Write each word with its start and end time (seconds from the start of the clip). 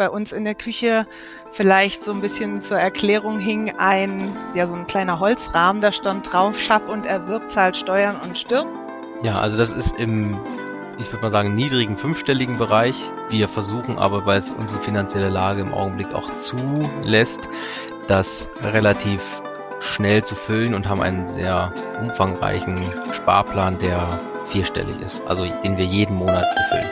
bei 0.00 0.08
uns 0.08 0.32
in 0.32 0.44
der 0.44 0.54
Küche 0.54 1.06
vielleicht 1.52 2.02
so 2.02 2.10
ein 2.10 2.22
bisschen 2.22 2.62
zur 2.62 2.78
Erklärung 2.78 3.38
hing 3.38 3.74
ein, 3.76 4.32
ja, 4.54 4.66
so 4.66 4.72
ein 4.72 4.86
kleiner 4.86 5.20
Holzrahmen, 5.20 5.82
da 5.82 5.92
stand 5.92 6.32
drauf, 6.32 6.58
schaff 6.58 6.88
und 6.88 7.04
erwirb, 7.04 7.50
zahlt 7.50 7.76
Steuern 7.76 8.16
und 8.24 8.38
stirb. 8.38 8.66
Ja, 9.22 9.38
also 9.38 9.58
das 9.58 9.74
ist 9.74 9.94
im, 9.98 10.40
ich 10.98 11.12
würde 11.12 11.20
mal 11.20 11.30
sagen, 11.30 11.54
niedrigen 11.54 11.98
fünfstelligen 11.98 12.56
Bereich. 12.56 12.94
Wir 13.28 13.46
versuchen 13.46 13.98
aber, 13.98 14.24
weil 14.24 14.38
es 14.38 14.50
unsere 14.50 14.80
finanzielle 14.80 15.28
Lage 15.28 15.60
im 15.60 15.74
Augenblick 15.74 16.14
auch 16.14 16.32
zulässt, 16.32 17.50
das 18.08 18.48
relativ 18.62 19.42
schnell 19.80 20.24
zu 20.24 20.34
füllen 20.34 20.72
und 20.72 20.88
haben 20.88 21.02
einen 21.02 21.28
sehr 21.28 21.74
umfangreichen 22.00 22.78
Sparplan, 23.12 23.78
der 23.78 24.18
vierstellig 24.46 24.98
ist, 25.02 25.20
also 25.26 25.44
den 25.44 25.76
wir 25.76 25.84
jeden 25.84 26.16
Monat 26.16 26.46
befüllen. 26.56 26.89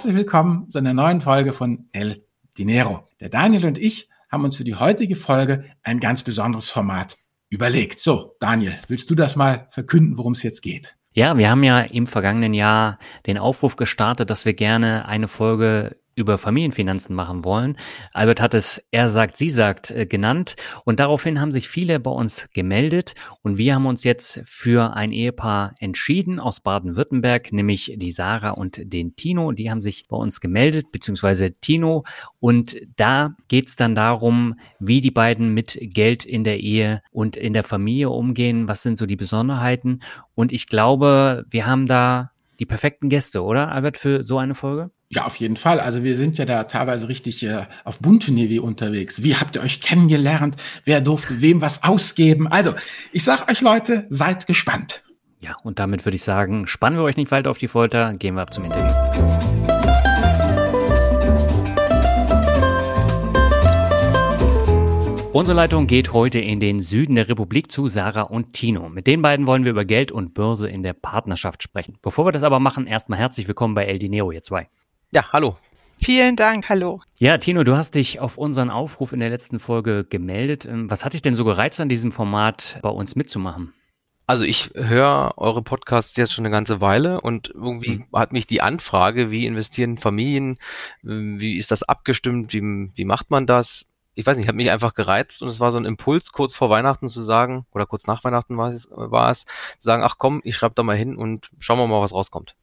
Herzlich 0.00 0.16
willkommen 0.16 0.70
zu 0.70 0.78
einer 0.78 0.94
neuen 0.94 1.20
Folge 1.20 1.52
von 1.52 1.90
El 1.92 2.24
Dinero. 2.56 3.06
Der 3.20 3.28
Daniel 3.28 3.66
und 3.66 3.76
ich 3.76 4.08
haben 4.30 4.44
uns 4.44 4.56
für 4.56 4.64
die 4.64 4.76
heutige 4.76 5.14
Folge 5.14 5.66
ein 5.82 6.00
ganz 6.00 6.22
besonderes 6.22 6.70
Format 6.70 7.18
überlegt. 7.50 8.00
So, 8.00 8.34
Daniel, 8.40 8.78
willst 8.88 9.10
du 9.10 9.14
das 9.14 9.36
mal 9.36 9.68
verkünden, 9.72 10.16
worum 10.16 10.32
es 10.32 10.42
jetzt 10.42 10.62
geht? 10.62 10.96
Ja, 11.12 11.36
wir 11.36 11.50
haben 11.50 11.62
ja 11.62 11.80
im 11.80 12.06
vergangenen 12.06 12.54
Jahr 12.54 12.98
den 13.26 13.36
Aufruf 13.36 13.76
gestartet, 13.76 14.30
dass 14.30 14.46
wir 14.46 14.54
gerne 14.54 15.06
eine 15.06 15.28
Folge 15.28 15.98
über 16.20 16.38
Familienfinanzen 16.38 17.16
machen 17.16 17.44
wollen. 17.44 17.76
Albert 18.12 18.40
hat 18.40 18.54
es 18.54 18.82
Er 18.90 19.08
sagt, 19.08 19.36
sie 19.36 19.50
sagt 19.50 19.90
äh, 19.90 20.06
genannt 20.06 20.56
und 20.84 21.00
daraufhin 21.00 21.40
haben 21.40 21.50
sich 21.50 21.68
viele 21.68 21.98
bei 21.98 22.10
uns 22.10 22.48
gemeldet 22.54 23.14
und 23.42 23.58
wir 23.58 23.74
haben 23.74 23.86
uns 23.86 24.04
jetzt 24.04 24.42
für 24.44 24.94
ein 24.94 25.12
Ehepaar 25.12 25.74
entschieden 25.80 26.38
aus 26.38 26.60
Baden-Württemberg, 26.60 27.52
nämlich 27.52 27.94
die 27.96 28.12
Sarah 28.12 28.50
und 28.50 28.80
den 28.84 29.16
Tino. 29.16 29.52
Die 29.52 29.70
haben 29.70 29.80
sich 29.80 30.06
bei 30.08 30.16
uns 30.16 30.40
gemeldet, 30.40 30.92
beziehungsweise 30.92 31.58
Tino 31.60 32.04
und 32.38 32.76
da 32.96 33.34
geht's 33.48 33.76
dann 33.76 33.94
darum, 33.94 34.54
wie 34.78 35.00
die 35.00 35.10
beiden 35.10 35.54
mit 35.54 35.78
Geld 35.80 36.24
in 36.24 36.44
der 36.44 36.60
Ehe 36.60 37.02
und 37.10 37.36
in 37.36 37.52
der 37.52 37.64
Familie 37.64 38.10
umgehen, 38.10 38.68
was 38.68 38.82
sind 38.82 38.98
so 38.98 39.06
die 39.06 39.16
Besonderheiten 39.16 40.00
und 40.34 40.52
ich 40.52 40.68
glaube, 40.68 41.44
wir 41.48 41.66
haben 41.66 41.86
da 41.86 42.30
die 42.60 42.66
perfekten 42.66 43.08
Gäste, 43.08 43.42
oder 43.42 43.72
Albert, 43.72 43.96
für 43.96 44.22
so 44.22 44.38
eine 44.38 44.54
Folge? 44.54 44.90
Ja, 45.12 45.26
auf 45.26 45.34
jeden 45.36 45.56
Fall. 45.56 45.80
Also 45.80 46.04
wir 46.04 46.14
sind 46.14 46.38
ja 46.38 46.44
da 46.44 46.62
teilweise 46.64 47.08
richtig 47.08 47.42
äh, 47.42 47.66
auf 47.82 47.98
bunte 47.98 48.32
Niveau 48.32 48.64
unterwegs. 48.64 49.24
Wie 49.24 49.34
habt 49.34 49.56
ihr 49.56 49.62
euch 49.62 49.80
kennengelernt? 49.80 50.54
Wer 50.84 51.00
durfte 51.00 51.40
wem 51.40 51.60
was 51.60 51.82
ausgeben? 51.82 52.46
Also, 52.46 52.74
ich 53.10 53.24
sag 53.24 53.50
euch 53.50 53.60
Leute, 53.60 54.06
seid 54.08 54.46
gespannt. 54.46 55.02
Ja, 55.40 55.56
und 55.64 55.80
damit 55.80 56.04
würde 56.04 56.14
ich 56.14 56.22
sagen, 56.22 56.68
spannen 56.68 56.96
wir 56.96 57.02
euch 57.02 57.16
nicht 57.16 57.32
weiter 57.32 57.50
auf 57.50 57.58
die 57.58 57.66
Folter, 57.66 58.14
gehen 58.14 58.36
wir 58.36 58.42
ab 58.42 58.54
zum 58.54 58.66
Interview. 58.66 58.94
Unsere 65.32 65.56
Leitung 65.56 65.88
geht 65.88 66.12
heute 66.12 66.38
in 66.38 66.60
den 66.60 66.80
Süden 66.82 67.16
der 67.16 67.28
Republik 67.28 67.72
zu 67.72 67.88
Sarah 67.88 68.22
und 68.22 68.52
Tino. 68.52 68.88
Mit 68.88 69.08
den 69.08 69.22
beiden 69.22 69.46
wollen 69.46 69.64
wir 69.64 69.72
über 69.72 69.84
Geld 69.84 70.12
und 70.12 70.34
Börse 70.34 70.68
in 70.68 70.84
der 70.84 70.92
Partnerschaft 70.92 71.64
sprechen. 71.64 71.98
Bevor 72.00 72.26
wir 72.26 72.32
das 72.32 72.44
aber 72.44 72.60
machen, 72.60 72.86
erstmal 72.86 73.18
herzlich 73.18 73.48
willkommen 73.48 73.74
bei 73.74 73.86
El 73.86 73.98
Dinero, 73.98 74.30
ihr 74.30 74.44
zwei. 74.44 74.68
Ja, 75.12 75.32
hallo. 75.32 75.56
Vielen 76.00 76.36
Dank, 76.36 76.68
hallo. 76.68 77.00
Ja, 77.18 77.36
Tino, 77.38 77.64
du 77.64 77.76
hast 77.76 77.96
dich 77.96 78.20
auf 78.20 78.38
unseren 78.38 78.70
Aufruf 78.70 79.12
in 79.12 79.18
der 79.18 79.28
letzten 79.28 79.58
Folge 79.58 80.04
gemeldet. 80.04 80.66
Ähm, 80.66 80.88
was 80.88 81.04
hat 81.04 81.14
dich 81.14 81.22
denn 81.22 81.34
so 81.34 81.44
gereizt, 81.44 81.80
an 81.80 81.88
diesem 81.88 82.12
Format 82.12 82.78
bei 82.80 82.90
uns 82.90 83.16
mitzumachen? 83.16 83.74
Also 84.28 84.44
ich 84.44 84.70
höre 84.74 85.34
eure 85.36 85.62
Podcasts 85.62 86.16
jetzt 86.16 86.32
schon 86.32 86.46
eine 86.46 86.52
ganze 86.52 86.80
Weile 86.80 87.20
und 87.20 87.48
irgendwie 87.48 87.98
mhm. 87.98 88.06
hat 88.14 88.32
mich 88.32 88.46
die 88.46 88.62
Anfrage, 88.62 89.32
wie 89.32 89.46
investieren 89.46 89.98
Familien, 89.98 90.58
wie 91.02 91.56
ist 91.56 91.72
das 91.72 91.82
abgestimmt, 91.82 92.52
wie, 92.52 92.62
wie 92.94 93.04
macht 93.04 93.30
man 93.30 93.46
das? 93.46 93.86
Ich 94.14 94.24
weiß 94.24 94.36
nicht, 94.36 94.46
hat 94.46 94.54
mich 94.54 94.70
einfach 94.70 94.94
gereizt 94.94 95.42
und 95.42 95.48
es 95.48 95.58
war 95.58 95.72
so 95.72 95.78
ein 95.78 95.86
Impuls, 95.86 96.30
kurz 96.30 96.54
vor 96.54 96.70
Weihnachten 96.70 97.08
zu 97.08 97.24
sagen, 97.24 97.66
oder 97.72 97.86
kurz 97.86 98.06
nach 98.06 98.22
Weihnachten 98.22 98.56
war 98.56 98.70
es, 98.70 98.88
war 98.92 99.32
es 99.32 99.44
zu 99.44 99.80
sagen, 99.80 100.04
ach 100.04 100.18
komm, 100.18 100.40
ich 100.44 100.54
schreibe 100.54 100.76
da 100.76 100.84
mal 100.84 100.96
hin 100.96 101.16
und 101.16 101.50
schauen 101.58 101.80
wir 101.80 101.88
mal, 101.88 102.00
was 102.00 102.14
rauskommt. 102.14 102.54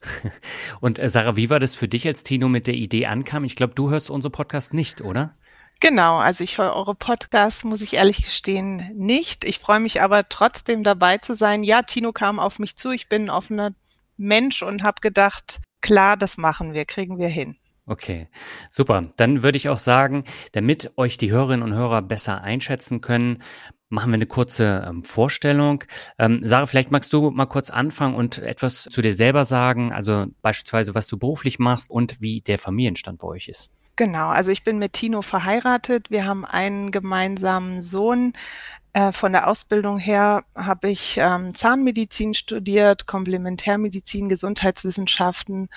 Und 0.80 0.98
äh, 0.98 1.08
Sarah, 1.08 1.36
wie 1.36 1.50
war 1.50 1.60
das 1.60 1.74
für 1.74 1.88
dich, 1.88 2.06
als 2.06 2.22
Tino 2.22 2.48
mit 2.48 2.66
der 2.66 2.74
Idee 2.74 3.06
ankam? 3.06 3.44
Ich 3.44 3.56
glaube, 3.56 3.74
du 3.74 3.90
hörst 3.90 4.10
unsere 4.10 4.32
Podcast 4.32 4.74
nicht, 4.74 5.00
oder? 5.00 5.34
Genau, 5.80 6.18
also 6.18 6.44
ich 6.44 6.58
höre 6.58 6.74
eure 6.74 6.94
Podcasts, 6.94 7.64
muss 7.64 7.80
ich 7.80 7.94
ehrlich 7.94 8.22
gestehen, 8.24 8.90
nicht. 8.94 9.44
Ich 9.44 9.58
freue 9.58 9.80
mich 9.80 10.02
aber 10.02 10.28
trotzdem 10.28 10.84
dabei 10.84 11.18
zu 11.18 11.34
sein. 11.34 11.64
Ja, 11.64 11.82
Tino 11.82 12.12
kam 12.12 12.38
auf 12.38 12.58
mich 12.58 12.76
zu, 12.76 12.90
ich 12.90 13.08
bin 13.08 13.24
ein 13.24 13.30
offener 13.30 13.72
Mensch 14.18 14.62
und 14.62 14.82
habe 14.82 15.00
gedacht, 15.00 15.60
klar, 15.80 16.18
das 16.18 16.36
machen 16.36 16.74
wir, 16.74 16.84
kriegen 16.84 17.18
wir 17.18 17.28
hin. 17.28 17.56
Okay, 17.86 18.28
super. 18.70 19.10
Dann 19.16 19.42
würde 19.42 19.56
ich 19.56 19.70
auch 19.70 19.78
sagen, 19.78 20.24
damit 20.52 20.92
euch 20.96 21.16
die 21.16 21.30
Hörerinnen 21.30 21.64
und 21.64 21.74
Hörer 21.74 22.02
besser 22.02 22.42
einschätzen 22.42 23.00
können, 23.00 23.42
machen 23.90 24.10
wir 24.10 24.14
eine 24.14 24.26
kurze 24.26 24.86
ähm, 24.88 25.04
Vorstellung. 25.04 25.84
Ähm, 26.18 26.40
Sarah, 26.44 26.66
vielleicht 26.66 26.90
magst 26.90 27.12
du 27.12 27.30
mal 27.30 27.46
kurz 27.46 27.70
anfangen 27.70 28.14
und 28.14 28.38
etwas 28.38 28.84
zu 28.84 29.02
dir 29.02 29.14
selber 29.14 29.44
sagen, 29.44 29.92
also 29.92 30.26
beispielsweise, 30.42 30.94
was 30.94 31.06
du 31.06 31.18
beruflich 31.18 31.58
machst 31.58 31.90
und 31.90 32.20
wie 32.20 32.40
der 32.40 32.58
Familienstand 32.58 33.18
bei 33.18 33.28
euch 33.28 33.48
ist. 33.48 33.70
Genau, 33.96 34.28
also 34.28 34.50
ich 34.50 34.64
bin 34.64 34.78
mit 34.78 34.94
Tino 34.94 35.20
verheiratet. 35.20 36.10
Wir 36.10 36.24
haben 36.24 36.46
einen 36.46 36.90
gemeinsamen 36.90 37.82
Sohn. 37.82 38.32
Äh, 38.92 39.12
von 39.12 39.32
der 39.32 39.46
Ausbildung 39.46 39.98
her 39.98 40.42
habe 40.56 40.88
ich 40.88 41.16
ähm, 41.16 41.54
Zahnmedizin 41.54 42.34
studiert, 42.34 43.06
Komplementärmedizin, 43.06 44.28
Gesundheitswissenschaften 44.28 45.68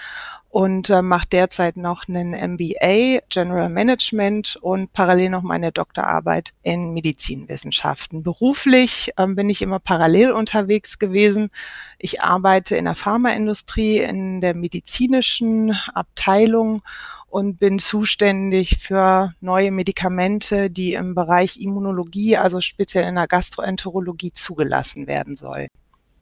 und 0.50 0.90
äh, 0.90 1.04
mache 1.04 1.28
derzeit 1.28 1.78
noch 1.78 2.08
einen 2.08 2.32
MBA, 2.32 3.20
General 3.30 3.70
Management 3.70 4.56
und 4.62 4.94
parallel 4.94 5.30
noch 5.30 5.44
meine 5.44 5.72
Doktorarbeit 5.72 6.54
in 6.64 6.94
Medizinwissenschaften. 6.94 8.24
Beruflich 8.24 9.12
ähm, 9.18 9.36
bin 9.36 9.48
ich 9.50 9.62
immer 9.62 9.80
parallel 9.80 10.32
unterwegs 10.32 10.98
gewesen. 10.98 11.52
Ich 12.00 12.22
arbeite 12.22 12.76
in 12.76 12.86
der 12.86 12.96
Pharmaindustrie, 12.96 14.00
in 14.00 14.42
der 14.42 14.56
medizinischen 14.56 15.78
Abteilung 15.94 16.82
und 17.34 17.58
bin 17.58 17.80
zuständig 17.80 18.78
für 18.78 19.34
neue 19.42 19.72
Medikamente, 19.72 20.70
die 20.70 20.94
im 20.94 21.16
Bereich 21.16 21.60
Immunologie, 21.60 22.38
also 22.38 22.62
speziell 22.62 23.06
in 23.06 23.16
der 23.16 23.28
Gastroenterologie 23.28 24.34
zugelassen 24.34 25.08
werden 25.08 25.36
sollen. 25.36 25.68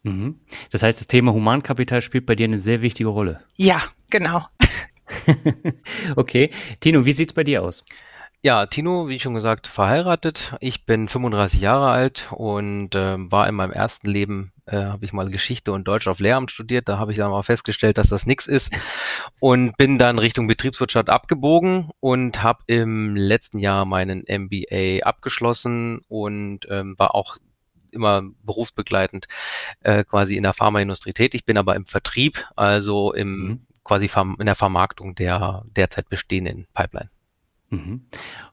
Mhm. 0.04 0.40
Das 0.72 0.84
heißt, 0.84 1.02
das 1.02 1.08
Thema 1.08 1.34
Humankapital 1.34 2.02
spielt 2.02 2.26
bei 2.26 2.36
dir 2.36 2.46
eine 2.46 2.60
sehr 2.60 2.82
wichtige 2.82 3.10
Rolle. 3.10 3.42
Ja, 3.58 3.84
genau. 4.10 4.46
okay. 6.16 6.50
Tino, 6.80 7.04
wie 7.04 7.12
sieht's 7.12 7.34
bei 7.34 7.44
dir 7.44 7.62
aus? 7.62 7.84
Ja, 8.42 8.66
Tino, 8.68 9.10
wie 9.10 9.20
schon 9.20 9.34
gesagt, 9.34 9.68
verheiratet. 9.68 10.56
Ich 10.62 10.86
bin 10.86 11.10
35 11.10 11.60
Jahre 11.60 11.90
alt 11.90 12.32
und 12.32 12.96
äh, 12.96 13.18
war 13.30 13.50
in 13.50 13.56
meinem 13.56 13.74
ersten 13.74 14.10
Leben, 14.10 14.54
äh, 14.72 14.86
habe 14.86 15.06
ich 15.06 15.14
mal 15.14 15.30
Geschichte 15.30 15.72
und 15.72 15.88
Deutsch 15.88 16.08
auf 16.08 16.20
Lehramt 16.20 16.52
studiert. 16.52 16.88
Da 16.88 16.98
habe 16.98 17.12
ich 17.12 17.18
dann 17.18 17.32
mal 17.32 17.44
festgestellt, 17.44 17.98
dass 17.98 18.10
das 18.10 18.26
nichts 18.26 18.48
ist 18.48 18.72
und 19.40 19.78
bin 19.78 19.98
dann 19.98 20.20
Richtung 20.20 20.48
Betriebswirtschaft 20.48 21.10
abgebogen 21.10 21.90
und 22.00 22.42
habe 22.42 22.64
im 22.68 23.16
letzten 23.16 23.60
Jahr 23.60 23.86
meinen 23.86 24.24
MBA 24.28 25.04
abgeschlossen 25.04 26.00
und 26.08 26.68
ähm, 26.70 26.96
war 26.98 27.16
auch 27.16 27.38
immer 27.92 28.24
berufsbegleitend 28.44 29.28
äh, 29.82 30.04
quasi 30.04 30.38
in 30.38 30.44
der 30.44 30.54
Pharmaindustrie 30.54 31.14
tätig, 31.14 31.46
bin 31.46 31.58
aber 31.58 31.76
im 31.76 31.86
Vertrieb, 31.86 32.46
also 32.56 33.14
im 33.14 33.30
mhm. 33.30 33.62
quasi 33.84 34.10
in 34.40 34.46
der 34.46 34.56
Vermarktung 34.56 35.16
der 35.16 35.64
derzeit 35.76 36.08
bestehenden 36.08 36.68
Pipeline. 36.74 37.10
Mhm. 37.72 38.02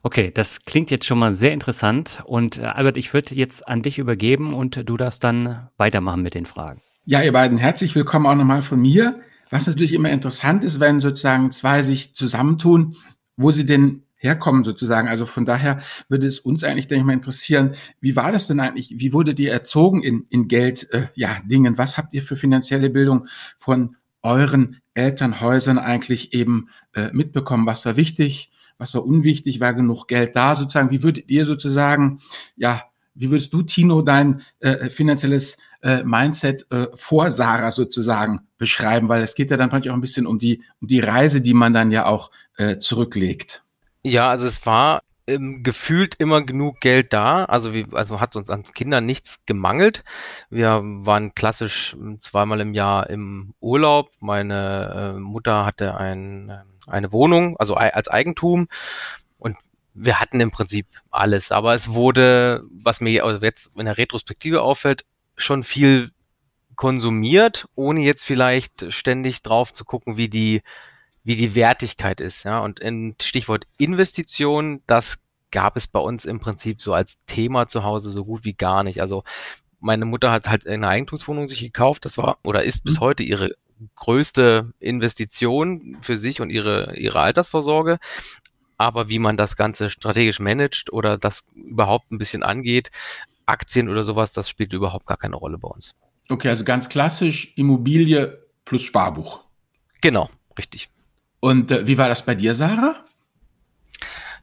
Okay, 0.01 0.31
das 0.33 0.63
klingt 0.65 0.91
jetzt 0.91 1.05
schon 1.05 1.19
mal 1.19 1.33
sehr 1.33 1.53
interessant. 1.53 2.23
Und 2.25 2.57
äh, 2.57 2.63
Albert, 2.63 2.97
ich 2.97 3.13
würde 3.13 3.35
jetzt 3.35 3.67
an 3.67 3.81
dich 3.81 3.99
übergeben 3.99 4.53
und 4.53 4.89
du 4.89 4.97
darfst 4.97 5.23
dann 5.23 5.69
weitermachen 5.77 6.23
mit 6.23 6.33
den 6.33 6.45
Fragen. 6.45 6.81
Ja, 7.05 7.21
ihr 7.21 7.33
beiden, 7.33 7.57
herzlich 7.57 7.95
willkommen 7.95 8.25
auch 8.25 8.35
nochmal 8.35 8.61
von 8.61 8.79
mir. 8.79 9.19
Was 9.49 9.67
natürlich 9.67 9.93
immer 9.93 10.09
interessant 10.09 10.63
ist, 10.63 10.79
wenn 10.79 11.01
sozusagen 11.01 11.51
zwei 11.51 11.83
sich 11.83 12.15
zusammentun, 12.15 12.95
wo 13.35 13.51
sie 13.51 13.65
denn 13.65 14.03
herkommen 14.15 14.63
sozusagen. 14.63 15.07
Also 15.07 15.25
von 15.25 15.45
daher 15.45 15.81
würde 16.07 16.27
es 16.27 16.39
uns 16.39 16.63
eigentlich, 16.63 16.87
denke 16.87 17.01
ich 17.01 17.05
mal, 17.05 17.13
interessieren, 17.13 17.75
wie 17.99 18.15
war 18.15 18.31
das 18.31 18.47
denn 18.47 18.59
eigentlich? 18.59 18.93
Wie 18.97 19.11
wurdet 19.11 19.39
ihr 19.39 19.51
erzogen 19.51 20.03
in, 20.03 20.25
in 20.29 20.47
Geld, 20.47 20.91
äh, 20.93 21.07
ja, 21.15 21.41
Dingen? 21.45 21.77
Was 21.77 21.97
habt 21.97 22.13
ihr 22.13 22.21
für 22.21 22.35
finanzielle 22.35 22.89
Bildung 22.89 23.27
von 23.57 23.95
euren 24.21 24.77
Elternhäusern 24.93 25.77
eigentlich 25.77 26.33
eben 26.33 26.69
äh, 26.93 27.09
mitbekommen? 27.11 27.65
Was 27.65 27.85
war 27.85 27.97
wichtig? 27.97 28.51
Was 28.79 28.95
war 28.95 29.05
unwichtig, 29.05 29.59
war 29.59 29.75
genug 29.75 30.07
Geld 30.07 30.35
da 30.35 30.55
sozusagen. 30.55 30.89
Wie 30.89 31.03
würdet 31.03 31.29
ihr 31.29 31.45
sozusagen, 31.45 32.21
ja, 32.55 32.81
wie 33.13 33.29
würdest 33.29 33.53
du, 33.53 33.61
Tino, 33.61 34.01
dein 34.01 34.41
äh, 34.59 34.89
finanzielles 34.89 35.57
äh, 35.81 36.03
Mindset 36.03 36.65
äh, 36.71 36.87
vor 36.95 37.29
Sarah 37.29 37.71
sozusagen 37.71 38.47
beschreiben? 38.57 39.09
Weil 39.09 39.21
es 39.21 39.35
geht 39.35 39.51
ja 39.51 39.57
dann 39.57 39.69
manchmal 39.69 39.91
auch 39.91 39.97
ein 39.97 40.01
bisschen 40.01 40.25
um 40.25 40.39
die, 40.39 40.63
um 40.81 40.87
die 40.87 41.01
Reise, 41.01 41.41
die 41.41 41.53
man 41.53 41.73
dann 41.73 41.91
ja 41.91 42.05
auch 42.05 42.31
äh, 42.57 42.77
zurücklegt. 42.77 43.61
Ja, 44.03 44.29
also 44.29 44.47
es 44.47 44.65
war 44.65 45.01
ähm, 45.29 45.63
gefühlt 45.63 46.15
immer 46.15 46.41
genug 46.41 46.79
Geld 46.81 47.13
da. 47.13 47.45
Also, 47.45 47.73
wie, 47.73 47.85
also 47.91 48.19
hat 48.19 48.35
uns 48.35 48.49
an 48.49 48.63
Kindern 48.63 49.05
nichts 49.05 49.39
gemangelt. 49.45 50.03
Wir 50.49 50.81
waren 50.83 51.35
klassisch 51.35 51.93
ähm, 51.93 52.19
zweimal 52.19 52.59
im 52.59 52.73
Jahr 52.73 53.09
im 53.09 53.53
Urlaub. 53.59 54.11
Meine 54.19 55.15
äh, 55.15 55.19
Mutter 55.19 55.65
hatte 55.65 55.97
ein, 55.97 56.49
äh, 56.49 56.61
eine 56.87 57.11
Wohnung, 57.11 57.57
also 57.57 57.75
als 57.75 58.07
Eigentum. 58.07 58.67
Und 59.37 59.57
wir 59.93 60.19
hatten 60.19 60.39
im 60.41 60.51
Prinzip 60.51 60.87
alles. 61.11 61.51
Aber 61.51 61.73
es 61.73 61.93
wurde, 61.93 62.63
was 62.71 63.01
mir 63.01 63.23
also 63.23 63.43
jetzt 63.45 63.71
in 63.75 63.85
der 63.85 63.97
Retrospektive 63.97 64.61
auffällt, 64.61 65.05
schon 65.37 65.63
viel 65.63 66.11
konsumiert, 66.75 67.67
ohne 67.75 68.01
jetzt 68.01 68.23
vielleicht 68.23 68.93
ständig 68.93 69.41
drauf 69.43 69.73
zu 69.73 69.83
gucken, 69.83 70.15
wie 70.15 70.29
die 70.29 70.61
wie 71.29 71.35
die 71.35 71.53
Wertigkeit 71.53 72.21
ist. 72.21 72.43
Ja? 72.43 72.57
Und 72.57 72.79
in 72.79 73.13
Stichwort 73.21 73.67
Investition, 73.77 74.81
das 74.87 75.19
gab 75.51 75.77
es 75.77 75.85
bei 75.85 75.99
uns 75.99 76.25
im 76.25 76.39
Prinzip 76.39 76.81
so 76.81 76.91
als 76.91 77.19
Thema 77.27 77.67
zu 77.67 77.83
Hause 77.83 78.09
so 78.09 78.25
gut 78.25 78.45
wie 78.45 78.53
gar 78.53 78.83
nicht. 78.83 78.99
Also 78.99 79.23
meine 79.79 80.05
Mutter 80.05 80.31
hat 80.31 80.49
halt 80.49 80.65
eine 80.65 80.87
Eigentumswohnung 80.87 81.47
sich 81.47 81.59
gekauft. 81.59 82.05
Das 82.05 82.17
war 82.17 82.37
oder 82.43 82.63
ist 82.63 82.83
bis 82.83 82.95
mhm. 82.95 83.01
heute 83.01 83.21
ihre 83.21 83.51
größte 83.93 84.73
Investition 84.79 85.97
für 86.01 86.17
sich 86.17 86.41
und 86.41 86.49
ihre, 86.49 86.97
ihre 86.97 87.19
Altersvorsorge. 87.19 87.99
Aber 88.77 89.07
wie 89.09 89.19
man 89.19 89.37
das 89.37 89.55
Ganze 89.55 89.91
strategisch 89.91 90.39
managt 90.39 90.91
oder 90.91 91.19
das 91.19 91.43
überhaupt 91.53 92.11
ein 92.11 92.17
bisschen 92.17 92.41
angeht, 92.41 92.89
Aktien 93.45 93.87
oder 93.87 94.03
sowas, 94.03 94.33
das 94.33 94.49
spielt 94.49 94.73
überhaupt 94.73 95.05
gar 95.05 95.17
keine 95.17 95.35
Rolle 95.35 95.59
bei 95.59 95.67
uns. 95.67 95.93
Okay, 96.27 96.49
also 96.49 96.63
ganz 96.63 96.89
klassisch 96.89 97.53
Immobilie 97.55 98.47
plus 98.65 98.81
Sparbuch. 98.81 99.41
Genau, 100.01 100.27
richtig. 100.57 100.89
Und 101.39 101.71
äh, 101.71 101.87
wie 101.87 101.97
war 101.97 102.09
das 102.09 102.23
bei 102.23 102.35
dir, 102.35 102.55
Sarah? 102.55 102.95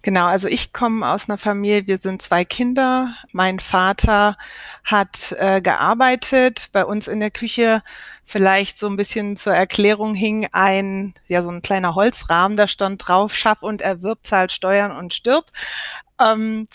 Genau, 0.03 0.27
also 0.27 0.47
ich 0.47 0.73
komme 0.73 1.09
aus 1.09 1.29
einer 1.29 1.37
Familie, 1.37 1.89
wir 1.89 1.99
sind 1.99 2.23
zwei 2.23 2.45
Kinder. 2.45 3.17
Mein 3.33 3.59
Vater 3.59 4.37
hat 4.85 5.35
äh, 5.39 5.61
gearbeitet. 5.61 6.69
Bei 6.71 6.85
uns 6.85 7.09
in 7.09 7.19
der 7.19 7.33
Küche 7.33 7.83
vielleicht 8.25 8.79
so 8.79 8.87
ein 8.87 8.97
bisschen 8.97 9.37
zur 9.37 9.55
Erklärung 9.55 10.15
hing 10.15 10.47
ein, 10.53 11.15
ja, 11.27 11.43
so 11.43 11.51
ein 11.51 11.61
kleiner 11.61 11.97
Holzrahmen, 11.97 12.57
da 12.57 12.69
stand 12.69 13.07
drauf, 13.07 13.35
schaff 13.35 13.63
und 13.63 13.83
erwirb, 13.83 14.21
zahlt 14.23 14.53
Steuern 14.53 14.93
und 14.93 15.13
stirb. 15.13 15.51
Ähm, 16.21 16.69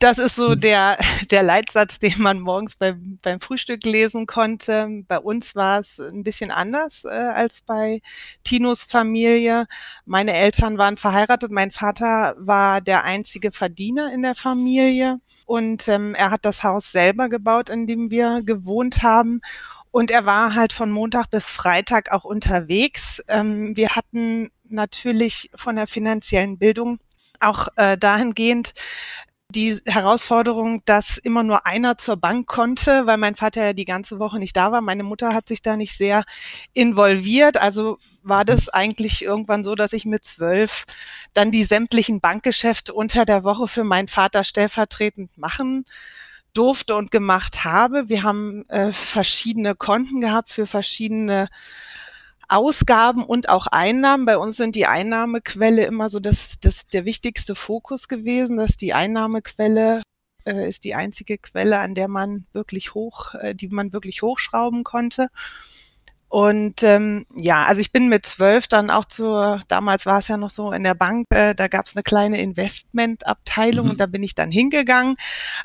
das 0.00 0.18
ist 0.18 0.34
so 0.34 0.52
hm. 0.52 0.60
der, 0.60 0.98
der 1.30 1.42
Leitsatz, 1.42 1.98
den 1.98 2.20
man 2.20 2.40
morgens 2.40 2.74
beim, 2.74 3.18
beim 3.22 3.40
Frühstück 3.40 3.84
lesen 3.84 4.26
konnte. 4.26 4.88
Bei 5.06 5.18
uns 5.18 5.54
war 5.54 5.78
es 5.78 6.00
ein 6.00 6.24
bisschen 6.24 6.50
anders 6.50 7.04
äh, 7.04 7.08
als 7.08 7.62
bei 7.62 8.00
Tinos 8.42 8.82
Familie. 8.82 9.66
Meine 10.06 10.32
Eltern 10.32 10.78
waren 10.78 10.96
verheiratet. 10.96 11.52
Mein 11.52 11.70
Vater 11.70 12.34
war 12.38 12.80
der 12.80 13.04
einzige 13.04 13.52
Verdiener 13.52 14.12
in 14.12 14.22
der 14.22 14.34
Familie. 14.34 15.20
Und 15.44 15.86
ähm, 15.88 16.14
er 16.14 16.30
hat 16.30 16.44
das 16.44 16.62
Haus 16.62 16.90
selber 16.90 17.28
gebaut, 17.28 17.68
in 17.68 17.86
dem 17.86 18.10
wir 18.10 18.40
gewohnt 18.42 19.02
haben. 19.02 19.42
Und 19.90 20.10
er 20.10 20.24
war 20.24 20.54
halt 20.54 20.72
von 20.72 20.90
Montag 20.90 21.28
bis 21.30 21.46
Freitag 21.46 22.10
auch 22.10 22.24
unterwegs. 22.24 23.22
Ähm, 23.28 23.76
wir 23.76 23.90
hatten 23.90 24.50
natürlich 24.64 25.50
von 25.54 25.76
der 25.76 25.86
finanziellen 25.86 26.56
Bildung 26.58 27.00
auch 27.40 27.68
äh, 27.76 27.98
dahingehend 27.98 28.72
die 29.50 29.80
Herausforderung, 29.86 30.82
dass 30.84 31.18
immer 31.18 31.42
nur 31.42 31.66
einer 31.66 31.98
zur 31.98 32.16
Bank 32.16 32.46
konnte, 32.46 33.06
weil 33.06 33.16
mein 33.16 33.36
Vater 33.36 33.64
ja 33.64 33.72
die 33.72 33.84
ganze 33.84 34.18
Woche 34.18 34.38
nicht 34.38 34.56
da 34.56 34.72
war. 34.72 34.80
Meine 34.80 35.02
Mutter 35.02 35.34
hat 35.34 35.48
sich 35.48 35.62
da 35.62 35.76
nicht 35.76 35.96
sehr 35.96 36.24
involviert. 36.72 37.60
Also 37.60 37.98
war 38.22 38.44
das 38.44 38.68
eigentlich 38.68 39.24
irgendwann 39.24 39.64
so, 39.64 39.74
dass 39.74 39.92
ich 39.92 40.04
mit 40.04 40.24
zwölf 40.24 40.84
dann 41.34 41.50
die 41.50 41.64
sämtlichen 41.64 42.20
Bankgeschäfte 42.20 42.94
unter 42.94 43.24
der 43.24 43.44
Woche 43.44 43.68
für 43.68 43.84
meinen 43.84 44.08
Vater 44.08 44.44
stellvertretend 44.44 45.36
machen 45.36 45.84
durfte 46.54 46.96
und 46.96 47.10
gemacht 47.10 47.64
habe. 47.64 48.08
Wir 48.08 48.22
haben 48.22 48.68
äh, 48.68 48.92
verschiedene 48.92 49.74
Konten 49.74 50.20
gehabt 50.20 50.50
für 50.50 50.66
verschiedene 50.66 51.48
Ausgaben 52.50 53.24
und 53.24 53.48
auch 53.48 53.66
Einnahmen. 53.66 54.26
Bei 54.26 54.36
uns 54.36 54.56
sind 54.56 54.74
die 54.74 54.86
Einnahmequelle 54.86 55.84
immer 55.84 56.10
so 56.10 56.20
das, 56.20 56.54
das 56.60 56.86
der 56.86 57.04
wichtigste 57.04 57.54
Fokus 57.54 58.08
gewesen, 58.08 58.56
dass 58.56 58.76
die 58.76 58.92
Einnahmequelle 58.92 60.02
äh, 60.44 60.68
ist 60.68 60.84
die 60.84 60.94
einzige 60.94 61.38
Quelle, 61.38 61.78
an 61.78 61.94
der 61.94 62.08
man 62.08 62.46
wirklich 62.52 62.94
hoch, 62.94 63.34
äh, 63.34 63.54
die 63.54 63.68
man 63.68 63.92
wirklich 63.92 64.22
hochschrauben 64.22 64.84
konnte. 64.84 65.28
Und 66.30 66.84
ähm, 66.84 67.26
ja, 67.34 67.64
also 67.64 67.80
ich 67.80 67.90
bin 67.90 68.08
mit 68.08 68.24
zwölf 68.24 68.68
dann 68.68 68.88
auch 68.88 69.04
zur, 69.04 69.58
damals 69.66 70.06
war 70.06 70.20
es 70.20 70.28
ja 70.28 70.36
noch 70.36 70.50
so 70.50 70.70
in 70.70 70.84
der 70.84 70.94
Bank, 70.94 71.26
äh, 71.30 71.56
da 71.56 71.66
gab 71.66 71.86
es 71.86 71.96
eine 71.96 72.04
kleine 72.04 72.40
Investmentabteilung 72.40 73.86
mhm. 73.86 73.90
und 73.90 74.00
da 74.00 74.06
bin 74.06 74.22
ich 74.22 74.36
dann 74.36 74.52
hingegangen. 74.52 75.16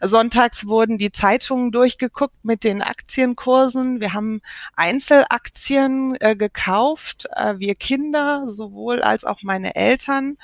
Sonntags 0.02 0.66
wurden 0.66 0.98
die 0.98 1.12
Zeitungen 1.12 1.72
durchgeguckt 1.72 2.44
mit 2.44 2.64
den 2.64 2.82
Aktienkursen. 2.82 4.00
Wir 4.00 4.14
haben 4.14 4.42
Einzelaktien 4.76 6.18
äh, 6.20 6.36
gekauft, 6.36 7.28
äh, 7.36 7.60
wir 7.60 7.76
Kinder, 7.76 8.48
sowohl 8.48 9.04
als 9.04 9.24
auch 9.24 9.44
meine 9.44 9.76
Eltern, 9.76 10.36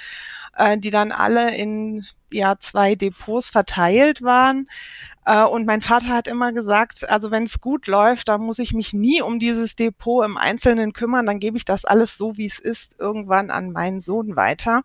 äh, 0.56 0.78
die 0.78 0.92
dann 0.92 1.12
alle 1.12 1.56
in 1.56 2.06
ja 2.32 2.60
zwei 2.60 2.94
Depots 2.94 3.50
verteilt 3.50 4.22
waren. 4.22 4.70
Äh, 5.32 5.46
und 5.46 5.66
mein 5.66 5.80
Vater 5.80 6.10
hat 6.10 6.28
immer 6.28 6.52
gesagt, 6.52 7.10
also 7.10 7.32
wenn 7.32 7.44
es 7.44 7.62
gut 7.62 7.88
läuft, 7.88 8.28
dann 8.28 8.42
muss 8.42 8.60
ich 8.60 8.74
mich 8.74 8.92
nie 8.92 9.22
um 9.22 9.40
dieses 9.40 9.78
Depot 9.78 10.26
im 10.26 10.36
Einzelnen 10.36 10.92
kümmern, 10.92 11.26
dann 11.26 11.40
gebe 11.40 11.56
ich 11.56 11.64
das 11.64 11.86
alles 11.86 12.18
so, 12.18 12.36
wie 12.36 12.48
es 12.48 12.60
ist, 12.60 13.00
irgendwann 13.00 13.50
an 13.50 13.72
meinen 13.72 14.02
Sohn 14.02 14.36
weiter. 14.36 14.84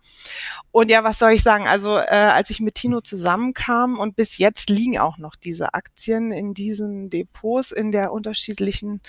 Und 0.71 0.89
ja, 0.89 1.03
was 1.03 1.19
soll 1.19 1.33
ich 1.33 1.43
sagen? 1.43 1.67
Also 1.67 1.99
äh, 1.99 2.05
als 2.11 2.51
ich 2.51 2.61
mit 2.61 2.77
Tino 2.77 3.01
zusammenkam 3.01 3.99
und 3.99 4.15
bis 4.15 4.39
jetzt 4.39 4.71
liegen 4.71 5.01
auch 5.01 5.19
noch 5.19 5.35
diese 5.35 5.75
Aktien 5.75 6.31
in 6.31 6.55
diesen 6.55 7.11
Depots 7.11 7.73
in 7.73 7.91
der 7.91 8.13
unterschiedlichen 8.13 9.01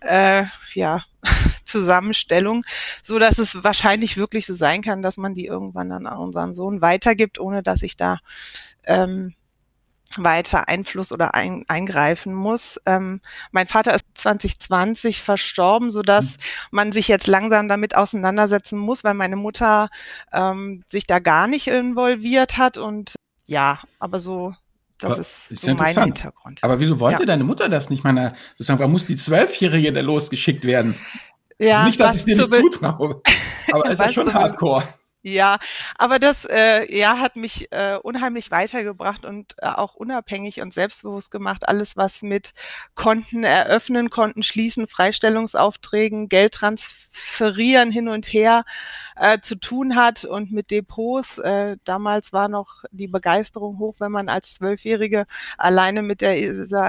äh, 0.00 0.44
ja, 0.72 1.04
Zusammenstellung, 1.64 2.64
so 3.02 3.18
dass 3.18 3.36
es 3.38 3.62
wahrscheinlich 3.62 4.16
wirklich 4.16 4.46
so 4.46 4.54
sein 4.54 4.80
kann, 4.80 5.02
dass 5.02 5.18
man 5.18 5.34
die 5.34 5.44
irgendwann 5.44 5.90
dann 5.90 6.06
an 6.06 6.16
unseren 6.16 6.54
Sohn 6.54 6.80
weitergibt, 6.80 7.38
ohne 7.38 7.62
dass 7.62 7.82
ich 7.82 7.98
da 7.98 8.20
ähm, 8.86 9.34
weiter 10.16 10.68
Einfluss 10.68 11.12
oder 11.12 11.34
ein, 11.34 11.64
eingreifen 11.68 12.34
muss. 12.34 12.80
Ähm, 12.86 13.20
mein 13.52 13.66
Vater 13.66 13.94
ist 13.94 14.04
2020 14.14 15.22
verstorben, 15.22 15.90
so 15.90 16.02
dass 16.02 16.36
mhm. 16.36 16.42
man 16.70 16.92
sich 16.92 17.08
jetzt 17.08 17.26
langsam 17.26 17.68
damit 17.68 17.94
auseinandersetzen 17.94 18.78
muss, 18.78 19.04
weil 19.04 19.14
meine 19.14 19.36
Mutter 19.36 19.90
ähm, 20.32 20.84
sich 20.88 21.06
da 21.06 21.18
gar 21.18 21.46
nicht 21.46 21.68
involviert 21.68 22.56
hat 22.56 22.78
und 22.78 23.14
ja, 23.46 23.80
aber 23.98 24.18
so 24.18 24.54
das 24.98 25.12
aber 25.12 25.20
ist, 25.20 25.50
ist 25.52 25.62
so 25.62 25.74
mein 25.74 25.96
Hintergrund. 25.96 26.58
Aber 26.62 26.80
wieso 26.80 26.98
wollte 26.98 27.20
ja. 27.20 27.26
deine 27.26 27.44
Mutter 27.44 27.68
das 27.68 27.88
nicht? 27.88 28.02
Meine, 28.02 28.34
sozusagen, 28.52 28.80
warum 28.80 28.92
muss 28.92 29.06
die 29.06 29.16
Zwölfjährige 29.16 29.92
da 29.92 30.00
losgeschickt 30.00 30.64
werden? 30.64 30.96
Ja, 31.58 31.84
nicht, 31.84 32.00
dass 32.00 32.16
ich 32.16 32.24
dir 32.24 32.36
nicht 32.36 32.52
zutraue, 32.52 33.22
aber 33.72 33.86
ist 33.90 33.98
ja 34.00 34.12
schon 34.12 34.32
hardcore. 34.32 34.82
Ja, 35.22 35.58
aber 35.96 36.20
das 36.20 36.44
äh, 36.44 36.86
ja, 36.96 37.18
hat 37.18 37.34
mich 37.34 37.72
äh, 37.72 37.96
unheimlich 38.00 38.52
weitergebracht 38.52 39.24
und 39.24 39.54
äh, 39.58 39.66
auch 39.66 39.94
unabhängig 39.96 40.60
und 40.60 40.72
selbstbewusst 40.72 41.32
gemacht. 41.32 41.68
Alles, 41.68 41.96
was 41.96 42.22
mit 42.22 42.52
Konten 42.94 43.42
eröffnen, 43.42 44.10
Konten 44.10 44.44
schließen, 44.44 44.86
Freistellungsaufträgen, 44.86 46.28
Geld 46.28 46.54
transferieren 46.54 47.90
hin 47.90 48.08
und 48.08 48.32
her 48.32 48.64
äh, 49.18 49.40
zu 49.40 49.56
tun 49.56 49.96
hat 49.96 50.24
und 50.24 50.52
mit 50.52 50.70
Depots. 50.70 51.38
Äh, 51.38 51.76
damals 51.84 52.32
war 52.32 52.48
noch 52.48 52.84
die 52.90 53.08
Begeisterung 53.08 53.78
hoch, 53.78 53.96
wenn 53.98 54.12
man 54.12 54.28
als 54.28 54.54
Zwölfjährige 54.54 55.26
alleine 55.56 56.02
mit 56.02 56.20
der, 56.20 56.38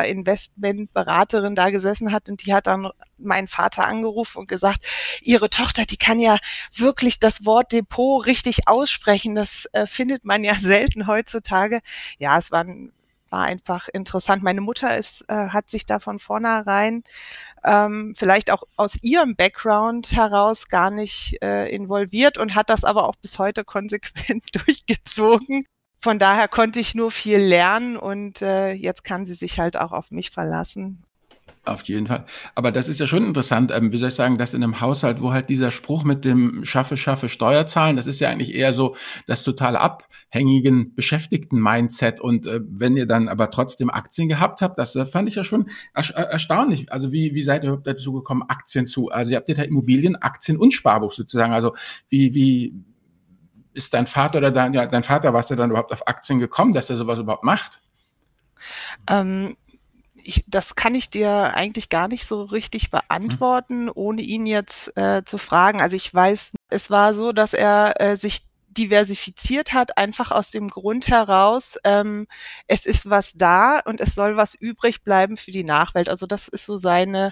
Investmentberaterin 0.10 1.56
da 1.56 1.70
gesessen 1.70 2.12
hat 2.12 2.30
und 2.30 2.46
die 2.46 2.54
hat 2.54 2.68
dann 2.68 2.90
meinen 3.18 3.48
Vater 3.48 3.88
angerufen 3.88 4.40
und 4.40 4.50
gesagt, 4.50 4.86
ihre 5.22 5.50
Tochter, 5.50 5.86
die 5.86 5.98
kann 5.98 6.20
ja 6.20 6.38
wirklich 6.74 7.20
das 7.20 7.46
Wort 7.46 7.72
Depot 7.72 8.26
richtig 8.26 8.68
aussprechen. 8.68 9.36
Das 9.36 9.66
äh, 9.74 9.88
findet 9.88 10.26
man 10.26 10.44
ja 10.44 10.56
selten 10.60 11.08
heutzutage. 11.08 11.82
Ja, 12.18 12.38
es 12.38 12.52
war, 12.52 12.66
war 13.30 13.44
einfach 13.44 13.88
interessant. 13.90 14.44
Meine 14.44 14.62
Mutter 14.62 14.98
ist, 14.98 15.26
äh, 15.28 15.50
hat 15.50 15.70
sich 15.70 15.86
da 15.86 16.00
von 16.00 16.20
vornherein 16.20 17.04
ähm, 17.64 18.14
vielleicht 18.18 18.52
auch 18.52 18.64
aus 18.76 18.98
ihrem 19.02 19.36
Background 19.36 20.12
heraus 20.12 20.68
gar 20.68 20.92
nicht 20.92 21.38
äh, 21.42 21.68
involviert 21.70 22.38
und 22.38 22.56
hat 22.56 22.70
das 22.70 22.84
aber 22.84 23.08
auch 23.08 23.16
bis 23.16 23.40
heute 23.40 23.64
konsequent 23.64 24.44
durchgezogen. 24.66 25.66
Von 26.02 26.18
daher 26.20 26.48
konnte 26.48 26.80
ich 26.80 26.96
nur 26.96 27.12
viel 27.12 27.40
lernen 27.40 27.98
und 27.98 28.42
äh, 28.42 28.72
jetzt 28.72 29.04
kann 29.04 29.26
sie 29.26 29.34
sich 29.34 29.60
halt 29.60 29.78
auch 29.78 29.92
auf 29.92 30.12
mich 30.12 30.32
verlassen. 30.32 31.04
Auf 31.70 31.84
jeden 31.84 32.08
Fall. 32.08 32.26
Aber 32.56 32.72
das 32.72 32.88
ist 32.88 33.00
ja 33.00 33.08
schon 33.08 33.26
interessant, 33.26 33.72
ähm, 33.72 33.92
wie 33.92 33.98
soll 33.98 34.10
ich 34.10 34.16
sagen, 34.16 34.38
dass 34.38 34.54
in 34.54 34.64
einem 34.64 34.82
Haushalt, 34.82 35.22
wo 35.22 35.32
halt 35.32 35.50
dieser 35.50 35.72
Spruch 35.72 36.04
mit 36.04 36.26
dem 36.26 36.66
Schaffe, 36.66 36.98
Schaffe, 36.98 37.30
Steuer 37.30 37.68
zahlen, 37.68 37.96
das 37.96 38.08
ist 38.08 38.20
ja 38.20 38.30
eigentlich 38.30 38.56
eher 38.56 38.74
so 38.74 38.96
das 39.28 39.44
total 39.44 39.76
abhängigen 39.76 40.96
Beschäftigten-Mindset. 40.96 42.22
Und 42.22 42.48
äh, 42.48 42.62
wenn 42.68 42.98
ihr 42.98 43.06
dann 43.06 43.30
aber 43.30 43.52
trotzdem 43.52 43.90
Aktien 43.90 44.30
gehabt 44.30 44.62
habt, 44.62 44.80
das 44.80 44.96
äh, 44.96 45.06
fand 45.06 45.30
ich 45.30 45.36
ja 45.36 45.44
schon 45.44 45.70
er 45.94 46.04
äh, 46.10 46.32
erstaunlich. 46.32 46.92
Also 46.92 47.12
wie, 47.12 47.36
wie 47.36 47.44
seid 47.44 47.64
ihr 47.64 47.78
dazu 47.78 48.14
gekommen, 48.14 48.44
Aktien 48.48 48.88
zu? 48.88 49.10
Also 49.10 49.32
ihr 49.32 49.38
habt 49.38 49.50
ja 49.50 49.56
da 49.56 49.64
Immobilien, 49.64 50.16
Aktien 50.16 50.58
und 50.58 50.74
Sparbuch 50.74 51.12
sozusagen. 51.12 51.54
Also 51.54 51.76
wie, 52.10 52.34
wie, 52.34 52.74
ist 53.74 53.94
dein 53.94 54.08
Vater 54.08 54.40
oder 54.40 54.52
dein, 54.52 54.74
ja, 54.74 54.86
dein 54.88 55.04
Vater, 55.04 55.34
was 55.34 55.52
er 55.52 55.58
dann 55.58 55.70
überhaupt 55.70 55.94
auf 55.94 56.08
Aktien 56.08 56.40
gekommen, 56.40 56.74
dass 56.74 56.90
er 56.90 56.98
sowas 56.98 57.20
überhaupt 57.20 57.44
macht? 57.44 57.82
Ähm, 59.10 59.56
ich, 60.24 60.44
das 60.48 60.76
kann 60.76 60.96
ich 60.96 61.10
dir 61.10 61.54
eigentlich 61.56 61.90
gar 61.90 62.08
nicht 62.08 62.26
so 62.26 62.44
richtig 62.44 62.90
beantworten, 62.90 63.86
mhm. 63.86 63.92
ohne 63.96 64.22
ihn 64.22 64.46
jetzt 64.46 64.96
äh, 64.98 65.24
zu 65.24 65.38
fragen. 65.38 65.82
Also 65.82 65.96
ich 65.96 66.14
weiß, 66.14 66.54
es 66.70 66.90
war 66.90 67.14
so, 67.14 67.32
dass 67.32 67.54
er 67.54 68.00
äh, 68.00 68.18
sich 68.18 68.44
diversifiziert 68.70 69.74
hat, 69.74 69.98
einfach 69.98 70.32
aus 70.32 70.52
dem 70.52 70.68
Grund 70.70 71.08
heraus, 71.08 71.78
ähm, 71.84 72.28
es 72.68 72.86
ist 72.86 73.10
was 73.10 73.34
da 73.34 73.80
und 73.80 74.00
es 74.00 74.16
soll 74.16 74.38
was 74.38 74.56
übrig 74.56 75.04
bleiben 75.04 75.38
für 75.38 75.52
die 75.52 75.64
Nachwelt. 75.64 76.08
Also 76.08 76.28
das 76.28 76.48
ist 76.48 76.66
so 76.66 76.78
seine, 76.78 77.32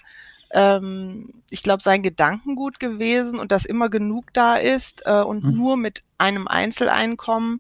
ähm, 0.51 1.43
ich 1.49 1.63
glaube, 1.63 1.81
sein 1.81 2.03
Gedankengut 2.03 2.79
gewesen 2.79 3.39
und 3.39 3.51
dass 3.51 3.65
immer 3.65 3.89
genug 3.89 4.33
da 4.33 4.55
ist 4.55 5.03
äh, 5.05 5.21
und 5.21 5.43
mhm. 5.43 5.55
nur 5.55 5.77
mit 5.77 6.03
einem 6.17 6.47
Einzeleinkommen 6.47 7.59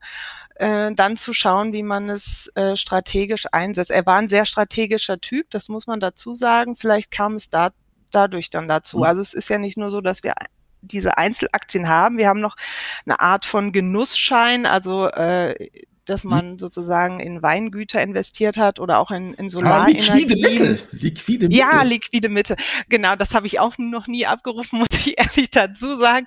äh, 0.59 0.93
dann 0.93 1.15
zu 1.15 1.33
schauen, 1.33 1.73
wie 1.73 1.83
man 1.83 2.09
es 2.09 2.51
äh, 2.55 2.75
strategisch 2.75 3.45
einsetzt. 3.51 3.91
Er 3.91 4.05
war 4.05 4.17
ein 4.17 4.29
sehr 4.29 4.45
strategischer 4.45 5.19
Typ, 5.19 5.49
das 5.49 5.69
muss 5.69 5.87
man 5.87 5.99
dazu 5.99 6.33
sagen. 6.33 6.75
Vielleicht 6.75 7.11
kam 7.11 7.35
es 7.35 7.49
da 7.49 7.69
dadurch 8.11 8.49
dann 8.49 8.67
dazu. 8.67 8.97
Mhm. 8.97 9.03
Also 9.03 9.21
es 9.21 9.33
ist 9.33 9.49
ja 9.49 9.57
nicht 9.57 9.77
nur 9.77 9.91
so, 9.91 10.01
dass 10.01 10.23
wir 10.23 10.33
diese 10.81 11.17
Einzelaktien 11.17 11.87
haben. 11.87 12.17
Wir 12.17 12.27
haben 12.27 12.39
noch 12.39 12.55
eine 13.05 13.19
Art 13.19 13.45
von 13.45 13.71
Genussschein, 13.71 14.65
also 14.65 15.07
äh, 15.07 15.69
dass 16.09 16.23
hm. 16.23 16.29
man 16.29 16.59
sozusagen 16.59 17.19
in 17.19 17.41
Weingüter 17.41 18.01
investiert 18.01 18.57
hat 18.57 18.79
oder 18.79 18.99
auch 18.99 19.11
in, 19.11 19.33
in 19.35 19.49
Solarenergie. 19.49 20.09
Ah, 20.09 20.15
liquide 20.15 20.35
Mitte. 20.35 20.97
Liquide 20.97 21.47
Mitte. 21.49 21.57
Ja, 21.57 21.81
liquide 21.83 22.29
Mitte. 22.29 22.55
Genau, 22.89 23.15
das 23.15 23.33
habe 23.33 23.47
ich 23.47 23.59
auch 23.59 23.77
noch 23.77 24.07
nie 24.07 24.25
abgerufen, 24.25 24.79
muss 24.79 24.89
ich 24.91 25.19
ehrlich 25.19 25.49
dazu 25.49 25.99
sagen. 25.99 26.25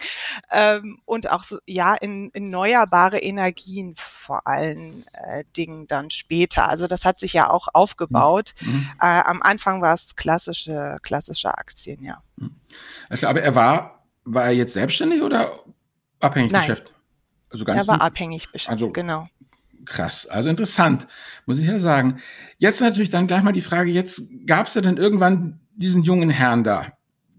Ähm, 0.51 1.01
und 1.05 1.31
auch 1.31 1.43
so, 1.43 1.59
ja, 1.67 1.95
in, 1.95 2.31
in 2.31 2.51
erneuerbare 2.51 3.19
Energien 3.19 3.95
vor 3.97 4.47
allen 4.47 5.05
äh, 5.13 5.45
Dingen 5.57 5.87
dann 5.87 6.11
später. 6.11 6.69
Also 6.69 6.87
das 6.87 7.05
hat 7.05 7.21
sich 7.21 7.33
ja 7.33 7.49
auch 7.49 7.69
aufgebaut. 7.73 8.55
Mhm. 8.61 8.91
Äh, 9.01 9.23
am 9.25 9.41
Anfang 9.43 9.81
war 9.81 9.95
es 9.95 10.17
klassische, 10.17 10.99
klassische 11.03 11.57
Aktien, 11.57 12.03
ja. 12.03 12.23
Hm. 12.39 12.55
Also, 13.09 13.29
aber 13.29 13.43
er 13.43 13.55
war, 13.55 14.05
war 14.25 14.47
er 14.47 14.53
jetzt 14.53 14.75
selbstständig 14.75 15.23
oder 15.23 15.55
abhängig 16.21 16.53
Nein. 16.53 16.63
Geschäft? 16.63 16.93
Also 17.51 17.65
ganz 17.65 17.81
er 17.81 17.87
war 17.89 18.01
abhängig 18.01 18.53
beschäftigt, 18.53 18.71
also, 18.71 18.91
genau 18.91 19.27
krass. 19.85 20.27
Also 20.27 20.49
interessant, 20.49 21.07
muss 21.47 21.59
ich 21.59 21.67
ja 21.67 21.79
sagen. 21.81 22.21
Jetzt 22.59 22.81
natürlich 22.81 23.11
dann 23.11 23.27
gleich 23.27 23.43
mal 23.43 23.53
die 23.53 23.61
Frage, 23.61 23.91
jetzt 23.91 24.23
gab 24.47 24.67
es 24.67 24.75
ja 24.75 24.81
dann 24.81 24.97
irgendwann 24.97 25.61
diesen 25.75 26.03
jungen 26.03 26.31
Herrn 26.31 26.65
da, 26.65 26.93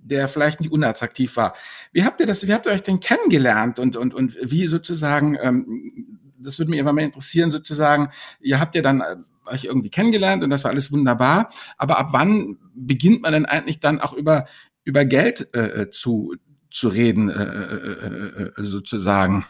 der 0.04 0.28
vielleicht 0.28 0.60
nicht 0.60 0.72
unattraktiv 0.72 1.36
war. 1.38 1.54
Wie 1.92 2.04
habt 2.04 2.20
ihr 2.20 2.28
das, 2.28 2.46
wie 2.48 2.54
habt 2.54 2.66
ihr 2.66 2.72
euch 2.72 2.84
denn 2.84 3.00
kennengelernt 3.00 3.80
und, 3.80 3.96
und, 3.96 4.14
und 4.14 4.36
wie 4.42 4.68
sozusagen, 4.68 5.38
ähm, 5.42 6.20
das 6.40 6.58
würde 6.58 6.72
mich 6.72 6.80
immer 6.80 6.94
mal 6.94 7.02
interessieren, 7.02 7.52
sozusagen, 7.52 8.10
ihr 8.40 8.60
habt 8.60 8.76
ja 8.76 8.82
dann 8.82 9.02
äh, 9.02 9.16
euch 9.46 9.66
irgendwie 9.66 9.90
kennengelernt 9.90 10.44
und 10.44 10.50
das 10.50 10.64
war 10.64 10.72
alles 10.72 10.92
wunderbar, 10.92 11.52
aber 11.78 12.00
ab 12.00 12.10
wann 12.12 12.58
beginnt 12.74 13.22
man 13.22 13.34
denn 13.34 13.46
eigentlich 13.46 13.80
dann 13.80 14.02
auch 14.02 14.14
über, 14.14 14.46
über 14.84 15.06
Geld 15.06 15.54
äh, 15.56 15.82
äh 15.82 15.90
zu, 15.90 16.36
zu 16.72 16.88
reden, 16.88 17.30
äh, 17.30 17.44
äh, 17.44 18.44
äh, 18.58 18.64
sozusagen? 18.64 19.46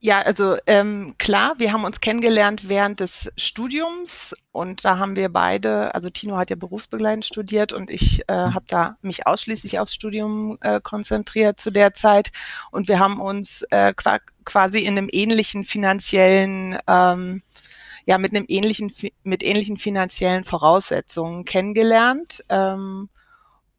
Ja, 0.00 0.20
also 0.20 0.56
ähm, 0.66 1.16
klar, 1.18 1.54
wir 1.58 1.72
haben 1.72 1.84
uns 1.84 1.98
kennengelernt 1.98 2.68
während 2.68 3.00
des 3.00 3.32
Studiums 3.36 4.32
und 4.52 4.84
da 4.84 4.98
haben 4.98 5.16
wir 5.16 5.28
beide, 5.28 5.92
also 5.92 6.08
Tino 6.08 6.36
hat 6.36 6.50
ja 6.50 6.56
berufsbegleitend 6.56 7.24
studiert 7.24 7.72
und 7.72 7.90
ich 7.90 8.22
äh, 8.28 8.46
mhm. 8.46 8.54
habe 8.54 8.64
da 8.68 8.96
mich 9.02 9.26
ausschließlich 9.26 9.80
aufs 9.80 9.94
Studium 9.94 10.56
äh, 10.60 10.80
konzentriert 10.80 11.58
zu 11.58 11.72
der 11.72 11.94
Zeit 11.94 12.30
und 12.70 12.86
wir 12.86 13.00
haben 13.00 13.20
uns 13.20 13.62
äh, 13.70 13.92
quasi 14.44 14.78
in 14.80 14.96
einem 14.96 15.08
ähnlichen 15.10 15.64
finanziellen 15.64 16.78
ähm, 16.86 17.42
ja 18.06 18.18
mit 18.18 18.36
einem 18.36 18.44
ähnlichen 18.46 18.92
mit 19.24 19.42
ähnlichen 19.42 19.78
finanziellen 19.78 20.44
Voraussetzungen 20.44 21.44
kennengelernt. 21.44 22.44
Ähm, 22.48 23.08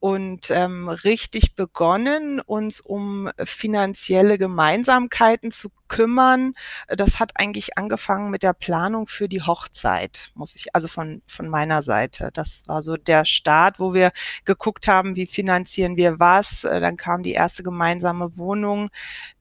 und 0.01 0.49
ähm, 0.51 0.87
richtig 0.87 1.55
begonnen, 1.55 2.39
uns 2.39 2.79
um 2.79 3.29
finanzielle 3.43 4.37
Gemeinsamkeiten 4.37 5.51
zu 5.51 5.69
kümmern. 5.89 6.53
Das 6.87 7.19
hat 7.19 7.33
eigentlich 7.35 7.77
angefangen 7.77 8.31
mit 8.31 8.43
der 8.43 8.53
Planung 8.53 9.07
für 9.07 9.27
die 9.27 9.41
Hochzeit, 9.41 10.31
muss 10.35 10.55
ich, 10.55 10.73
also 10.73 10.87
von, 10.87 11.21
von 11.27 11.49
meiner 11.49 11.83
Seite. 11.83 12.29
Das 12.33 12.63
war 12.67 12.81
so 12.81 12.95
der 12.95 13.25
Start, 13.25 13.79
wo 13.79 13.93
wir 13.93 14.13
geguckt 14.45 14.87
haben, 14.87 15.17
wie 15.17 15.25
finanzieren 15.25 15.97
wir 15.97 16.19
was. 16.19 16.63
Äh, 16.63 16.79
dann 16.79 16.95
kam 16.95 17.23
die 17.23 17.33
erste 17.33 17.63
gemeinsame 17.63 18.37
Wohnung. 18.37 18.87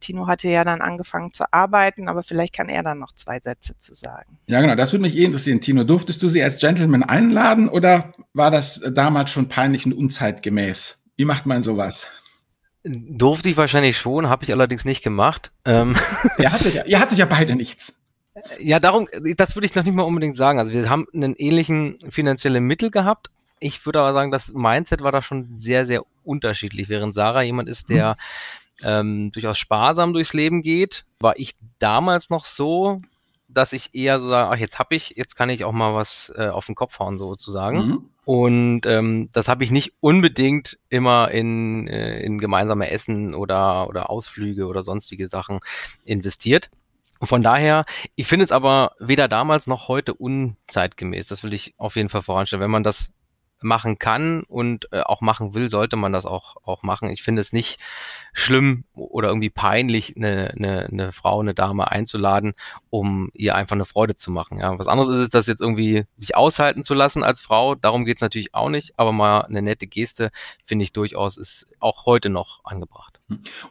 Tino 0.00 0.26
hatte 0.26 0.48
ja 0.48 0.64
dann 0.64 0.80
angefangen 0.80 1.32
zu 1.32 1.44
arbeiten, 1.52 2.08
aber 2.08 2.24
vielleicht 2.24 2.54
kann 2.54 2.68
er 2.68 2.82
dann 2.82 2.98
noch 2.98 3.12
zwei 3.14 3.38
Sätze 3.38 3.78
zu 3.78 3.94
sagen. 3.94 4.38
Ja, 4.46 4.60
genau, 4.60 4.74
das 4.74 4.92
würde 4.92 5.02
mich 5.02 5.16
eh 5.16 5.24
interessieren. 5.24 5.60
Tino, 5.60 5.84
durftest 5.84 6.22
du 6.22 6.28
sie 6.28 6.42
als 6.42 6.58
Gentleman 6.58 7.02
einladen 7.02 7.68
oder 7.68 8.12
war 8.32 8.50
das 8.50 8.80
damals 8.92 9.30
schon 9.30 9.48
peinlich 9.48 9.86
und 9.86 9.92
unzeitgemäß? 9.92 10.98
Wie 11.16 11.24
macht 11.24 11.46
man 11.46 11.62
sowas? 11.62 12.06
Durfte 12.84 13.48
ich 13.48 13.56
wahrscheinlich 13.56 13.98
schon, 13.98 14.28
habe 14.28 14.44
ich 14.44 14.52
allerdings 14.52 14.84
nicht 14.84 15.02
gemacht. 15.02 15.52
Ähm. 15.64 15.96
Ihr, 16.38 16.52
hattet 16.52 16.74
ja, 16.74 16.84
ihr 16.84 17.00
hattet 17.00 17.18
ja 17.18 17.26
beide 17.26 17.54
nichts. 17.56 17.98
Ja, 18.60 18.78
darum, 18.78 19.08
das 19.36 19.56
würde 19.56 19.66
ich 19.66 19.74
noch 19.74 19.82
nicht 19.82 19.94
mal 19.94 20.02
unbedingt 20.02 20.36
sagen. 20.36 20.58
Also 20.58 20.72
wir 20.72 20.88
haben 20.88 21.06
einen 21.12 21.34
ähnlichen 21.34 21.98
finanziellen 22.08 22.64
Mittel 22.64 22.90
gehabt. 22.90 23.30
Ich 23.58 23.84
würde 23.84 24.00
aber 24.00 24.12
sagen, 24.12 24.30
das 24.30 24.52
Mindset 24.52 25.02
war 25.02 25.10
da 25.10 25.22
schon 25.22 25.58
sehr, 25.58 25.86
sehr 25.86 26.02
unterschiedlich. 26.22 26.88
Während 26.88 27.14
Sarah 27.14 27.42
jemand 27.42 27.68
ist, 27.68 27.90
der 27.90 28.16
ähm, 28.84 29.32
durchaus 29.32 29.58
sparsam 29.58 30.12
durchs 30.12 30.32
Leben 30.32 30.62
geht, 30.62 31.04
war 31.18 31.36
ich 31.36 31.54
damals 31.80 32.30
noch 32.30 32.44
so, 32.44 33.02
dass 33.48 33.72
ich 33.72 33.94
eher 33.94 34.20
so 34.20 34.28
sage, 34.28 34.50
ach, 34.50 34.58
jetzt 34.58 34.78
hab 34.78 34.92
ich, 34.92 35.14
jetzt 35.16 35.34
kann 35.34 35.50
ich 35.50 35.64
auch 35.64 35.72
mal 35.72 35.94
was 35.94 36.32
äh, 36.36 36.48
auf 36.48 36.66
den 36.66 36.74
Kopf 36.74 36.98
hauen, 36.98 37.18
sozusagen. 37.18 37.78
Mhm. 37.78 38.10
Und 38.28 38.84
ähm, 38.84 39.30
das 39.32 39.48
habe 39.48 39.64
ich 39.64 39.70
nicht 39.70 39.94
unbedingt 40.00 40.78
immer 40.90 41.30
in, 41.30 41.88
äh, 41.88 42.20
in 42.20 42.36
gemeinsame 42.38 42.90
Essen 42.90 43.34
oder, 43.34 43.88
oder 43.88 44.10
Ausflüge 44.10 44.66
oder 44.66 44.82
sonstige 44.82 45.30
Sachen 45.30 45.60
investiert. 46.04 46.68
Von 47.22 47.42
daher, 47.42 47.84
ich 48.16 48.26
finde 48.26 48.44
es 48.44 48.52
aber 48.52 48.92
weder 48.98 49.28
damals 49.28 49.66
noch 49.66 49.88
heute 49.88 50.12
unzeitgemäß. 50.12 51.28
Das 51.28 51.42
will 51.42 51.54
ich 51.54 51.72
auf 51.78 51.96
jeden 51.96 52.10
Fall 52.10 52.20
voranstellen. 52.20 52.62
Wenn 52.62 52.70
man 52.70 52.84
das 52.84 53.12
machen 53.60 53.98
kann 53.98 54.42
und 54.44 54.92
äh, 54.92 55.00
auch 55.00 55.20
machen 55.20 55.54
will, 55.54 55.68
sollte 55.68 55.96
man 55.96 56.12
das 56.12 56.26
auch, 56.26 56.56
auch 56.64 56.82
machen. 56.82 57.10
Ich 57.10 57.22
finde 57.22 57.40
es 57.40 57.52
nicht 57.52 57.80
schlimm 58.32 58.84
oder 58.94 59.28
irgendwie 59.28 59.50
peinlich, 59.50 60.16
eine, 60.16 60.52
eine, 60.56 60.86
eine 60.86 61.12
Frau, 61.12 61.40
eine 61.40 61.54
Dame 61.54 61.90
einzuladen, 61.90 62.54
um 62.90 63.30
ihr 63.34 63.54
einfach 63.54 63.74
eine 63.74 63.84
Freude 63.84 64.16
zu 64.16 64.30
machen. 64.30 64.58
Ja. 64.58 64.78
Was 64.78 64.86
anderes 64.86 65.08
ist 65.08 65.18
es, 65.18 65.30
das 65.30 65.46
jetzt 65.46 65.60
irgendwie 65.60 66.04
sich 66.16 66.36
aushalten 66.36 66.84
zu 66.84 66.94
lassen 66.94 67.24
als 67.24 67.40
Frau. 67.40 67.74
Darum 67.74 68.04
geht 68.04 68.18
es 68.18 68.22
natürlich 68.22 68.54
auch 68.54 68.68
nicht, 68.68 68.98
aber 68.98 69.12
mal 69.12 69.42
eine 69.42 69.62
nette 69.62 69.86
Geste, 69.86 70.30
finde 70.64 70.84
ich 70.84 70.92
durchaus, 70.92 71.36
ist 71.36 71.66
auch 71.80 72.06
heute 72.06 72.28
noch 72.30 72.64
angebracht. 72.64 73.17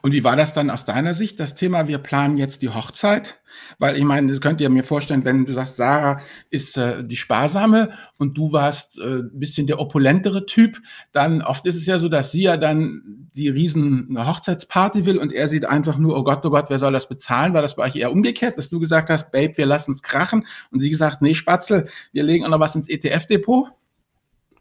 Und 0.04 0.12
wie 0.12 0.24
war 0.24 0.36
das 0.36 0.54
dann 0.54 0.70
aus 0.70 0.86
deiner 0.86 1.16
Sicht, 1.16 1.40
das 1.40 1.56
Thema, 1.56 1.88
wir 1.88 1.98
planen 1.98 2.38
jetzt 2.38 2.62
die 2.62 2.70
Hochzeit? 2.70 3.40
Weil 3.80 3.98
ich 3.98 4.04
meine, 4.04 4.32
das 4.32 4.40
könnt 4.40 4.62
ihr 4.62 4.70
mir 4.70 4.84
vorstellen, 4.84 5.26
wenn 5.26 5.46
du 5.46 5.54
sagst, 5.54 5.78
Sarah 5.78 6.22
ist 6.52 6.78
äh, 6.78 7.04
die 7.04 7.16
sparsame 7.16 7.90
und 8.20 8.38
du 8.38 8.52
warst 8.52 9.00
äh, 9.00 9.24
bisschen 9.32 9.66
der 9.66 9.80
opulentere 9.80 10.46
Typ, 10.46 10.80
dann 11.12 11.42
oft 11.42 11.66
ist 11.66 11.76
es 11.76 11.88
ja 11.88 11.98
so, 11.98 12.08
dass 12.08 12.32
sie 12.32 12.44
ja 12.44 12.58
dann 12.58 13.30
die 13.36 13.50
riesen 13.50 14.16
Hochzeitsparty 14.16 15.06
will 15.06 15.18
und 15.18 15.34
er 15.34 15.48
sieht 15.48 15.66
einfach 15.66 15.98
nur, 15.98 16.16
oh 16.16 16.24
Gott, 16.24 16.46
oh 16.46 16.52
Gott, 16.52 16.70
wer 16.70 16.78
soll 16.78 16.94
das 16.94 17.10
bezahlen? 17.10 17.56
War 17.56 17.64
das 17.64 17.76
bei 17.76 17.86
euch 17.86 17.96
eher 17.96 18.12
umgekehrt, 18.12 18.60
dass 18.60 18.70
du 18.70 18.80
gesagt 18.80 19.10
hast, 19.10 19.32
Babe, 19.32 19.58
wir 19.58 19.66
lassen 19.66 19.92
es 19.92 20.04
krachen 20.04 20.46
und 20.70 20.82
sie 20.82 20.92
gesagt, 20.92 21.24
nee, 21.24 21.34
Spatzel, 21.34 21.88
wir 22.12 22.22
legen 22.22 22.46
auch 22.46 22.50
noch 22.50 22.60
was 22.60 22.76
ins 22.76 22.88
ETF-Depot? 22.88 23.70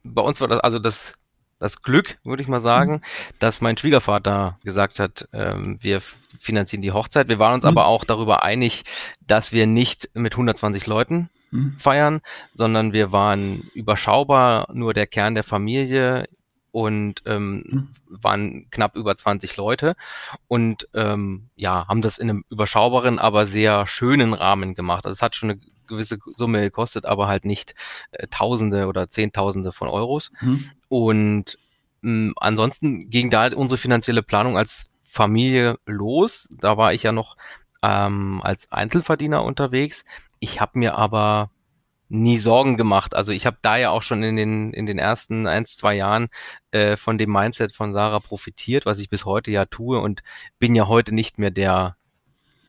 Bei 0.04 0.22
uns 0.22 0.40
war 0.40 0.48
das, 0.48 0.60
also 0.60 0.78
das 0.78 1.12
das 1.58 1.82
Glück, 1.82 2.18
würde 2.24 2.42
ich 2.42 2.48
mal 2.48 2.60
sagen, 2.60 2.92
mhm. 2.92 3.00
dass 3.38 3.60
mein 3.60 3.76
Schwiegervater 3.76 4.58
gesagt 4.62 4.98
hat, 5.00 5.28
ähm, 5.32 5.78
wir 5.80 6.00
finanzieren 6.00 6.82
die 6.82 6.92
Hochzeit. 6.92 7.28
Wir 7.28 7.38
waren 7.38 7.54
uns 7.54 7.64
mhm. 7.64 7.70
aber 7.70 7.86
auch 7.86 8.04
darüber 8.04 8.42
einig, 8.42 8.84
dass 9.26 9.52
wir 9.52 9.66
nicht 9.66 10.10
mit 10.14 10.34
120 10.34 10.86
Leuten 10.86 11.30
mhm. 11.50 11.76
feiern, 11.78 12.20
sondern 12.52 12.92
wir 12.92 13.12
waren 13.12 13.60
überschaubar, 13.74 14.68
nur 14.72 14.92
der 14.92 15.06
Kern 15.06 15.34
der 15.34 15.44
Familie 15.44 16.26
und 16.72 17.22
ähm, 17.24 17.64
mhm. 17.66 17.88
waren 18.08 18.70
knapp 18.70 18.96
über 18.96 19.16
20 19.16 19.56
Leute 19.56 19.96
und 20.48 20.88
ähm, 20.92 21.48
ja, 21.56 21.88
haben 21.88 22.02
das 22.02 22.18
in 22.18 22.28
einem 22.28 22.44
überschaubaren, 22.50 23.18
aber 23.18 23.46
sehr 23.46 23.86
schönen 23.86 24.34
Rahmen 24.34 24.74
gemacht. 24.74 25.06
Also 25.06 25.14
es 25.14 25.22
hat 25.22 25.34
schon 25.34 25.52
eine 25.52 25.60
gewisse 25.86 26.18
Summe 26.34 26.60
gekostet, 26.60 27.04
aber 27.06 27.28
halt 27.28 27.44
nicht 27.44 27.74
äh, 28.12 28.26
Tausende 28.28 28.86
oder 28.86 29.08
Zehntausende 29.08 29.72
von 29.72 29.88
Euros. 29.88 30.30
Mhm. 30.40 30.70
Und 30.88 31.58
mh, 32.02 32.10
hm, 32.10 32.34
ansonsten 32.36 33.10
ging 33.10 33.30
da 33.30 33.52
unsere 33.54 33.78
finanzielle 33.78 34.22
Planung 34.22 34.56
als 34.56 34.86
Familie 35.04 35.78
los. 35.86 36.48
Da 36.60 36.76
war 36.76 36.92
ich 36.92 37.02
ja 37.02 37.12
noch 37.12 37.36
ähm, 37.82 38.40
als 38.42 38.70
Einzelverdiener 38.70 39.42
unterwegs. 39.44 40.04
Ich 40.40 40.60
habe 40.60 40.78
mir 40.78 40.96
aber 40.96 41.50
nie 42.08 42.38
Sorgen 42.38 42.76
gemacht. 42.76 43.14
Also 43.14 43.32
ich 43.32 43.46
habe 43.46 43.58
da 43.62 43.76
ja 43.76 43.90
auch 43.90 44.02
schon 44.02 44.22
in 44.22 44.36
den, 44.36 44.72
in 44.72 44.86
den 44.86 44.98
ersten 44.98 45.46
ein, 45.46 45.64
zwei 45.64 45.94
Jahren 45.94 46.28
äh, 46.70 46.96
von 46.96 47.18
dem 47.18 47.32
Mindset 47.32 47.72
von 47.72 47.92
Sarah 47.92 48.20
profitiert, 48.20 48.86
was 48.86 48.98
ich 48.98 49.08
bis 49.08 49.24
heute 49.24 49.50
ja 49.50 49.64
tue 49.64 49.98
und 50.00 50.22
bin 50.58 50.74
ja 50.74 50.86
heute 50.86 51.14
nicht 51.14 51.38
mehr 51.38 51.50
der 51.50 51.96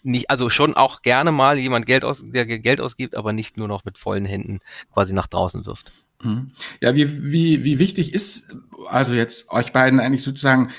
nicht, 0.03 0.29
also 0.29 0.49
schon 0.49 0.75
auch 0.75 1.01
gerne 1.01 1.31
mal 1.31 1.57
jemand 1.57 1.85
Geld 1.85 2.05
aus, 2.05 2.23
der 2.23 2.45
Geld 2.45 2.81
ausgibt, 2.81 3.15
aber 3.15 3.33
nicht 3.33 3.57
nur 3.57 3.67
noch 3.67 3.85
mit 3.85 3.97
vollen 3.97 4.25
Händen 4.25 4.59
quasi 4.93 5.13
nach 5.13 5.27
draußen 5.27 5.65
wirft. 5.65 5.91
Mhm. 6.21 6.51
Ja, 6.81 6.95
wie, 6.95 7.31
wie, 7.31 7.63
wie 7.63 7.79
wichtig 7.79 8.13
ist 8.13 8.55
also 8.87 9.13
jetzt 9.13 9.49
euch 9.51 9.71
beiden 9.71 9.99
eigentlich 9.99 10.23
sozusagen 10.23 10.71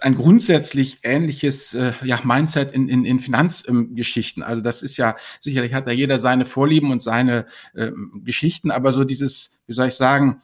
ein 0.00 0.14
grundsätzlich 0.14 0.98
ähnliches 1.02 1.74
äh, 1.74 1.92
ja, 2.02 2.20
Mindset 2.22 2.72
in, 2.72 2.88
in, 2.88 3.04
in 3.04 3.20
Finanzgeschichten. 3.20 4.42
Ähm, 4.42 4.48
also 4.48 4.62
das 4.62 4.82
ist 4.82 4.96
ja, 4.96 5.16
sicherlich 5.40 5.74
hat 5.74 5.86
da 5.86 5.90
jeder 5.90 6.18
seine 6.18 6.44
Vorlieben 6.44 6.90
und 6.90 7.02
seine 7.02 7.46
ähm, 7.76 8.22
Geschichten, 8.24 8.70
aber 8.70 8.92
so 8.92 9.04
dieses, 9.04 9.58
wie 9.66 9.72
soll 9.72 9.88
ich 9.88 9.94
sagen, 9.94 10.40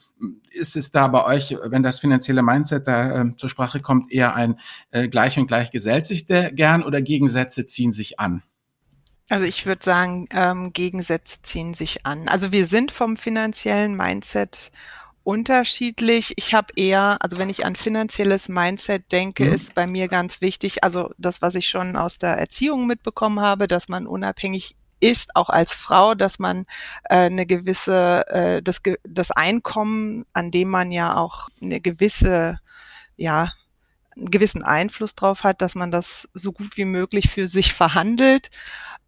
ist 0.53 0.77
es 0.77 0.91
da 0.91 1.09
bei 1.09 1.25
euch, 1.25 1.57
wenn 1.65 1.83
das 1.83 1.99
finanzielle 1.99 2.43
Mindset 2.43 2.87
da 2.87 3.23
äh, 3.23 3.37
zur 3.37 3.49
Sprache 3.49 3.81
kommt, 3.81 4.11
eher 4.11 4.35
ein 4.35 4.59
äh, 4.91 5.09
gleich 5.09 5.39
und 5.39 5.47
gleich 5.47 5.71
gesellt 5.71 6.05
sich 6.05 6.27
der 6.27 6.53
gern 6.53 6.83
oder 6.83 7.01
Gegensätze 7.03 7.67
ziehen 7.67 7.93
sich 7.93 8.19
an? 8.19 8.43
Also 9.29 9.45
ich 9.45 9.67
würde 9.67 9.85
sagen, 9.85 10.29
ähm, 10.31 10.73
Gegensätze 10.73 11.43
ziehen 11.43 11.75
sich 11.75 12.07
an. 12.07 12.29
Also 12.29 12.53
wir 12.53 12.65
sind 12.65 12.93
vom 12.93 13.17
finanziellen 13.17 13.97
Mindset 13.97 14.71
unterschiedlich. 15.27 16.35
Ich 16.37 16.55
habe 16.55 16.73
eher, 16.77 17.17
also 17.21 17.37
wenn 17.37 17.51
ich 17.51 17.67
an 17.67 17.75
finanzielles 17.75 18.49
Mindset 18.49 19.11
denke, 19.11 19.45
mhm. 19.45 19.53
ist 19.55 19.75
bei 19.75 19.87
mir 19.87 20.07
ganz 20.07 20.41
wichtig, 20.41 20.85
also 20.85 21.11
das, 21.19 21.43
was 21.43 21.57
ich 21.57 21.69
schon 21.69 21.97
aus 21.97 22.19
der 22.19 22.39
Erziehung 22.39 22.87
mitbekommen 22.87 23.41
habe, 23.41 23.67
dass 23.67 23.89
man 23.89 24.07
unabhängig 24.07 24.77
ist, 25.01 25.35
auch 25.35 25.51
als 25.51 25.75
Frau, 25.75 26.15
dass 26.15 26.39
man 26.39 26.65
äh, 27.11 27.27
eine 27.27 27.45
gewisse, 27.45 28.25
äh, 28.29 28.63
das, 28.63 28.81
das 29.03 29.33
Einkommen, 29.33 30.25
an 30.33 30.53
dem 30.53 30.69
man 30.71 30.93
ja 30.93 31.17
auch 31.17 31.49
eine 31.61 31.81
gewisse, 31.81 32.61
ja, 33.17 33.53
einen 34.15 34.31
gewissen 34.31 34.63
Einfluss 34.63 35.17
drauf 35.17 35.43
hat, 35.43 35.61
dass 35.61 35.75
man 35.75 35.91
das 35.91 36.29
so 36.35 36.53
gut 36.53 36.77
wie 36.77 36.85
möglich 36.87 37.31
für 37.31 37.49
sich 37.49 37.75
verhandelt 37.75 38.51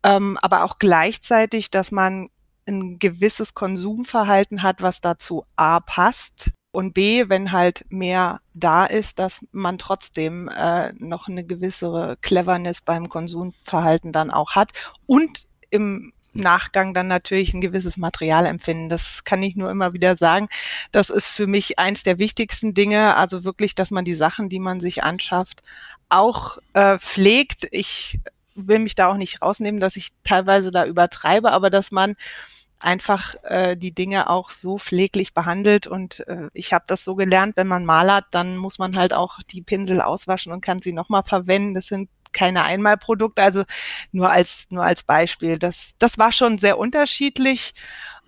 ähm, 0.04 0.38
aber 0.40 0.64
auch 0.64 0.78
gleichzeitig, 0.78 1.70
dass 1.70 1.90
man 1.90 2.30
ein 2.68 2.98
gewisses 2.98 3.54
Konsumverhalten 3.54 4.62
hat, 4.62 4.82
was 4.82 5.00
dazu 5.00 5.44
A 5.56 5.80
passt 5.80 6.52
und 6.70 6.92
B, 6.92 7.28
wenn 7.28 7.50
halt 7.50 7.84
mehr 7.90 8.40
da 8.54 8.84
ist, 8.84 9.18
dass 9.18 9.44
man 9.52 9.78
trotzdem 9.78 10.48
äh, 10.48 10.92
noch 10.98 11.28
eine 11.28 11.44
gewissere 11.44 12.16
Cleverness 12.20 12.82
beim 12.82 13.08
Konsumverhalten 13.08 14.12
dann 14.12 14.30
auch 14.30 14.52
hat 14.52 14.72
und 15.06 15.44
im 15.70 16.12
Nachgang 16.34 16.94
dann 16.94 17.08
natürlich 17.08 17.52
ein 17.52 17.60
gewisses 17.60 17.96
Material 17.96 18.46
empfinden. 18.46 18.88
Das 18.88 19.24
kann 19.24 19.42
ich 19.42 19.56
nur 19.56 19.70
immer 19.70 19.92
wieder 19.92 20.16
sagen. 20.16 20.48
Das 20.92 21.10
ist 21.10 21.28
für 21.28 21.46
mich 21.46 21.78
eins 21.78 22.02
der 22.02 22.18
wichtigsten 22.18 22.74
Dinge. 22.74 23.16
Also 23.16 23.44
wirklich, 23.44 23.74
dass 23.74 23.90
man 23.90 24.04
die 24.04 24.14
Sachen, 24.14 24.48
die 24.48 24.60
man 24.60 24.78
sich 24.78 25.02
anschafft, 25.02 25.62
auch 26.08 26.58
äh, 26.74 26.98
pflegt. 26.98 27.66
Ich 27.72 28.20
will 28.54 28.78
mich 28.78 28.94
da 28.94 29.08
auch 29.08 29.16
nicht 29.16 29.42
rausnehmen, 29.42 29.80
dass 29.80 29.96
ich 29.96 30.10
teilweise 30.22 30.70
da 30.70 30.84
übertreibe, 30.84 31.50
aber 31.52 31.70
dass 31.70 31.92
man 31.92 32.14
einfach 32.80 33.34
äh, 33.42 33.76
die 33.76 33.92
Dinge 33.92 34.30
auch 34.30 34.50
so 34.50 34.78
pfleglich 34.78 35.34
behandelt. 35.34 35.86
Und 35.86 36.26
äh, 36.28 36.48
ich 36.52 36.72
habe 36.72 36.84
das 36.86 37.04
so 37.04 37.14
gelernt, 37.14 37.56
wenn 37.56 37.68
man 37.68 37.84
malert, 37.84 38.26
dann 38.30 38.56
muss 38.56 38.78
man 38.78 38.96
halt 38.96 39.14
auch 39.14 39.38
die 39.50 39.62
Pinsel 39.62 40.00
auswaschen 40.00 40.52
und 40.52 40.60
kann 40.60 40.82
sie 40.82 40.92
nochmal 40.92 41.22
verwenden. 41.24 41.74
Das 41.74 41.86
sind 41.86 42.08
keine 42.32 42.64
Einmalprodukte, 42.64 43.42
also 43.42 43.64
nur 44.12 44.30
als 44.30 44.66
nur 44.70 44.84
als 44.84 45.02
Beispiel. 45.02 45.58
Das 45.58 45.92
das 45.98 46.18
war 46.18 46.32
schon 46.32 46.58
sehr 46.58 46.78
unterschiedlich 46.78 47.74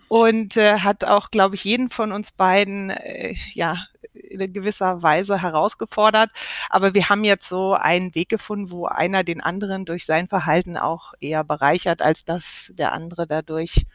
und 0.09 0.57
äh, 0.57 0.81
hat 0.81 1.05
auch, 1.05 1.31
glaube 1.31 1.55
ich, 1.55 1.65
jeden 1.65 1.89
von 1.89 2.13
uns 2.13 2.33
beiden 2.33 2.91
äh, 2.91 3.35
ja 3.55 3.77
in 4.13 4.53
gewisser 4.53 5.03
Weise 5.03 5.41
herausgefordert. 5.41 6.31
Aber 6.69 6.95
wir 6.95 7.09
haben 7.09 7.25
jetzt 7.25 7.49
so 7.49 7.75
einen 7.75 8.15
Weg 8.15 8.29
gefunden, 8.29 8.71
wo 8.71 8.87
einer 8.87 9.25
den 9.25 9.41
anderen 9.41 9.85
durch 9.85 10.05
sein 10.07 10.29
Verhalten 10.29 10.77
auch 10.77 11.15
eher 11.21 11.45
bereichert, 11.45 12.03
als 12.03 12.25
dass 12.25 12.73
der 12.75 12.93
andere 12.93 13.27
dadurch 13.27 13.87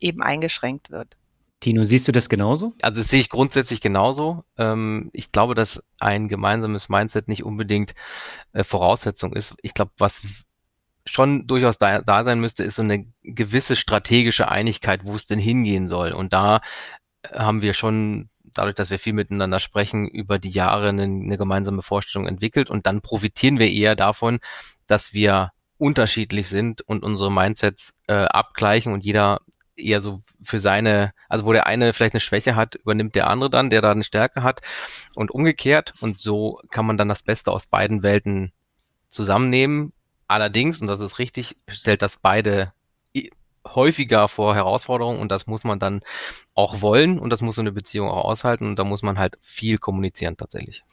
eben 0.00 0.22
eingeschränkt 0.22 0.90
wird. 0.90 1.16
Tino, 1.60 1.84
siehst 1.84 2.08
du 2.08 2.12
das 2.12 2.30
genauso? 2.30 2.72
Also 2.80 3.00
das 3.00 3.10
sehe 3.10 3.20
ich 3.20 3.28
grundsätzlich 3.28 3.82
genauso. 3.82 4.44
Ähm, 4.56 5.10
ich 5.12 5.30
glaube, 5.30 5.54
dass 5.54 5.82
ein 5.98 6.28
gemeinsames 6.28 6.88
Mindset 6.88 7.28
nicht 7.28 7.44
unbedingt 7.44 7.94
äh, 8.52 8.64
Voraussetzung 8.64 9.34
ist. 9.34 9.54
Ich 9.60 9.74
glaube, 9.74 9.92
was 9.98 10.22
schon 11.04 11.46
durchaus 11.46 11.76
da, 11.76 12.00
da 12.00 12.24
sein 12.24 12.40
müsste, 12.40 12.62
ist 12.62 12.76
so 12.76 12.82
eine 12.82 13.06
gewisse 13.22 13.76
strategische 13.76 14.48
Einigkeit, 14.48 15.04
wo 15.04 15.14
es 15.14 15.26
denn 15.26 15.38
hingehen 15.38 15.86
soll. 15.86 16.12
Und 16.12 16.32
da 16.32 16.60
haben 17.30 17.60
wir 17.60 17.74
schon 17.74 18.30
dadurch, 18.54 18.74
dass 18.74 18.90
wir 18.90 18.98
viel 18.98 19.12
miteinander 19.12 19.60
sprechen, 19.60 20.08
über 20.08 20.38
die 20.38 20.50
Jahre 20.50 20.88
eine, 20.88 21.02
eine 21.02 21.38
gemeinsame 21.38 21.82
Vorstellung 21.82 22.26
entwickelt 22.26 22.70
und 22.70 22.86
dann 22.86 23.00
profitieren 23.02 23.58
wir 23.58 23.70
eher 23.70 23.96
davon, 23.96 24.40
dass 24.86 25.12
wir 25.12 25.52
unterschiedlich 25.78 26.48
sind 26.48 26.82
und 26.82 27.02
unsere 27.02 27.30
Mindsets 27.30 27.92
äh, 28.06 28.14
abgleichen 28.14 28.92
und 28.92 29.04
jeder 29.04 29.40
eher 29.84 30.00
so 30.00 30.22
für 30.42 30.58
seine, 30.58 31.12
also 31.28 31.44
wo 31.44 31.52
der 31.52 31.66
eine 31.66 31.92
vielleicht 31.92 32.14
eine 32.14 32.20
Schwäche 32.20 32.56
hat, 32.56 32.76
übernimmt 32.76 33.14
der 33.14 33.28
andere 33.28 33.50
dann, 33.50 33.70
der 33.70 33.82
da 33.82 33.90
eine 33.90 34.04
Stärke 34.04 34.42
hat 34.42 34.60
und 35.14 35.30
umgekehrt 35.30 35.94
und 36.00 36.20
so 36.20 36.60
kann 36.70 36.86
man 36.86 36.96
dann 36.96 37.08
das 37.08 37.22
Beste 37.22 37.50
aus 37.50 37.66
beiden 37.66 38.02
Welten 38.02 38.52
zusammennehmen. 39.08 39.92
Allerdings, 40.28 40.80
und 40.80 40.86
das 40.86 41.00
ist 41.00 41.18
richtig, 41.18 41.56
stellt 41.68 42.02
das 42.02 42.16
beide 42.16 42.72
häufiger 43.66 44.28
vor 44.28 44.54
Herausforderungen 44.54 45.20
und 45.20 45.30
das 45.30 45.46
muss 45.46 45.64
man 45.64 45.78
dann 45.78 46.02
auch 46.54 46.80
wollen 46.80 47.18
und 47.18 47.30
das 47.30 47.42
muss 47.42 47.56
so 47.56 47.62
eine 47.62 47.72
Beziehung 47.72 48.08
auch 48.08 48.24
aushalten 48.24 48.66
und 48.66 48.78
da 48.78 48.84
muss 48.84 49.02
man 49.02 49.18
halt 49.18 49.38
viel 49.42 49.78
kommunizieren 49.78 50.36
tatsächlich. 50.36 50.84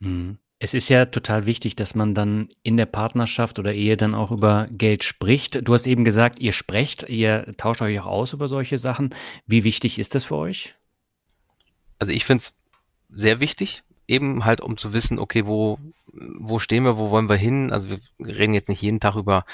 Mhm. 0.00 0.38
Es 0.58 0.72
ist 0.72 0.88
ja 0.88 1.04
total 1.04 1.44
wichtig, 1.44 1.76
dass 1.76 1.94
man 1.94 2.14
dann 2.14 2.48
in 2.62 2.78
der 2.78 2.86
Partnerschaft 2.86 3.58
oder 3.58 3.74
Ehe 3.74 3.96
dann 3.96 4.14
auch 4.14 4.30
über 4.30 4.66
Geld 4.70 5.04
spricht. 5.04 5.68
Du 5.68 5.74
hast 5.74 5.86
eben 5.86 6.04
gesagt, 6.04 6.38
ihr 6.38 6.52
sprecht, 6.52 7.08
ihr 7.08 7.54
tauscht 7.58 7.82
euch 7.82 8.00
auch 8.00 8.06
aus 8.06 8.32
über 8.32 8.48
solche 8.48 8.78
Sachen. 8.78 9.14
Wie 9.46 9.64
wichtig 9.64 9.98
ist 9.98 10.14
das 10.14 10.24
für 10.24 10.36
euch? 10.36 10.74
Also 11.98 12.12
ich 12.12 12.24
finde 12.24 12.42
es 12.42 12.56
sehr 13.10 13.40
wichtig, 13.40 13.82
eben 14.08 14.46
halt 14.46 14.62
um 14.62 14.78
zu 14.78 14.94
wissen, 14.94 15.18
okay, 15.18 15.44
wo, 15.44 15.78
wo 16.12 16.58
stehen 16.58 16.84
wir, 16.84 16.96
wo 16.96 17.10
wollen 17.10 17.28
wir 17.28 17.36
hin? 17.36 17.70
Also 17.70 17.90
wir 17.90 18.00
reden 18.18 18.54
jetzt 18.54 18.70
nicht 18.70 18.82
jeden 18.82 19.00
Tag 19.00 19.14
über, 19.14 19.44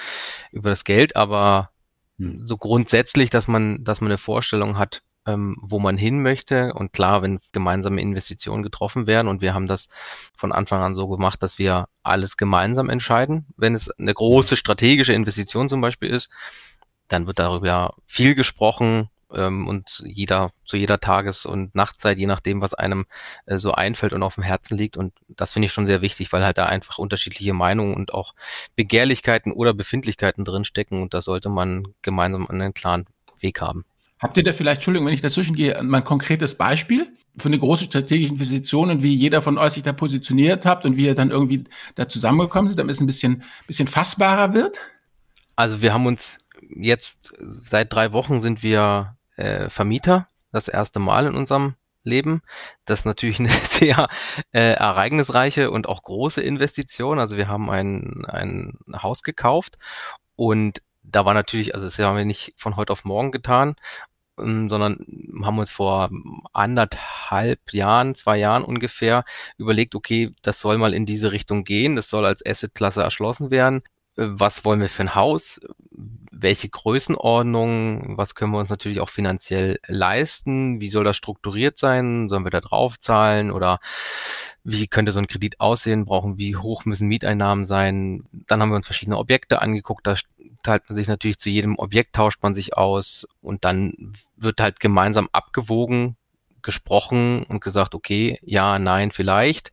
über 0.53 0.71
das 0.71 0.85
Geld, 0.85 1.17
aber 1.17 1.71
hm. 2.19 2.47
so 2.47 2.57
grundsätzlich, 2.57 3.29
dass 3.31 3.49
man, 3.49 3.83
dass 3.83 4.01
man 4.01 4.11
eine 4.11 4.19
Vorstellung 4.19 4.79
hat, 4.79 5.03
ähm, 5.27 5.57
wo 5.61 5.79
man 5.79 5.97
hin 5.97 6.23
möchte. 6.23 6.73
Und 6.75 6.93
klar, 6.93 7.23
wenn 7.23 7.41
gemeinsame 7.53 8.01
Investitionen 8.01 8.63
getroffen 8.63 9.07
werden 9.07 9.29
und 9.29 9.41
wir 9.41 9.55
haben 9.55 9.67
das 9.67 9.89
von 10.37 10.53
Anfang 10.53 10.83
an 10.83 10.95
so 10.95 11.09
gemacht, 11.09 11.43
dass 11.43 11.59
wir 11.59 11.89
alles 12.03 12.37
gemeinsam 12.37 12.89
entscheiden. 12.89 13.47
Wenn 13.57 13.75
es 13.75 13.91
eine 13.91 14.15
große 14.15 14.57
strategische 14.57 15.13
Investition 15.13 15.69
zum 15.69 15.81
Beispiel 15.81 16.11
ist, 16.11 16.31
dann 17.09 17.27
wird 17.27 17.39
darüber 17.39 17.95
viel 18.07 18.35
gesprochen, 18.35 19.11
ähm, 19.35 19.67
und 19.69 20.03
jeder 20.05 20.51
zu 20.65 20.77
jeder 20.77 21.01
Tages- 21.01 21.47
und 21.47 21.75
Nachtzeit, 21.75 22.19
je 22.19 22.27
nachdem, 22.27 22.61
was 22.61 22.75
einem 22.75 23.07
äh, 23.47 23.59
so 23.59 23.73
einfällt 23.73 24.13
und 24.13 24.23
auf 24.23 24.35
dem 24.35 24.45
Herzen 24.45 24.77
liegt. 24.77 24.97
Und 24.97 25.13
das 25.29 25.53
finde 25.53 25.67
ich 25.67 25.73
schon 25.73 25.87
sehr 25.87 26.03
wichtig, 26.03 26.33
weil 26.33 26.45
halt 26.45 26.59
da 26.59 26.67
einfach 26.67 26.99
unterschiedliche 26.99 27.53
Meinungen 27.55 27.95
und 27.95 28.15
auch 28.15 28.35
Begehrlichkeiten 28.77 29.53
oder 29.53 29.75
Befindlichkeiten 29.75 30.45
drinstecken 30.45 31.03
und 31.03 31.15
da 31.15 31.23
sollte 31.23 31.49
man 31.49 31.95
gemeinsam 32.03 32.47
einen 32.49 32.75
klaren 32.75 33.07
Weg 33.41 33.61
haben. 33.61 33.85
Habt 34.23 34.37
ihr 34.37 34.45
da 34.45 34.53
vielleicht, 34.53 34.77
Entschuldigung, 34.77 35.09
wenn 35.09 35.15
ich 35.15 35.21
dazwischen 35.21 35.57
gehe, 35.57 35.83
mal 35.83 35.99
ein 35.99 36.05
konkretes 36.05 36.55
Beispiel 36.55 37.13
für 37.37 37.49
eine 37.49 37.59
große 37.59 37.85
strategische 37.87 38.33
Investition 38.33 38.89
und 38.89 39.03
wie 39.03 39.13
jeder 39.13 39.43
von 39.43 39.59
euch 39.59 39.73
sich 39.73 39.83
da 39.83 39.93
positioniert 39.93 40.65
habt 40.65 40.85
und 40.85 40.97
wie 40.97 41.07
ihr 41.07 41.17
dann 41.17 41.33
irgendwie 41.33 41.65
da 41.97 42.09
zusammengekommen 42.09 42.69
seid, 42.69 42.79
damit 42.79 42.95
es 42.95 43.01
ein 43.01 43.07
bisschen, 43.07 43.43
bisschen 43.67 43.89
fassbarer 43.89 44.55
wird? 44.55 44.79
Also 45.57 45.83
wir 45.83 45.93
haben 45.93 46.07
uns 46.07 46.39
jetzt 46.77 47.33
seit 47.41 47.93
drei 47.93 48.13
Wochen 48.13 48.41
sind 48.41 48.63
wir 48.63 49.17
äh, 49.35 49.69
Vermieter, 49.69 50.29
das 50.53 50.69
erste 50.69 51.01
Mal 51.01 51.27
in 51.27 51.35
unserem 51.35 51.75
Leben. 52.05 52.43
Das 52.85 53.01
ist 53.01 53.07
natürlich 53.07 53.41
eine 53.41 53.49
sehr 53.71 54.09
äh, 54.53 54.75
ereignisreiche 54.75 55.73
und 55.73 55.89
auch 55.89 56.01
große 56.01 56.41
Investition. 56.41 57.19
Also 57.19 57.37
wir 57.37 57.49
haben 57.49 57.71
ein, 57.71 58.25
ein 58.27 58.79
Haus 59.03 59.25
gekauft 59.25 59.79
und 60.37 60.81
da 61.03 61.25
war 61.25 61.35
natürlich, 61.35 61.75
also 61.75 61.87
das 61.87 61.99
haben 61.99 62.17
wir 62.17 62.25
nicht 62.25 62.55
von 62.57 62.77
heute 62.77 62.93
auf 62.93 63.05
morgen 63.05 63.33
getan, 63.33 63.75
sondern 64.37 64.99
haben 65.45 65.59
uns 65.59 65.71
vor 65.71 66.11
anderthalb 66.53 67.73
Jahren, 67.73 68.15
zwei 68.15 68.39
Jahren 68.39 68.65
ungefähr 68.65 69.25
überlegt, 69.59 69.95
okay, 69.95 70.35
das 70.43 70.61
soll 70.61 70.79
mal 70.79 70.95
in 70.95 71.07
diese 71.07 71.33
Richtung 71.33 71.65
gehen, 71.65 71.97
das 71.97 72.09
soll 72.09 72.25
als 72.25 72.45
Assetklasse 72.47 73.03
erschlossen 73.03 73.51
werden. 73.51 73.83
Was 74.17 74.65
wollen 74.65 74.81
wir 74.81 74.89
für 74.89 75.03
ein 75.03 75.15
Haus? 75.15 75.61
welche 76.43 76.69
Größenordnung, 76.69 78.19
was 78.19 78.35
können 78.35 78.53
wir 78.53 78.59
uns 78.59 78.69
natürlich 78.69 79.01
auch 79.01 79.09
finanziell 79.09 79.79
leisten, 79.87 80.81
wie 80.81 80.89
soll 80.89 81.05
das 81.05 81.17
strukturiert 81.17 81.79
sein, 81.79 82.29
sollen 82.29 82.45
wir 82.45 82.51
da 82.51 82.61
drauf 82.61 82.99
zahlen? 83.01 83.51
Oder 83.51 83.79
wie 84.65 84.87
könnte 84.89 85.13
so 85.13 85.21
ein 85.21 85.29
Kredit 85.29 85.61
aussehen, 85.61 86.05
brauchen, 86.05 86.39
wie 86.39 86.57
hoch 86.57 86.85
müssen 86.85 87.09
Mieteinnahmen 87.09 87.65
sein. 87.65 88.25
Dann 88.33 88.61
haben 88.61 88.71
wir 88.71 88.77
uns 88.77 88.87
verschiedene 88.87 89.19
Objekte 89.19 89.63
angeguckt, 89.63 90.07
da 90.07 90.15
teilt 90.63 90.89
man 90.89 90.97
sich 90.97 91.09
natürlich 91.09 91.39
zu 91.39 91.49
jedem 91.49 91.79
Objekt, 91.79 92.15
tauscht 92.15 92.43
man 92.43 92.55
sich 92.55 92.77
aus. 92.77 93.27
Und 93.41 93.65
dann 93.65 94.15
wird 94.37 94.61
halt 94.61 94.81
gemeinsam 94.81 95.29
abgewogen, 95.33 96.17
gesprochen 96.63 97.45
und 97.45 97.63
gesagt, 97.63 97.95
okay, 97.95 98.39
ja, 98.43 98.79
nein, 98.79 99.13
vielleicht. 99.13 99.73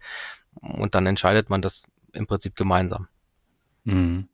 Und 0.62 0.96
dann 0.96 1.06
entscheidet 1.06 1.50
man 1.50 1.62
das 1.62 1.84
im 2.14 2.28
Prinzip 2.28 2.56
gemeinsam. 2.56 3.08
Mhm. 3.86 4.28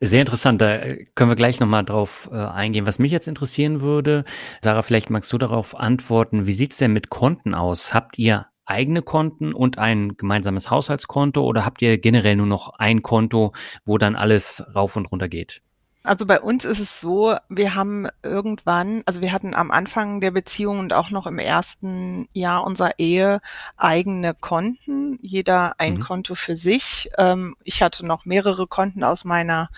Sehr 0.00 0.20
interessant. 0.20 0.60
Da 0.60 0.78
können 1.14 1.30
wir 1.30 1.36
gleich 1.36 1.60
nochmal 1.60 1.84
drauf 1.84 2.28
äh, 2.32 2.36
eingehen. 2.36 2.86
Was 2.86 2.98
mich 2.98 3.12
jetzt 3.12 3.28
interessieren 3.28 3.80
würde, 3.80 4.24
Sarah, 4.62 4.82
vielleicht 4.82 5.10
magst 5.10 5.32
du 5.32 5.38
darauf 5.38 5.76
antworten. 5.76 6.46
Wie 6.46 6.52
sieht's 6.52 6.78
denn 6.78 6.92
mit 6.92 7.10
Konten 7.10 7.54
aus? 7.54 7.94
Habt 7.94 8.18
ihr 8.18 8.46
eigene 8.64 9.02
Konten 9.02 9.52
und 9.54 9.78
ein 9.78 10.16
gemeinsames 10.16 10.70
Haushaltskonto 10.70 11.42
oder 11.44 11.64
habt 11.64 11.82
ihr 11.82 11.98
generell 11.98 12.36
nur 12.36 12.46
noch 12.46 12.70
ein 12.78 13.02
Konto, 13.02 13.52
wo 13.84 13.98
dann 13.98 14.16
alles 14.16 14.64
rauf 14.74 14.96
und 14.96 15.06
runter 15.06 15.28
geht? 15.28 15.62
Also 16.06 16.24
bei 16.24 16.40
uns 16.40 16.64
ist 16.64 16.78
es 16.78 17.00
so, 17.00 17.36
wir 17.48 17.74
haben 17.74 18.06
irgendwann, 18.22 19.02
also 19.06 19.20
wir 19.20 19.32
hatten 19.32 19.54
am 19.54 19.72
Anfang 19.72 20.20
der 20.20 20.30
Beziehung 20.30 20.78
und 20.78 20.92
auch 20.92 21.10
noch 21.10 21.26
im 21.26 21.40
ersten 21.40 22.28
Jahr 22.32 22.64
unserer 22.64 22.98
Ehe 22.98 23.40
eigene 23.76 24.32
Konten, 24.32 25.18
jeder 25.20 25.80
ein 25.80 25.94
mhm. 25.94 26.00
Konto 26.00 26.36
für 26.36 26.54
sich. 26.54 27.10
Ähm, 27.18 27.56
ich 27.64 27.82
hatte 27.82 28.06
noch 28.06 28.24
mehrere 28.24 28.68
Konten 28.68 29.02
aus 29.02 29.24
meiner 29.24 29.68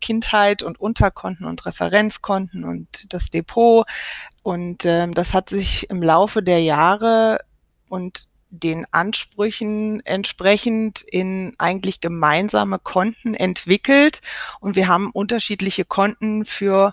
Kindheit 0.00 0.64
und 0.64 0.80
Unterkonten 0.80 1.46
und 1.46 1.64
Referenzkonten 1.64 2.64
und 2.64 3.12
das 3.14 3.30
Depot. 3.30 3.86
Und 4.42 4.84
ähm, 4.86 5.14
das 5.14 5.34
hat 5.34 5.48
sich 5.48 5.88
im 5.88 6.02
Laufe 6.02 6.42
der 6.42 6.62
Jahre 6.62 7.38
und 7.88 8.26
den 8.62 8.86
Ansprüchen 8.92 10.00
entsprechend 10.04 11.02
in 11.02 11.54
eigentlich 11.58 12.00
gemeinsame 12.00 12.78
Konten 12.78 13.34
entwickelt. 13.34 14.20
Und 14.60 14.76
wir 14.76 14.88
haben 14.88 15.10
unterschiedliche 15.10 15.84
Konten 15.84 16.44
für, 16.44 16.92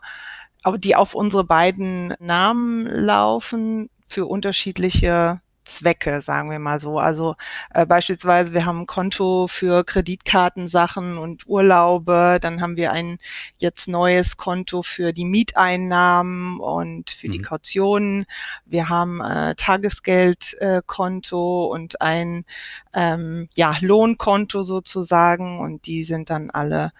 die 0.77 0.95
auf 0.95 1.13
unsere 1.15 1.43
beiden 1.43 2.13
Namen 2.19 2.85
laufen, 2.85 3.89
für 4.05 4.25
unterschiedliche 4.25 5.41
Zwecke, 5.65 6.21
sagen 6.21 6.51
wir 6.51 6.59
mal 6.59 6.79
so. 6.79 6.99
Also 6.99 7.35
äh, 7.73 7.85
beispielsweise, 7.85 8.53
wir 8.53 8.65
haben 8.65 8.81
ein 8.81 8.87
Konto 8.87 9.47
für 9.47 9.83
Kreditkartensachen 9.83 11.17
und 11.17 11.47
Urlaube, 11.47 12.39
dann 12.41 12.61
haben 12.61 12.77
wir 12.77 12.91
ein 12.91 13.17
jetzt 13.57 13.87
neues 13.87 14.37
Konto 14.37 14.83
für 14.83 15.13
die 15.13 15.25
Mieteinnahmen 15.25 16.59
und 16.59 17.09
für 17.09 17.27
mhm. 17.27 17.31
die 17.31 17.41
Kautionen. 17.41 18.25
Wir 18.65 18.89
haben 18.89 19.21
äh, 19.21 19.55
Tagesgeldkonto 19.55 21.65
äh, 21.65 21.73
und 21.73 22.01
ein 22.01 22.45
ähm, 22.93 23.49
ja, 23.55 23.75
Lohnkonto 23.81 24.63
sozusagen 24.63 25.59
und 25.59 25.85
die 25.85 26.03
sind 26.03 26.29
dann 26.29 26.49
alle 26.49 26.91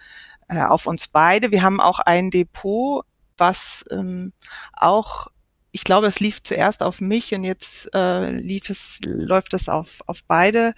äh, 0.48 0.62
auf 0.62 0.86
uns 0.86 1.08
beide. 1.08 1.50
Wir 1.50 1.62
haben 1.62 1.80
auch 1.80 2.00
ein 2.00 2.30
Depot, 2.30 3.04
was 3.36 3.84
ähm, 3.90 4.32
auch 4.72 5.28
ich 5.74 5.82
glaube, 5.82 6.06
es 6.06 6.20
lief 6.20 6.40
zuerst 6.40 6.84
auf 6.84 7.00
mich 7.00 7.34
und 7.34 7.42
jetzt 7.42 7.92
äh, 7.94 8.30
lief 8.30 8.70
es, 8.70 9.00
läuft 9.02 9.54
es 9.54 9.68
auf, 9.68 10.02
auf 10.06 10.22
beide. 10.28 10.72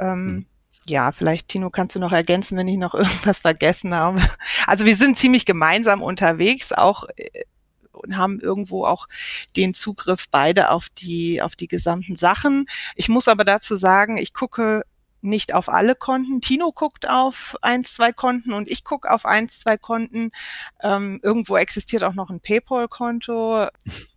Ähm, 0.00 0.24
mhm. 0.24 0.46
Ja, 0.86 1.12
vielleicht, 1.12 1.48
Tino, 1.48 1.68
kannst 1.68 1.94
du 1.96 2.00
noch 2.00 2.12
ergänzen, 2.12 2.56
wenn 2.56 2.66
ich 2.66 2.78
noch 2.78 2.94
irgendwas 2.94 3.40
vergessen 3.40 3.94
habe. 3.94 4.22
Also 4.66 4.86
wir 4.86 4.96
sind 4.96 5.18
ziemlich 5.18 5.44
gemeinsam 5.44 6.00
unterwegs, 6.00 6.72
auch 6.72 7.04
äh, 7.16 7.44
und 7.92 8.16
haben 8.16 8.40
irgendwo 8.40 8.86
auch 8.86 9.06
den 9.54 9.74
Zugriff 9.74 10.30
beide 10.30 10.70
auf 10.70 10.88
die, 10.88 11.42
auf 11.42 11.54
die 11.54 11.68
gesamten 11.68 12.16
Sachen. 12.16 12.66
Ich 12.94 13.10
muss 13.10 13.28
aber 13.28 13.44
dazu 13.44 13.76
sagen, 13.76 14.16
ich 14.16 14.32
gucke 14.32 14.82
nicht 15.20 15.54
auf 15.54 15.68
alle 15.68 15.94
Konten. 15.94 16.40
Tino 16.40 16.72
guckt 16.72 17.08
auf 17.08 17.56
eins, 17.62 17.94
zwei 17.94 18.12
Konten 18.12 18.52
und 18.52 18.68
ich 18.68 18.84
gucke 18.84 19.10
auf 19.10 19.26
eins, 19.26 19.60
zwei 19.60 19.76
Konten. 19.76 20.30
Ähm, 20.82 21.20
irgendwo 21.22 21.56
existiert 21.56 22.04
auch 22.04 22.14
noch 22.14 22.30
ein 22.30 22.40
PayPal-Konto. 22.40 23.68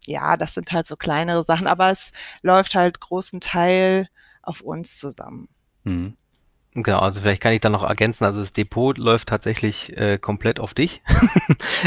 Ja, 0.06 0.38
das 0.38 0.54
sind 0.54 0.72
halt 0.72 0.86
so 0.86 0.96
kleinere 0.96 1.44
Sachen, 1.44 1.68
aber 1.68 1.90
es 1.90 2.12
läuft 2.42 2.76
halt 2.76 3.00
großen 3.00 3.42
Teil 3.42 4.10
auf 4.42 4.62
uns 4.62 4.98
zusammen. 4.98 5.50
Mhm. 5.84 6.18
Genau, 6.74 7.00
also 7.00 7.20
vielleicht 7.20 7.42
kann 7.42 7.52
ich 7.52 7.60
da 7.60 7.70
noch 7.70 7.84
ergänzen, 7.84 8.24
also 8.24 8.40
das 8.40 8.54
Depot 8.54 8.98
läuft 8.98 9.28
tatsächlich 9.28 9.98
äh, 9.98 10.18
komplett 10.18 10.58
auf 10.58 10.74
dich. 10.74 11.02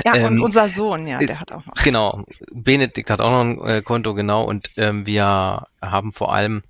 Ja, 0.05 0.15
ähm, 0.15 0.27
und 0.27 0.41
unser 0.41 0.69
Sohn, 0.69 1.07
ja, 1.07 1.19
der 1.21 1.41
hat 1.41 1.53
auch 1.53 1.65
noch. 1.65 1.75
Genau, 1.83 2.23
Benedikt 2.53 3.09
hat 3.09 3.23
auch 3.23 3.31
noch 3.31 3.41
ein 3.41 3.67
äh, 3.67 3.81
Konto, 3.81 4.13
genau, 4.13 4.45
und 4.45 4.73
ähm, 4.77 5.07
wir 5.07 5.67
haben 5.81 6.13
vor 6.13 6.35
allem 6.35 6.63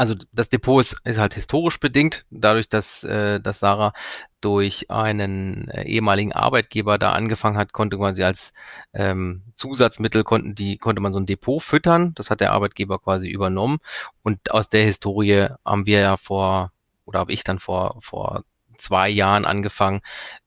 also 0.00 0.14
das 0.32 0.48
Depot 0.48 0.80
ist, 0.80 0.96
ist 1.04 1.18
halt 1.18 1.34
historisch 1.34 1.78
bedingt, 1.78 2.24
dadurch, 2.30 2.70
dass, 2.70 3.04
äh, 3.04 3.38
dass 3.38 3.60
Sarah 3.60 3.92
durch 4.40 4.90
einen 4.90 5.68
äh, 5.68 5.82
ehemaligen 5.82 6.32
Arbeitgeber 6.32 6.96
da 6.96 7.12
angefangen 7.12 7.58
hat, 7.58 7.74
konnte 7.74 7.98
man 7.98 8.14
sie 8.14 8.24
als 8.24 8.54
ähm, 8.94 9.42
Zusatzmittel 9.54 10.24
konnten 10.24 10.54
die 10.54 10.78
konnte 10.78 11.02
man 11.02 11.12
so 11.12 11.20
ein 11.20 11.26
Depot 11.26 11.62
füttern. 11.62 12.14
Das 12.14 12.30
hat 12.30 12.40
der 12.40 12.52
Arbeitgeber 12.52 12.98
quasi 12.98 13.28
übernommen 13.28 13.76
und 14.22 14.50
aus 14.50 14.70
der 14.70 14.84
Historie 14.84 15.48
haben 15.66 15.84
wir 15.84 16.00
ja 16.00 16.16
vor 16.16 16.72
oder 17.04 17.18
habe 17.18 17.32
ich 17.34 17.44
dann 17.44 17.58
vor 17.58 17.98
vor 18.00 18.44
zwei 18.78 19.10
Jahren 19.10 19.44
angefangen, 19.44 20.00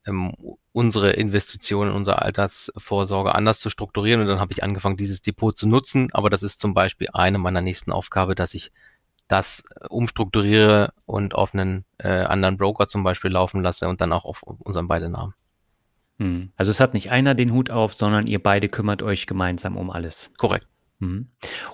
ähm, 0.08 0.34
unsere 0.72 1.12
Investitionen, 1.12 1.92
unsere 1.92 2.24
Altersvorsorge 2.24 3.36
anders 3.36 3.60
zu 3.60 3.70
strukturieren 3.70 4.22
und 4.22 4.28
dann 4.28 4.40
habe 4.40 4.54
ich 4.54 4.64
angefangen, 4.64 4.98
dieses 4.98 5.22
Depot 5.22 5.56
zu 5.56 5.68
nutzen. 5.68 6.10
Aber 6.14 6.32
das 6.32 6.42
ist 6.42 6.60
zum 6.60 6.74
Beispiel 6.74 7.10
eine 7.14 7.38
meiner 7.38 7.62
nächsten 7.62 7.92
Aufgabe, 7.92 8.34
dass 8.34 8.56
ich 8.56 8.72
das 9.28 9.64
äh, 9.80 9.88
umstrukturiere 9.88 10.94
und 11.06 11.36
auf 11.36 11.54
einen 11.54 11.86
äh, 11.98 12.10
anderen 12.10 12.58
Broker 12.58 12.88
zum 12.88 13.04
Beispiel 13.04 13.32
laufen 13.32 13.62
lasse 13.62 13.88
und 13.88 14.02
dann 14.02 14.14
auch 14.14 14.26
auf 14.26 14.44
unseren 14.44 14.88
beiden 14.88 15.12
Namen. 15.12 15.34
Hm. 16.20 16.52
Also 16.56 16.72
es 16.72 16.80
hat 16.80 16.94
nicht 16.94 17.12
einer 17.12 17.36
den 17.36 17.52
Hut 17.54 17.70
auf, 17.70 17.94
sondern 17.94 18.28
ihr 18.28 18.42
beide 18.42 18.70
kümmert 18.70 19.02
euch 19.02 19.26
gemeinsam 19.26 19.78
um 19.78 19.90
alles. 19.90 20.30
Korrekt. 20.38 20.68
Hm. 21.00 21.28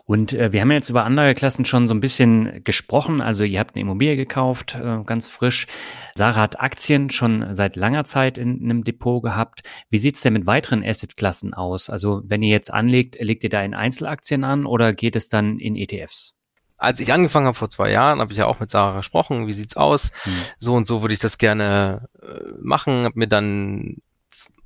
Und 0.05 0.33
äh, 0.33 0.53
wir 0.53 0.61
haben 0.61 0.71
jetzt 0.71 0.89
über 0.89 1.03
andere 1.03 1.35
Klassen 1.35 1.65
schon 1.65 1.87
so 1.87 1.93
ein 1.93 1.99
bisschen 1.99 2.63
gesprochen. 2.63 3.21
Also 3.21 3.43
ihr 3.43 3.59
habt 3.59 3.75
eine 3.75 3.81
Immobilie 3.81 4.15
gekauft, 4.15 4.75
äh, 4.75 5.03
ganz 5.03 5.29
frisch. 5.29 5.67
Sarah 6.15 6.41
hat 6.41 6.59
Aktien 6.59 7.09
schon 7.09 7.53
seit 7.53 7.75
langer 7.75 8.05
Zeit 8.05 8.37
in, 8.37 8.59
in 8.59 8.69
einem 8.69 8.83
Depot 8.83 9.21
gehabt. 9.21 9.61
Wie 9.89 9.99
sieht's 9.99 10.21
denn 10.21 10.33
mit 10.33 10.47
weiteren 10.47 10.83
Assetklassen 10.83 11.53
aus? 11.53 11.89
Also 11.89 12.21
wenn 12.25 12.41
ihr 12.41 12.49
jetzt 12.49 12.73
anlegt, 12.73 13.17
legt 13.19 13.43
ihr 13.43 13.49
da 13.49 13.61
in 13.61 13.73
Einzelaktien 13.73 14.43
an 14.43 14.65
oder 14.65 14.93
geht 14.93 15.15
es 15.15 15.29
dann 15.29 15.59
in 15.59 15.75
ETFs? 15.75 16.33
Als 16.79 16.99
ich 16.99 17.13
angefangen 17.13 17.45
habe 17.45 17.57
vor 17.57 17.69
zwei 17.69 17.91
Jahren, 17.91 18.19
habe 18.19 18.31
ich 18.31 18.39
ja 18.39 18.45
auch 18.45 18.59
mit 18.59 18.69
Sarah 18.69 18.97
gesprochen, 18.97 19.47
wie 19.47 19.51
sieht's 19.51 19.75
aus? 19.75 20.11
Hm. 20.23 20.33
So 20.57 20.73
und 20.73 20.87
so 20.87 21.01
würde 21.01 21.13
ich 21.13 21.19
das 21.19 21.37
gerne 21.37 22.07
äh, 22.21 22.53
machen, 22.61 23.03
habe 23.03 23.19
mir 23.19 23.27
dann 23.27 23.97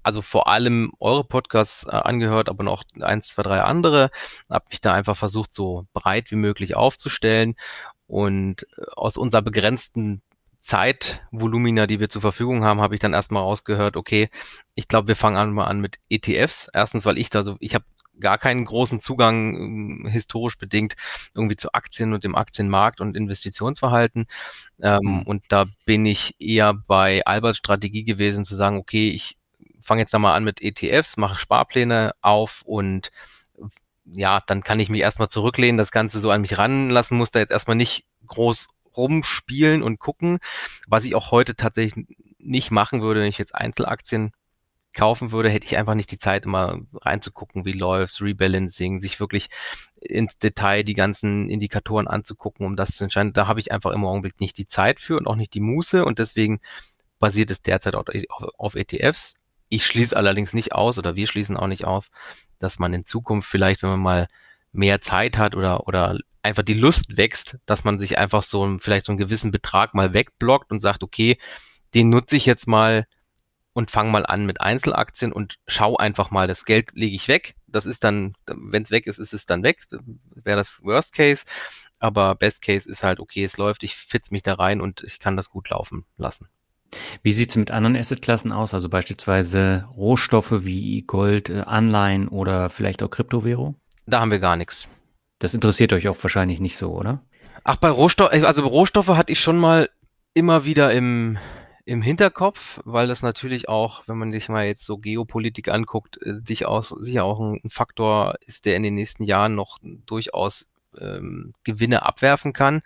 also 0.03 0.21
vor 0.21 0.47
allem 0.47 0.91
eure 0.99 1.23
Podcasts 1.23 1.85
äh, 1.85 1.91
angehört, 1.91 2.49
aber 2.49 2.63
noch 2.63 2.83
eins, 3.01 3.29
zwei, 3.29 3.41
drei 3.41 3.61
andere, 3.61 4.11
habe 4.49 4.65
mich 4.69 4.81
da 4.81 4.93
einfach 4.93 5.17
versucht, 5.17 5.53
so 5.53 5.87
breit 5.93 6.29
wie 6.29 6.35
möglich 6.35 6.75
aufzustellen 6.75 7.55
und 8.07 8.67
äh, 8.77 8.83
aus 8.95 9.17
unserer 9.17 9.41
begrenzten 9.41 10.21
Zeitvolumina, 10.63 11.87
die 11.87 11.99
wir 11.99 12.07
zur 12.07 12.21
Verfügung 12.21 12.63
haben, 12.63 12.79
habe 12.79 12.95
ich 12.95 13.01
dann 13.01 13.13
erstmal 13.13 13.43
rausgehört, 13.43 13.97
okay, 13.97 14.29
ich 14.75 14.87
glaube, 14.87 15.09
wir 15.09 15.15
fangen 15.17 15.35
an 15.35 15.53
mal 15.53 15.65
an 15.65 15.81
mit 15.81 15.99
ETFs. 16.09 16.69
Erstens, 16.73 17.05
weil 17.05 17.17
ich 17.17 17.29
da 17.29 17.43
so, 17.43 17.57
ich 17.59 17.75
habe 17.75 17.83
gar 18.19 18.37
keinen 18.37 18.65
großen 18.65 18.99
Zugang 18.99 19.55
ähm, 19.55 20.07
historisch 20.09 20.57
bedingt 20.57 20.95
irgendwie 21.33 21.55
zu 21.55 21.73
Aktien 21.73 22.13
und 22.13 22.23
dem 22.23 22.35
Aktienmarkt 22.35 23.01
und 23.01 23.17
Investitionsverhalten. 23.17 24.27
Ähm, 24.81 24.99
mhm. 25.01 25.21
Und 25.23 25.43
da 25.49 25.65
bin 25.85 26.05
ich 26.05 26.35
eher 26.39 26.73
bei 26.73 27.25
Alberts 27.25 27.57
Strategie 27.57 28.03
gewesen 28.03 28.45
zu 28.45 28.55
sagen, 28.55 28.77
okay, 28.77 29.09
ich 29.09 29.37
fange 29.81 30.01
jetzt 30.01 30.13
da 30.13 30.19
mal 30.19 30.35
an 30.35 30.43
mit 30.43 30.61
ETFs, 30.61 31.17
mache 31.17 31.39
Sparpläne 31.39 32.13
auf 32.21 32.61
und 32.63 33.11
ja, 34.05 34.41
dann 34.45 34.63
kann 34.63 34.79
ich 34.79 34.89
mich 34.89 35.01
erstmal 35.01 35.29
zurücklehnen, 35.29 35.77
das 35.77 35.91
Ganze 35.91 36.19
so 36.19 36.29
an 36.29 36.41
mich 36.41 36.57
ranlassen, 36.57 37.17
muss 37.17 37.31
da 37.31 37.39
jetzt 37.39 37.51
erstmal 37.51 37.77
nicht 37.77 38.05
groß 38.27 38.67
rumspielen 38.95 39.81
und 39.81 39.99
gucken, 39.99 40.39
was 40.87 41.05
ich 41.05 41.15
auch 41.15 41.31
heute 41.31 41.55
tatsächlich 41.55 42.05
nicht 42.37 42.71
machen 42.71 43.01
würde, 43.01 43.21
wenn 43.21 43.29
ich 43.29 43.37
jetzt 43.37 43.55
Einzelaktien 43.55 44.31
kaufen 44.93 45.31
würde, 45.31 45.49
hätte 45.49 45.65
ich 45.65 45.77
einfach 45.77 45.95
nicht 45.95 46.11
die 46.11 46.17
Zeit, 46.17 46.45
immer 46.45 46.79
reinzugucken, 47.01 47.65
wie 47.65 47.73
läuft's, 47.73 48.21
Rebalancing, 48.21 49.01
sich 49.01 49.19
wirklich 49.19 49.49
ins 49.99 50.37
Detail 50.37 50.83
die 50.83 50.93
ganzen 50.93 51.49
Indikatoren 51.49 52.07
anzugucken, 52.07 52.65
um 52.65 52.75
das 52.75 52.95
zu 52.95 53.03
entscheiden. 53.03 53.33
Da 53.33 53.47
habe 53.47 53.59
ich 53.59 53.71
einfach 53.71 53.91
im 53.91 54.05
Augenblick 54.05 54.39
nicht 54.39 54.57
die 54.57 54.67
Zeit 54.67 54.99
für 54.99 55.17
und 55.17 55.27
auch 55.27 55.35
nicht 55.35 55.53
die 55.53 55.59
Muße 55.59 56.05
und 56.05 56.19
deswegen 56.19 56.59
basiert 57.19 57.51
es 57.51 57.61
derzeit 57.61 57.95
auf, 57.95 58.05
auf 58.57 58.75
ETFs. 58.75 59.35
Ich 59.69 59.85
schließe 59.85 60.15
allerdings 60.15 60.53
nicht 60.53 60.73
aus 60.73 60.99
oder 60.99 61.15
wir 61.15 61.27
schließen 61.27 61.57
auch 61.57 61.67
nicht 61.67 61.85
auf, 61.85 62.09
dass 62.59 62.79
man 62.79 62.93
in 62.93 63.05
Zukunft 63.05 63.49
vielleicht, 63.49 63.81
wenn 63.81 63.89
man 63.89 64.01
mal 64.01 64.27
mehr 64.71 65.01
Zeit 65.01 65.37
hat 65.37 65.55
oder, 65.55 65.87
oder 65.87 66.17
einfach 66.41 66.63
die 66.63 66.73
Lust 66.73 67.17
wächst, 67.17 67.57
dass 67.65 67.83
man 67.83 67.97
sich 67.97 68.17
einfach 68.17 68.43
so 68.43 68.77
vielleicht 68.79 69.05
so 69.05 69.13
einen 69.13 69.19
gewissen 69.19 69.51
Betrag 69.51 69.93
mal 69.93 70.13
wegblockt 70.13 70.71
und 70.71 70.79
sagt, 70.79 71.01
okay, 71.03 71.37
den 71.93 72.09
nutze 72.09 72.35
ich 72.35 72.45
jetzt 72.45 72.67
mal 72.67 73.07
und 73.73 73.91
fang 73.91 74.11
mal 74.11 74.25
an 74.25 74.45
mit 74.45 74.61
Einzelaktien 74.61 75.33
und 75.33 75.57
schau 75.67 75.97
einfach 75.97 76.31
mal, 76.31 76.47
das 76.47 76.65
Geld 76.65 76.91
lege 76.93 77.15
ich 77.15 77.27
weg. 77.27 77.55
Das 77.67 77.85
ist 77.85 78.03
dann, 78.03 78.35
wenn 78.47 78.83
es 78.83 78.91
weg 78.91 79.07
ist, 79.07 79.17
ist 79.17 79.33
es 79.33 79.45
dann 79.45 79.63
weg. 79.63 79.87
Wäre 80.35 80.57
das 80.57 80.81
Worst 80.83 81.13
Case. 81.13 81.45
Aber 81.99 82.35
Best 82.35 82.61
Case 82.61 82.89
ist 82.89 83.03
halt, 83.03 83.19
okay, 83.19 83.43
es 83.43 83.57
läuft, 83.57 83.83
ich 83.83 83.95
fitz 83.95 84.29
mich 84.29 84.43
da 84.43 84.53
rein 84.53 84.81
und 84.81 85.03
ich 85.03 85.19
kann 85.19 85.37
das 85.37 85.49
gut 85.49 85.69
laufen 85.69 86.05
lassen. 86.17 86.47
Wie 87.23 87.33
sieht's 87.33 87.55
mit 87.55 87.71
anderen 87.71 87.95
Assetklassen 87.95 88.51
aus? 88.51 88.73
Also 88.73 88.89
beispielsweise 88.89 89.87
Rohstoffe 89.95 90.63
wie 90.63 91.01
Gold, 91.01 91.49
äh, 91.49 91.61
Anleihen 91.61 92.27
oder 92.27 92.69
vielleicht 92.69 93.01
auch 93.01 93.09
Kryptowährung? 93.09 93.75
Da 94.05 94.19
haben 94.19 94.31
wir 94.31 94.39
gar 94.39 94.57
nichts. 94.57 94.87
Das 95.39 95.53
interessiert 95.53 95.93
euch 95.93 96.07
auch 96.07 96.17
wahrscheinlich 96.21 96.59
nicht 96.59 96.77
so, 96.77 96.91
oder? 96.91 97.23
Ach, 97.63 97.77
bei 97.77 97.89
Rohstoffen, 97.89 98.45
also 98.45 98.67
Rohstoffe 98.67 99.09
hatte 99.09 99.31
ich 99.31 99.39
schon 99.39 99.57
mal 99.57 99.89
immer 100.33 100.65
wieder 100.65 100.91
im, 100.91 101.37
im 101.85 102.01
Hinterkopf, 102.01 102.79
weil 102.85 103.07
das 103.07 103.23
natürlich 103.23 103.67
auch, 103.67 104.03
wenn 104.07 104.17
man 104.17 104.31
sich 104.31 104.47
mal 104.49 104.65
jetzt 104.65 104.85
so 104.85 104.97
Geopolitik 104.97 105.69
anguckt, 105.69 106.17
äh, 106.21 106.39
sich 106.45 106.65
auch, 106.65 106.83
sicher 106.83 107.25
auch 107.25 107.39
ein 107.39 107.69
Faktor 107.69 108.35
ist, 108.45 108.65
der 108.65 108.77
in 108.77 108.83
den 108.83 108.95
nächsten 108.95 109.23
Jahren 109.23 109.55
noch 109.55 109.79
durchaus 109.81 110.69
ähm, 110.97 111.53
Gewinne 111.63 112.03
abwerfen 112.05 112.53
kann. 112.53 112.81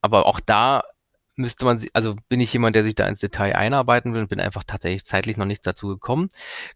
Aber 0.00 0.26
auch 0.26 0.40
da 0.40 0.84
müsste 1.34 1.64
man, 1.64 1.84
also 1.92 2.16
bin 2.28 2.40
ich 2.40 2.52
jemand, 2.52 2.76
der 2.76 2.84
sich 2.84 2.94
da 2.94 3.06
ins 3.06 3.20
Detail 3.20 3.56
einarbeiten 3.56 4.12
will 4.12 4.22
und 4.22 4.28
bin 4.28 4.40
einfach 4.40 4.64
tatsächlich 4.64 5.04
zeitlich 5.04 5.36
noch 5.36 5.46
nicht 5.46 5.66
dazu 5.66 5.88
gekommen. 5.88 6.28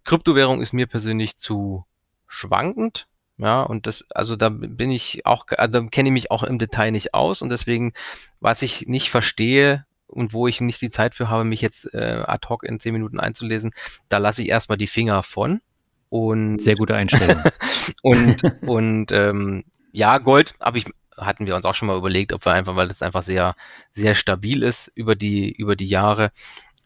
Kryptowährung 0.05 0.61
ist 0.61 0.73
mir 0.73 0.87
persönlich 0.87 1.37
zu 1.37 1.85
schwankend. 2.27 3.07
Ja, 3.39 3.63
und 3.63 3.87
das, 3.87 4.05
also 4.11 4.37
da 4.37 4.51
bin 4.51 4.91
ich 4.91 5.27
auch, 5.27 5.47
also 5.57 5.87
kenne 5.87 6.11
ich 6.11 6.13
mich 6.13 6.31
auch 6.31 6.43
im 6.43 6.59
Detail 6.59 6.91
nicht 6.93 7.15
aus 7.15 7.43
und 7.43 7.49
deswegen, 7.51 7.93
was 8.41 8.63
ich 8.63 8.87
nicht 8.87 9.11
verstehe 9.11 9.85
und 10.13 10.33
wo 10.33 10.47
ich 10.47 10.61
nicht 10.61 10.81
die 10.81 10.91
Zeit 10.91 11.15
für 11.15 11.29
habe, 11.29 11.45
mich 11.45 11.61
jetzt 11.61 11.93
äh, 11.95 12.23
ad 12.27 12.49
hoc 12.49 12.63
in 12.65 12.81
zehn 12.81 12.93
Minuten 12.93 13.21
einzulesen, 13.21 13.73
da 14.09 14.19
lasse 14.19 14.43
ich 14.43 14.49
erstmal 14.49 14.79
die 14.79 14.87
Finger 14.87 15.23
von. 15.23 15.61
Und 16.09 16.59
sehr 16.59 16.77
gute 16.77 16.95
Einstellung. 16.95 17.43
und 18.03 18.43
und 18.63 19.13
ähm, 19.13 19.65
ja, 19.93 20.19
Gold 20.19 20.55
habe 20.61 20.79
ich 20.79 20.85
hatten 21.17 21.47
wir 21.47 21.55
uns 21.55 21.65
auch 21.65 21.75
schon 21.75 21.89
mal 21.89 21.97
überlegt, 21.97 22.33
ob 22.33 22.45
wir 22.45 22.53
einfach, 22.53 22.77
weil 22.77 22.89
das 22.89 23.03
einfach 23.03 23.23
sehr, 23.23 23.55
sehr 23.93 24.15
stabil 24.15 24.63
ist 24.63 24.91
über 24.95 25.15
die, 25.15 25.53
über 25.53 25.77
die 25.77 25.87
Jahre. 25.87 26.31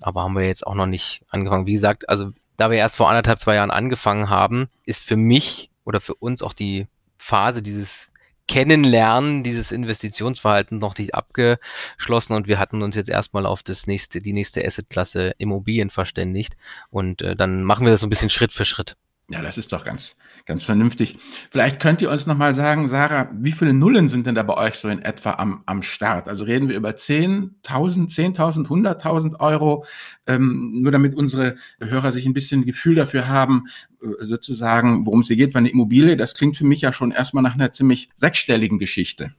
Aber 0.00 0.22
haben 0.22 0.34
wir 0.34 0.46
jetzt 0.46 0.66
auch 0.66 0.74
noch 0.74 0.86
nicht 0.86 1.22
angefangen. 1.30 1.66
Wie 1.66 1.72
gesagt, 1.72 2.08
also 2.08 2.32
da 2.56 2.70
wir 2.70 2.78
erst 2.78 2.96
vor 2.96 3.08
anderthalb, 3.08 3.38
zwei 3.38 3.54
Jahren 3.54 3.70
angefangen 3.70 4.28
haben, 4.28 4.68
ist 4.84 5.02
für 5.02 5.16
mich 5.16 5.70
oder 5.84 6.00
für 6.00 6.14
uns 6.14 6.42
auch 6.42 6.52
die 6.52 6.86
Phase 7.18 7.62
dieses 7.62 8.10
Kennenlernen 8.48 9.42
dieses 9.42 9.72
Investitionsverhaltens 9.72 10.80
noch 10.80 10.96
nicht 10.98 11.14
abgeschlossen 11.14 12.35
und 12.35 12.46
wir 12.46 12.59
hatten 12.59 12.82
uns 12.82 12.94
jetzt 12.96 13.11
erstmal 13.11 13.46
auf 13.46 13.62
das 13.62 13.87
nächste, 13.87 14.20
die 14.20 14.32
nächste 14.32 14.64
Assetklasse 14.64 15.35
Immobilien 15.38 15.90
verständigt 15.90 16.56
und 16.90 17.22
äh, 17.22 17.37
dann 17.37 17.64
machen 17.64 17.85
wir 17.85 17.92
das 17.92 18.00
so 18.00 18.06
ein 18.06 18.11
bisschen 18.11 18.30
Schritt 18.30 18.52
für 18.52 18.64
Schritt. 18.64 18.96
Ja, 19.28 19.42
das 19.42 19.58
ist 19.58 19.72
doch 19.72 19.84
ganz, 19.84 20.14
ganz 20.44 20.64
vernünftig. 20.64 21.18
Vielleicht 21.50 21.80
könnt 21.80 22.00
ihr 22.00 22.10
uns 22.12 22.26
nochmal 22.26 22.54
sagen, 22.54 22.86
Sarah, 22.86 23.28
wie 23.34 23.50
viele 23.50 23.74
Nullen 23.74 24.08
sind 24.08 24.24
denn 24.24 24.36
da 24.36 24.44
bei 24.44 24.56
euch 24.56 24.76
so 24.76 24.88
in 24.88 25.02
etwa 25.02 25.32
am, 25.32 25.64
am 25.66 25.82
Start? 25.82 26.28
Also 26.28 26.44
reden 26.44 26.68
wir 26.68 26.76
über 26.76 26.90
10.000, 26.90 28.08
10.000, 28.08 28.68
100.000 28.68 29.40
Euro, 29.40 29.84
ähm, 30.28 30.80
nur 30.80 30.92
damit 30.92 31.16
unsere 31.16 31.56
Hörer 31.80 32.12
sich 32.12 32.24
ein 32.24 32.34
bisschen 32.34 32.64
Gefühl 32.64 32.94
dafür 32.94 33.26
haben, 33.26 33.64
äh, 34.00 34.24
sozusagen, 34.24 35.06
worum 35.06 35.20
es 35.22 35.26
hier 35.26 35.36
geht, 35.36 35.54
weil 35.54 35.60
eine 35.60 35.70
Immobilie, 35.70 36.16
das 36.16 36.34
klingt 36.34 36.56
für 36.56 36.64
mich 36.64 36.82
ja 36.82 36.92
schon 36.92 37.10
erstmal 37.10 37.42
nach 37.42 37.54
einer 37.54 37.72
ziemlich 37.72 38.10
sechsstelligen 38.14 38.78
Geschichte. 38.78 39.32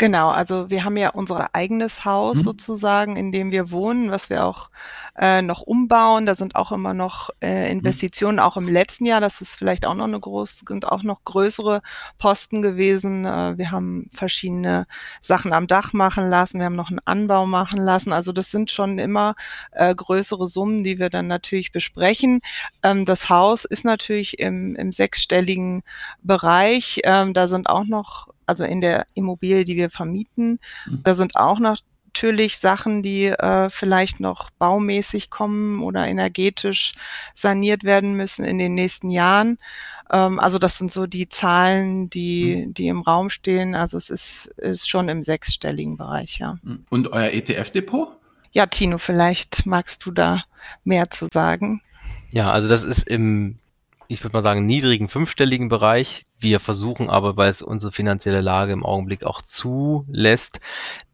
Genau, 0.00 0.30
also 0.30 0.70
wir 0.70 0.84
haben 0.84 0.96
ja 0.96 1.10
unser 1.10 1.54
eigenes 1.54 2.06
Haus 2.06 2.38
mhm. 2.38 2.42
sozusagen, 2.42 3.16
in 3.16 3.32
dem 3.32 3.50
wir 3.50 3.70
wohnen, 3.70 4.10
was 4.10 4.30
wir 4.30 4.46
auch 4.46 4.70
äh, 5.18 5.42
noch 5.42 5.60
umbauen. 5.60 6.24
Da 6.24 6.34
sind 6.34 6.56
auch 6.56 6.72
immer 6.72 6.94
noch 6.94 7.28
äh, 7.42 7.66
mhm. 7.66 7.72
Investitionen, 7.72 8.36
mhm. 8.36 8.42
auch 8.42 8.56
im 8.56 8.66
letzten 8.66 9.04
Jahr. 9.04 9.20
Das 9.20 9.42
ist 9.42 9.56
vielleicht 9.56 9.84
auch 9.84 9.94
noch 9.94 10.06
eine 10.06 10.18
große, 10.18 10.64
sind 10.66 10.88
auch 10.88 11.02
noch 11.02 11.22
größere 11.24 11.82
Posten 12.16 12.62
gewesen. 12.62 13.26
Äh, 13.26 13.58
wir 13.58 13.70
haben 13.72 14.08
verschiedene 14.14 14.86
Sachen 15.20 15.52
am 15.52 15.66
Dach 15.66 15.92
machen 15.92 16.30
lassen. 16.30 16.60
Wir 16.60 16.64
haben 16.64 16.76
noch 16.76 16.88
einen 16.88 17.00
Anbau 17.04 17.44
machen 17.44 17.78
lassen. 17.78 18.14
Also 18.14 18.32
das 18.32 18.50
sind 18.50 18.70
schon 18.70 18.98
immer 18.98 19.34
äh, 19.72 19.94
größere 19.94 20.48
Summen, 20.48 20.82
die 20.82 20.98
wir 20.98 21.10
dann 21.10 21.26
natürlich 21.26 21.72
besprechen. 21.72 22.40
Ähm, 22.82 23.04
das 23.04 23.28
Haus 23.28 23.66
ist 23.66 23.84
natürlich 23.84 24.38
im, 24.38 24.76
im 24.76 24.92
sechsstelligen 24.92 25.82
Bereich. 26.22 27.02
Ähm, 27.04 27.34
da 27.34 27.48
sind 27.48 27.68
auch 27.68 27.84
noch 27.84 28.28
also 28.50 28.64
in 28.64 28.80
der 28.80 29.06
Immobilie, 29.14 29.64
die 29.64 29.76
wir 29.76 29.90
vermieten. 29.90 30.58
Mhm. 30.86 31.02
Da 31.04 31.14
sind 31.14 31.36
auch 31.36 31.60
natürlich 31.60 32.58
Sachen, 32.58 33.04
die 33.04 33.26
äh, 33.26 33.70
vielleicht 33.70 34.18
noch 34.18 34.50
baumäßig 34.50 35.30
kommen 35.30 35.82
oder 35.82 36.08
energetisch 36.08 36.94
saniert 37.34 37.84
werden 37.84 38.16
müssen 38.16 38.44
in 38.44 38.58
den 38.58 38.74
nächsten 38.74 39.10
Jahren. 39.10 39.58
Ähm, 40.10 40.40
also 40.40 40.58
das 40.58 40.78
sind 40.78 40.90
so 40.90 41.06
die 41.06 41.28
Zahlen, 41.28 42.10
die, 42.10 42.66
mhm. 42.66 42.74
die 42.74 42.88
im 42.88 43.02
Raum 43.02 43.30
stehen. 43.30 43.76
Also 43.76 43.96
es 43.96 44.10
ist, 44.10 44.46
ist 44.56 44.88
schon 44.88 45.08
im 45.08 45.22
sechsstelligen 45.22 45.96
Bereich, 45.96 46.38
ja. 46.38 46.58
Mhm. 46.62 46.84
Und 46.90 47.12
euer 47.12 47.30
ETF-Depot? 47.30 48.08
Ja, 48.50 48.66
Tino, 48.66 48.98
vielleicht 48.98 49.64
magst 49.64 50.04
du 50.04 50.10
da 50.10 50.42
mehr 50.82 51.08
zu 51.08 51.28
sagen. 51.32 51.82
Ja, 52.32 52.50
also 52.50 52.68
das 52.68 52.82
ist 52.82 53.08
im 53.08 53.58
ich 54.10 54.24
würde 54.24 54.36
mal 54.36 54.42
sagen, 54.42 54.66
niedrigen 54.66 55.08
fünfstelligen 55.08 55.68
Bereich. 55.68 56.26
Wir 56.36 56.58
versuchen 56.58 57.08
aber, 57.08 57.36
weil 57.36 57.48
es 57.48 57.62
unsere 57.62 57.92
finanzielle 57.92 58.40
Lage 58.40 58.72
im 58.72 58.84
Augenblick 58.84 59.22
auch 59.22 59.40
zulässt, 59.40 60.60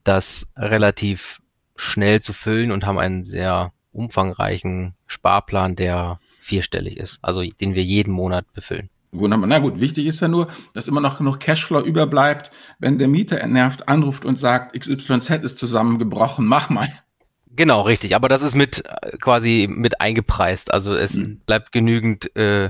das 0.03 0.49
relativ 0.57 1.41
schnell 1.77 2.23
zu 2.23 2.33
füllen 2.33 2.73
und 2.73 2.87
haben 2.87 2.99
einen 2.99 3.23
sehr 3.23 3.73
umfangreichen 3.93 4.95
Sparplan, 5.07 5.77
der 5.77 6.21
vierstellig 6.41 6.97
ist, 6.97 7.19
also 7.21 7.43
den 7.43 7.75
wir 7.75 7.85
jeden 7.85 8.13
Monat 8.13 8.51
befüllen. 8.55 8.89
Wunderbar. 9.13 9.47
Na 9.47 9.59
gut, 9.59 9.79
wichtig 9.79 10.07
ist 10.07 10.21
ja 10.21 10.29
nur, 10.29 10.49
dass 10.73 10.89
immer 10.89 11.03
noch 11.03 11.19
genug 11.19 11.39
Cashflow 11.39 11.83
überbleibt, 11.83 12.51
wenn 12.79 12.99
der 12.99 13.09
Mieter 13.09 13.41
entnervt 13.41 13.89
anruft 13.89 14.25
und 14.25 14.41
sagt, 14.41 14.79
XYZ 14.79 15.31
ist 15.43 15.59
zusammengebrochen, 15.59 16.47
mach 16.47 16.71
mal. 16.71 16.89
Genau, 17.57 17.83
richtig. 17.83 18.15
Aber 18.15 18.29
das 18.29 18.43
ist 18.43 18.55
mit 18.55 18.85
äh, 18.85 19.17
quasi 19.19 19.67
mit 19.71 20.01
eingepreist. 20.01 20.73
Also 20.73 20.95
es 20.95 21.15
mhm. 21.15 21.41
bleibt 21.47 21.73
genügend 21.73 22.35
äh, 22.37 22.67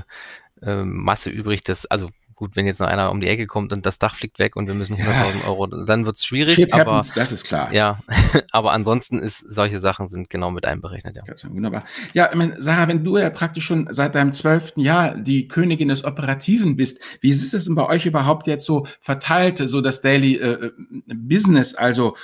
äh, 0.61 0.83
Masse 0.83 1.29
übrig, 1.29 1.63
das, 1.63 1.85
also 1.85 2.09
Gut, 2.37 2.55
wenn 2.55 2.67
jetzt 2.67 2.79
noch 2.79 2.85
einer 2.85 3.09
um 3.09 3.19
die 3.19 3.27
Ecke 3.29 3.47
kommt 3.47 3.73
und 3.73 3.87
das 3.87 3.97
Dach 3.97 4.13
fliegt 4.13 4.37
weg 4.37 4.55
und 4.55 4.67
wir 4.67 4.75
müssen 4.75 4.95
100.000 4.95 5.05
ja. 5.41 5.47
Euro, 5.47 5.65
dann 5.65 6.05
wird's 6.05 6.23
schwierig. 6.23 6.53
Shit 6.53 6.71
aber 6.71 6.91
happens, 6.91 7.15
das 7.15 7.31
ist 7.31 7.45
klar. 7.45 7.73
Ja, 7.73 7.97
aber 8.51 8.73
ansonsten 8.73 9.17
ist 9.17 9.43
solche 9.49 9.79
Sachen 9.79 10.07
sind 10.07 10.29
genau 10.29 10.51
mit 10.51 10.63
einberechnet. 10.63 11.15
Ja, 11.15 11.23
Ganz 11.23 11.43
wunderbar. 11.49 11.83
Ja, 12.13 12.29
Sarah, 12.59 12.87
wenn 12.89 13.03
du 13.03 13.17
ja 13.17 13.31
praktisch 13.31 13.65
schon 13.65 13.87
seit 13.89 14.13
deinem 14.13 14.33
zwölften 14.33 14.81
Jahr 14.81 15.17
die 15.17 15.47
Königin 15.47 15.87
des 15.87 16.03
Operativen 16.03 16.75
bist, 16.75 16.99
wie 17.21 17.29
ist 17.29 17.55
es 17.55 17.65
denn 17.65 17.73
bei 17.73 17.87
euch 17.87 18.05
überhaupt 18.05 18.45
jetzt 18.45 18.67
so 18.67 18.85
verteilt, 19.01 19.57
so 19.57 19.81
das 19.81 20.01
Daily 20.01 20.35
äh, 20.35 20.69
Business? 21.07 21.73
Also 21.73 22.15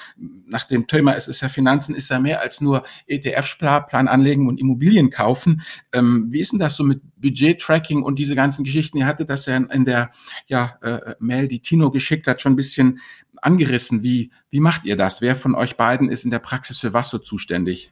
nach 0.45 0.65
dem 0.65 0.86
Thema, 0.86 1.15
es 1.15 1.28
ist 1.28 1.41
ja 1.41 1.49
Finanzen, 1.49 1.95
ist 1.95 2.12
ja 2.12 2.19
mehr 2.19 2.39
als 2.41 2.62
nur 2.62 2.84
ETF-Plan 3.08 4.08
anlegen 4.08 4.47
und 4.47 4.60
Immobilien 4.60 5.10
kaufen. 5.10 5.63
Ähm, 5.91 6.28
wie 6.30 6.39
ist 6.39 6.52
denn 6.52 6.60
das 6.60 6.76
so 6.76 6.84
mit 6.84 7.02
Budget-Tracking 7.23 8.03
und 8.03 8.19
diese 8.19 8.36
ganzen 8.36 8.63
Geschichten? 8.63 8.97
Ihr 8.97 9.07
hattet 9.07 9.29
das 9.29 9.47
ja 9.47 9.57
in 9.57 9.86
der 9.86 10.12
ja, 10.45 10.77
äh, 10.81 11.15
Mail, 11.19 11.47
die 11.47 11.59
Tino 11.59 11.89
geschickt 11.89 12.27
hat, 12.27 12.41
schon 12.41 12.53
ein 12.53 12.57
bisschen 12.57 12.99
angerissen. 13.41 14.03
Wie, 14.03 14.31
wie 14.51 14.59
macht 14.59 14.86
ihr 14.86 14.97
das? 14.97 15.21
Wer 15.21 15.36
von 15.36 15.55
euch 15.55 15.75
beiden 15.75 16.09
ist 16.09 16.25
in 16.25 16.31
der 16.31 16.39
Praxis 16.39 16.79
für 16.79 16.93
was 16.93 17.09
so 17.09 17.17
zuständig? 17.17 17.91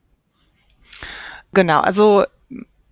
Genau, 1.53 1.79
also 1.79 2.25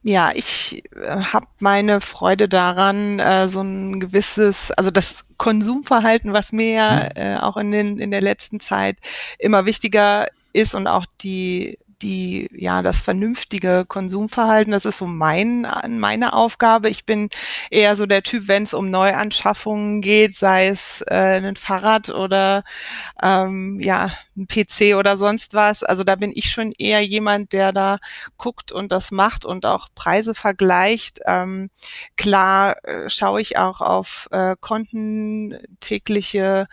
ja, 0.01 0.31
ich 0.33 0.83
äh, 0.95 1.09
habe 1.09 1.47
meine 1.59 1.99
Freude 1.99 2.47
daran, 2.47 3.19
äh, 3.19 3.49
so 3.49 3.61
ein 3.61 3.99
gewisses, 3.99 4.71
also 4.71 4.91
das 4.91 5.25
Konsumverhalten, 5.37 6.31
was 6.33 6.51
mir 6.53 6.71
ja 6.71 7.03
hm. 7.03 7.11
äh, 7.15 7.37
auch 7.37 7.57
in, 7.57 7.71
den, 7.71 7.99
in 7.99 8.11
der 8.11 8.21
letzten 8.21 8.59
Zeit 8.59 8.97
immer 9.39 9.65
wichtiger 9.65 10.27
ist 10.53 10.73
und 10.73 10.87
auch 10.87 11.05
die 11.21 11.77
die, 12.01 12.49
ja, 12.51 12.81
das 12.81 12.99
vernünftige 12.99 13.85
Konsumverhalten. 13.87 14.71
Das 14.71 14.85
ist 14.85 14.97
so 14.97 15.05
mein, 15.05 15.67
meine 15.87 16.33
Aufgabe. 16.33 16.89
Ich 16.89 17.05
bin 17.05 17.29
eher 17.69 17.95
so 17.95 18.05
der 18.05 18.23
Typ, 18.23 18.47
wenn 18.47 18.63
es 18.63 18.73
um 18.73 18.89
Neuanschaffungen 18.89 20.01
geht, 20.01 20.35
sei 20.35 20.67
es 20.67 21.01
äh, 21.07 21.39
ein 21.41 21.55
Fahrrad 21.55 22.09
oder 22.09 22.63
ähm, 23.21 23.79
ja, 23.81 24.11
ein 24.37 24.47
PC 24.47 24.95
oder 24.95 25.17
sonst 25.17 25.53
was. 25.53 25.83
Also 25.83 26.03
da 26.03 26.15
bin 26.15 26.31
ich 26.33 26.51
schon 26.51 26.71
eher 26.77 27.01
jemand, 27.01 27.53
der 27.53 27.71
da 27.71 27.99
guckt 28.37 28.71
und 28.71 28.91
das 28.91 29.11
macht 29.11 29.45
und 29.45 29.65
auch 29.65 29.89
Preise 29.95 30.33
vergleicht. 30.35 31.19
Ähm, 31.25 31.69
klar 32.17 32.75
äh, 32.83 33.09
schaue 33.09 33.41
ich 33.41 33.57
auch 33.57 33.81
auf 33.81 34.27
äh, 34.31 34.55
Konten 34.59 35.57
tägliche 35.79 36.67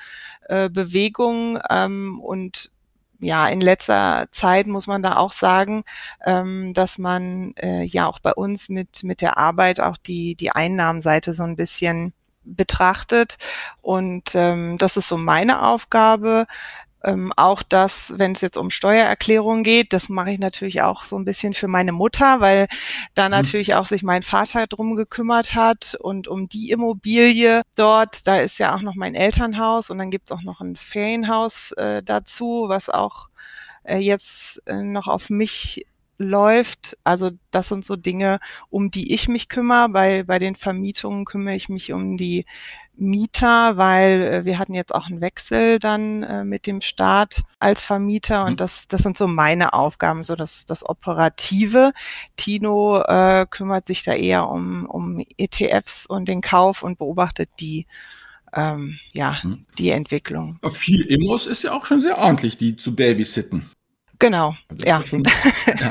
äh, 0.49 0.69
Bewegung 0.69 1.59
ähm, 1.71 2.21
und 2.21 2.71
ja, 3.21 3.49
in 3.49 3.61
letzter 3.61 4.27
Zeit 4.31 4.67
muss 4.67 4.87
man 4.87 5.03
da 5.03 5.17
auch 5.17 5.33
sagen, 5.33 5.85
ähm, 6.25 6.75
dass 6.75 6.99
man 6.99 7.55
äh, 7.57 7.83
ja 7.83 8.07
auch 8.07 8.19
bei 8.19 8.33
uns 8.33 8.69
mit, 8.69 9.03
mit 9.05 9.21
der 9.21 9.39
Arbeit 9.39 9.81
auch 9.81 9.97
die, 9.97 10.35
die 10.35 10.51
Einnahmenseite 10.51 11.33
so 11.33 11.43
ein 11.43 11.57
bisschen 11.57 12.13
betrachtet. 12.45 13.37
Und 13.83 14.35
ähm, 14.35 14.79
das 14.79 14.97
ist 14.97 15.09
so 15.09 15.17
meine 15.17 15.63
Aufgabe. 15.63 16.47
Ähm, 17.05 17.33
auch 17.37 17.63
das, 17.63 18.15
wenn 18.17 18.33
es 18.33 18.41
jetzt 18.41 18.57
um 18.57 18.71
Steuererklärung 18.71 19.63
geht, 19.63 19.93
das 19.93 20.09
mache 20.09 20.33
ich 20.33 20.39
natürlich 20.39 20.83
auch 20.83 21.05
so 21.05 21.17
ein 21.17 21.25
bisschen 21.25 21.55
für 21.55 21.69
meine 21.69 21.93
Mutter, 21.93 22.41
weil 22.41 22.67
da 23.15 23.27
mhm. 23.27 23.33
natürlich 23.33 23.75
auch 23.75 23.87
sich 23.87 24.03
mein 24.03 24.23
Vater 24.23 24.67
drum 24.67 24.97
gekümmert 24.97 25.55
hat 25.55 25.97
und 26.01 26.27
um 26.29 26.49
die 26.49 26.71
Immobilie 26.71 27.63
dort. 27.77 28.27
Da 28.27 28.39
ist 28.39 28.59
ja 28.59 28.75
auch 28.75 28.83
noch 28.83 28.95
mein 28.95 29.15
Elternhaus 29.15 29.91
und 29.91 29.99
dann 29.99 30.11
gibt 30.11 30.31
es 30.31 30.37
auch 30.37 30.43
noch 30.43 30.61
ein 30.61 30.77
Ferienhaus 30.77 31.73
äh, 31.73 32.03
dazu, 32.03 32.65
was 32.69 32.89
auch 32.89 33.29
äh, 33.85 33.99
jetzt 33.99 34.63
äh, 34.67 34.83
noch 34.83 35.07
auf 35.07 35.31
mich 35.31 35.87
läuft. 36.19 36.97
Also 37.05 37.31
das 37.51 37.69
sind 37.69 37.85
so 37.85 37.97
Dinge, 37.97 38.41
um 38.71 38.91
die 38.91 39.13
ich 39.15 39.29
mich 39.29 39.49
kümmere. 39.49 39.89
Bei, 39.89 40.23
bei 40.23 40.39
den 40.39 40.57
Vermietungen 40.57 41.25
kümmere 41.25 41.57
ich 41.57 41.69
mich 41.69 41.93
um 41.93 42.17
die 42.17 42.47
Mieter, 42.97 43.77
weil 43.77 44.23
äh, 44.23 44.45
wir 44.45 44.59
hatten 44.59 44.75
jetzt 44.75 44.95
auch 44.95 45.07
einen 45.07 45.21
Wechsel 45.21 45.79
dann 45.79 46.23
äh, 46.23 46.45
mit 46.45 46.67
dem 46.67 46.81
Staat 46.81 47.43
als 47.59 47.85
Vermieter 47.85 48.45
und 48.45 48.53
mhm. 48.53 48.57
das, 48.57 48.89
das 48.89 49.03
sind 49.03 49.17
so 49.17 49.27
meine 49.27 49.73
Aufgaben, 49.73 50.25
so 50.25 50.35
das, 50.35 50.67
das 50.67 50.89
Operative. 50.89 51.93
Tino 52.37 53.03
äh, 53.03 53.47
kümmert 53.49 53.87
sich 53.89 54.03
da 54.03 54.13
eher 54.13 54.49
um, 54.49 54.87
um 54.87 55.23
ETFs 55.37 56.07
und 56.07 56.29
den 56.29 56.41
Kauf 56.41 56.83
und 56.83 56.99
beobachtet 56.99 57.51
die 57.61 57.87
ähm, 58.55 58.99
ja, 59.13 59.39
mhm. 59.43 59.67
die 59.79 59.91
Entwicklung. 59.91 60.59
Viel 60.73 61.03
Immos 61.03 61.47
ist 61.47 61.63
ja 61.63 61.73
auch 61.73 61.85
schon 61.85 62.01
sehr 62.01 62.19
ordentlich, 62.19 62.57
die 62.57 62.77
zu 62.77 62.95
babysitten. 62.95 63.71
Genau, 64.19 64.55
ja. 64.85 65.05
Schon, 65.05 65.23
ja. 65.25 65.89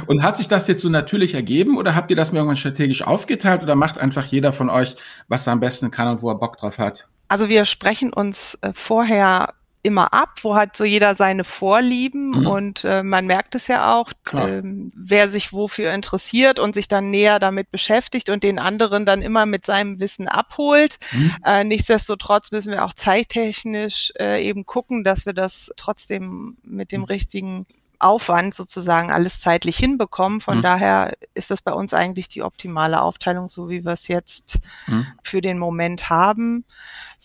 Und 0.06 0.22
hat 0.22 0.36
sich 0.36 0.48
das 0.48 0.68
jetzt 0.68 0.82
so 0.82 0.88
natürlich 0.88 1.34
ergeben 1.34 1.76
oder 1.76 1.94
habt 1.94 2.10
ihr 2.10 2.16
das 2.16 2.30
mir 2.30 2.38
irgendwann 2.38 2.56
strategisch 2.56 3.02
aufgeteilt 3.02 3.62
oder 3.62 3.74
macht 3.74 3.98
einfach 3.98 4.24
jeder 4.26 4.52
von 4.52 4.70
euch, 4.70 4.96
was 5.28 5.46
er 5.46 5.54
am 5.54 5.60
besten 5.60 5.90
kann 5.90 6.08
und 6.08 6.22
wo 6.22 6.30
er 6.30 6.36
Bock 6.36 6.56
drauf 6.58 6.78
hat? 6.78 7.06
Also 7.28 7.48
wir 7.48 7.64
sprechen 7.64 8.12
uns 8.12 8.58
äh, 8.60 8.72
vorher 8.72 9.54
immer 9.84 10.14
ab, 10.14 10.38
wo 10.42 10.56
hat 10.56 10.76
so 10.76 10.84
jeder 10.84 11.14
seine 11.14 11.44
Vorlieben 11.44 12.30
mhm. 12.30 12.46
und 12.46 12.84
äh, 12.84 13.02
man 13.02 13.26
merkt 13.26 13.54
es 13.54 13.68
ja 13.68 13.94
auch, 13.94 14.12
ähm, 14.32 14.90
wer 14.96 15.28
sich 15.28 15.52
wofür 15.52 15.92
interessiert 15.92 16.58
und 16.58 16.74
sich 16.74 16.88
dann 16.88 17.10
näher 17.10 17.38
damit 17.38 17.70
beschäftigt 17.70 18.30
und 18.30 18.42
den 18.42 18.58
anderen 18.58 19.04
dann 19.04 19.20
immer 19.20 19.44
mit 19.44 19.66
seinem 19.66 20.00
Wissen 20.00 20.26
abholt. 20.26 20.98
Mhm. 21.12 21.36
Äh, 21.44 21.64
nichtsdestotrotz 21.64 22.50
müssen 22.50 22.72
wir 22.72 22.82
auch 22.84 22.94
zeittechnisch 22.94 24.12
äh, 24.18 24.42
eben 24.42 24.64
gucken, 24.64 25.04
dass 25.04 25.26
wir 25.26 25.34
das 25.34 25.70
trotzdem 25.76 26.56
mit 26.62 26.90
dem 26.90 27.02
mhm. 27.02 27.06
richtigen 27.06 27.66
Aufwand 27.98 28.54
sozusagen 28.54 29.10
alles 29.12 29.40
zeitlich 29.40 29.76
hinbekommen. 29.76 30.40
Von 30.40 30.58
mhm. 30.58 30.62
daher 30.62 31.12
ist 31.34 31.50
das 31.50 31.62
bei 31.62 31.72
uns 31.72 31.94
eigentlich 31.94 32.28
die 32.28 32.42
optimale 32.42 33.00
Aufteilung, 33.00 33.48
so 33.48 33.68
wie 33.68 33.84
wir 33.84 33.92
es 33.92 34.08
jetzt 34.08 34.58
mhm. 34.86 35.06
für 35.22 35.40
den 35.40 35.58
Moment 35.58 36.08
haben. 36.10 36.64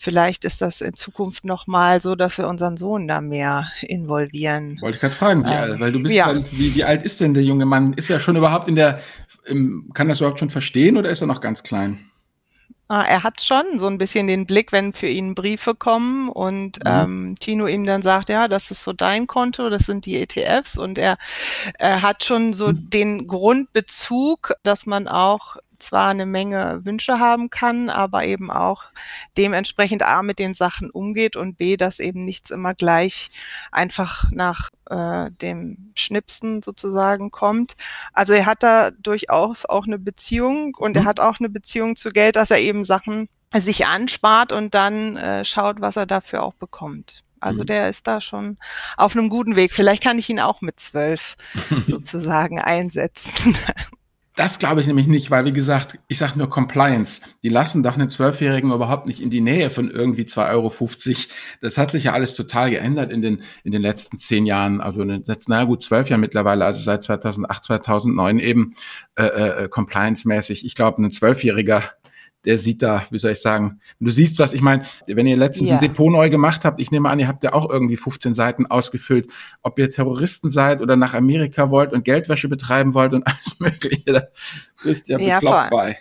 Vielleicht 0.02 0.46
ist 0.46 0.62
das 0.62 0.80
in 0.80 0.94
Zukunft 0.94 1.44
nochmal 1.44 2.00
so, 2.00 2.14
dass 2.14 2.38
wir 2.38 2.48
unseren 2.48 2.78
Sohn 2.78 3.06
da 3.06 3.20
mehr 3.20 3.70
involvieren. 3.82 4.78
Wollte 4.80 4.96
ich 4.96 5.00
gerade 5.02 5.14
fragen, 5.14 5.44
wie, 5.44 5.50
ähm, 5.50 5.78
weil 5.78 5.92
du 5.92 6.02
bist 6.02 6.14
ja. 6.14 6.34
wie, 6.52 6.74
wie 6.74 6.84
alt 6.84 7.02
ist 7.02 7.20
denn 7.20 7.34
der 7.34 7.42
junge 7.42 7.66
Mann? 7.66 7.92
Ist 7.92 8.08
er 8.08 8.18
schon 8.18 8.34
überhaupt 8.34 8.66
in 8.66 8.76
der, 8.76 9.00
im, 9.44 9.90
kann 9.92 10.08
das 10.08 10.20
überhaupt 10.20 10.38
schon 10.38 10.48
verstehen 10.48 10.96
oder 10.96 11.10
ist 11.10 11.20
er 11.20 11.26
noch 11.26 11.42
ganz 11.42 11.62
klein? 11.62 12.00
Ah, 12.88 13.02
er 13.02 13.22
hat 13.22 13.42
schon 13.42 13.78
so 13.78 13.88
ein 13.88 13.98
bisschen 13.98 14.26
den 14.26 14.46
Blick, 14.46 14.72
wenn 14.72 14.94
für 14.94 15.06
ihn 15.06 15.34
Briefe 15.34 15.74
kommen 15.74 16.30
und 16.30 16.78
mhm. 16.78 16.90
ähm, 16.90 17.34
Tino 17.38 17.66
ihm 17.66 17.84
dann 17.84 18.00
sagt, 18.00 18.30
ja, 18.30 18.48
das 18.48 18.70
ist 18.70 18.82
so 18.82 18.94
dein 18.94 19.26
Konto, 19.26 19.68
das 19.68 19.82
sind 19.82 20.06
die 20.06 20.16
ETFs 20.16 20.78
und 20.78 20.96
er, 20.96 21.18
er 21.78 22.00
hat 22.00 22.24
schon 22.24 22.54
so 22.54 22.68
mhm. 22.68 22.88
den 22.88 23.26
Grundbezug, 23.26 24.54
dass 24.62 24.86
man 24.86 25.08
auch 25.08 25.58
zwar 25.82 26.08
eine 26.08 26.26
Menge 26.26 26.80
Wünsche 26.84 27.18
haben 27.18 27.50
kann, 27.50 27.90
aber 27.90 28.24
eben 28.24 28.50
auch 28.50 28.84
dementsprechend 29.36 30.02
A 30.02 30.22
mit 30.22 30.38
den 30.38 30.54
Sachen 30.54 30.90
umgeht 30.90 31.36
und 31.36 31.56
B, 31.56 31.76
dass 31.76 31.98
eben 31.98 32.24
nichts 32.24 32.50
immer 32.50 32.74
gleich 32.74 33.30
einfach 33.72 34.24
nach 34.30 34.70
äh, 34.88 35.30
dem 35.30 35.92
Schnipsen 35.94 36.62
sozusagen 36.62 37.30
kommt. 37.30 37.76
Also 38.12 38.32
er 38.32 38.46
hat 38.46 38.62
da 38.62 38.90
durchaus 38.90 39.64
auch 39.64 39.86
eine 39.86 39.98
Beziehung 39.98 40.74
und 40.76 40.92
mhm. 40.92 41.02
er 41.02 41.04
hat 41.04 41.20
auch 41.20 41.38
eine 41.38 41.48
Beziehung 41.48 41.96
zu 41.96 42.10
Geld, 42.10 42.36
dass 42.36 42.50
er 42.50 42.60
eben 42.60 42.84
Sachen 42.84 43.28
sich 43.54 43.86
anspart 43.86 44.52
und 44.52 44.74
dann 44.74 45.16
äh, 45.16 45.44
schaut, 45.44 45.80
was 45.80 45.96
er 45.96 46.06
dafür 46.06 46.42
auch 46.42 46.54
bekommt. 46.54 47.24
Also 47.40 47.62
mhm. 47.62 47.66
der 47.66 47.88
ist 47.88 48.06
da 48.06 48.20
schon 48.20 48.58
auf 48.96 49.16
einem 49.16 49.30
guten 49.30 49.56
Weg. 49.56 49.72
Vielleicht 49.72 50.02
kann 50.02 50.18
ich 50.18 50.28
ihn 50.28 50.40
auch 50.40 50.60
mit 50.60 50.78
zwölf 50.78 51.36
sozusagen 51.86 52.60
einsetzen. 52.60 53.56
Das 54.40 54.58
glaube 54.58 54.80
ich 54.80 54.86
nämlich 54.86 55.06
nicht, 55.06 55.30
weil 55.30 55.44
wie 55.44 55.52
gesagt, 55.52 55.98
ich 56.08 56.16
sage 56.16 56.38
nur 56.38 56.48
Compliance. 56.48 57.20
Die 57.42 57.50
lassen 57.50 57.82
doch 57.82 57.92
einen 57.92 58.08
Zwölfjährigen 58.08 58.72
überhaupt 58.72 59.06
nicht 59.06 59.20
in 59.20 59.28
die 59.28 59.42
Nähe 59.42 59.68
von 59.68 59.90
irgendwie 59.90 60.22
2,50 60.22 60.48
Euro. 60.48 60.72
Das 61.60 61.76
hat 61.76 61.90
sich 61.90 62.04
ja 62.04 62.14
alles 62.14 62.32
total 62.32 62.70
geändert 62.70 63.12
in 63.12 63.20
den, 63.20 63.42
in 63.64 63.72
den 63.72 63.82
letzten 63.82 64.16
zehn 64.16 64.46
Jahren, 64.46 64.80
also 64.80 65.02
in 65.02 65.08
den 65.08 65.24
letzten, 65.24 65.50
naja 65.50 65.64
gut, 65.64 65.84
zwölf 65.84 66.08
Jahren 66.08 66.22
mittlerweile, 66.22 66.64
also 66.64 66.80
seit 66.80 67.02
2008, 67.02 67.64
2009 67.64 68.38
eben 68.38 68.74
äh, 69.16 69.24
äh, 69.24 69.68
compliance-mäßig. 69.68 70.64
Ich 70.64 70.74
glaube, 70.74 71.02
ein 71.02 71.12
Zwölfjähriger 71.12 71.84
der 72.44 72.58
sieht 72.58 72.82
da, 72.82 73.04
wie 73.10 73.18
soll 73.18 73.32
ich 73.32 73.40
sagen, 73.40 73.80
du 73.98 74.10
siehst 74.10 74.38
was, 74.38 74.52
ich 74.52 74.62
meine, 74.62 74.84
wenn 75.06 75.26
ihr 75.26 75.36
letztens 75.36 75.68
ja. 75.68 75.76
ein 75.76 75.80
Depot 75.80 76.10
neu 76.10 76.30
gemacht 76.30 76.64
habt, 76.64 76.80
ich 76.80 76.90
nehme 76.90 77.08
an, 77.10 77.20
ihr 77.20 77.28
habt 77.28 77.44
ja 77.44 77.52
auch 77.52 77.68
irgendwie 77.68 77.96
15 77.96 78.34
Seiten 78.34 78.66
ausgefüllt, 78.66 79.28
ob 79.62 79.78
ihr 79.78 79.88
Terroristen 79.88 80.50
seid 80.50 80.80
oder 80.80 80.96
nach 80.96 81.14
Amerika 81.14 81.70
wollt 81.70 81.92
und 81.92 82.04
Geldwäsche 82.04 82.48
betreiben 82.48 82.94
wollt 82.94 83.14
und 83.14 83.22
alles 83.26 83.60
mögliche, 83.60 84.12
da 84.12 84.22
bist 84.82 85.08
ihr 85.08 85.20
ja 85.20 85.40
bekloppt 85.40 85.70
bei. 85.70 85.98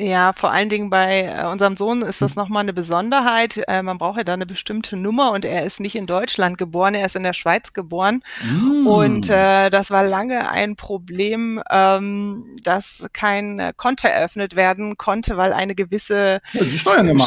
Ja, 0.00 0.32
vor 0.32 0.50
allen 0.50 0.68
Dingen 0.68 0.90
bei 0.90 1.22
äh, 1.22 1.46
unserem 1.46 1.76
Sohn 1.76 2.02
ist 2.02 2.20
das 2.20 2.34
nochmal 2.34 2.62
eine 2.62 2.72
Besonderheit. 2.72 3.62
Äh, 3.68 3.80
man 3.80 3.98
braucht 3.98 4.18
ja 4.18 4.24
da 4.24 4.32
eine 4.32 4.44
bestimmte 4.44 4.96
Nummer 4.96 5.30
und 5.30 5.44
er 5.44 5.64
ist 5.64 5.78
nicht 5.78 5.94
in 5.94 6.06
Deutschland 6.06 6.58
geboren, 6.58 6.94
er 6.94 7.06
ist 7.06 7.14
in 7.14 7.22
der 7.22 7.32
Schweiz 7.32 7.72
geboren. 7.72 8.20
Mm. 8.42 8.88
Und 8.88 9.30
äh, 9.30 9.70
das 9.70 9.92
war 9.92 10.02
lange 10.02 10.50
ein 10.50 10.74
Problem, 10.74 11.62
ähm, 11.70 12.56
dass 12.64 13.06
kein 13.12 13.70
Konto 13.76 14.08
eröffnet 14.08 14.56
werden 14.56 14.96
konnte, 14.96 15.36
weil 15.36 15.52
eine 15.52 15.76
gewisse 15.76 16.40
ja, 16.52 16.62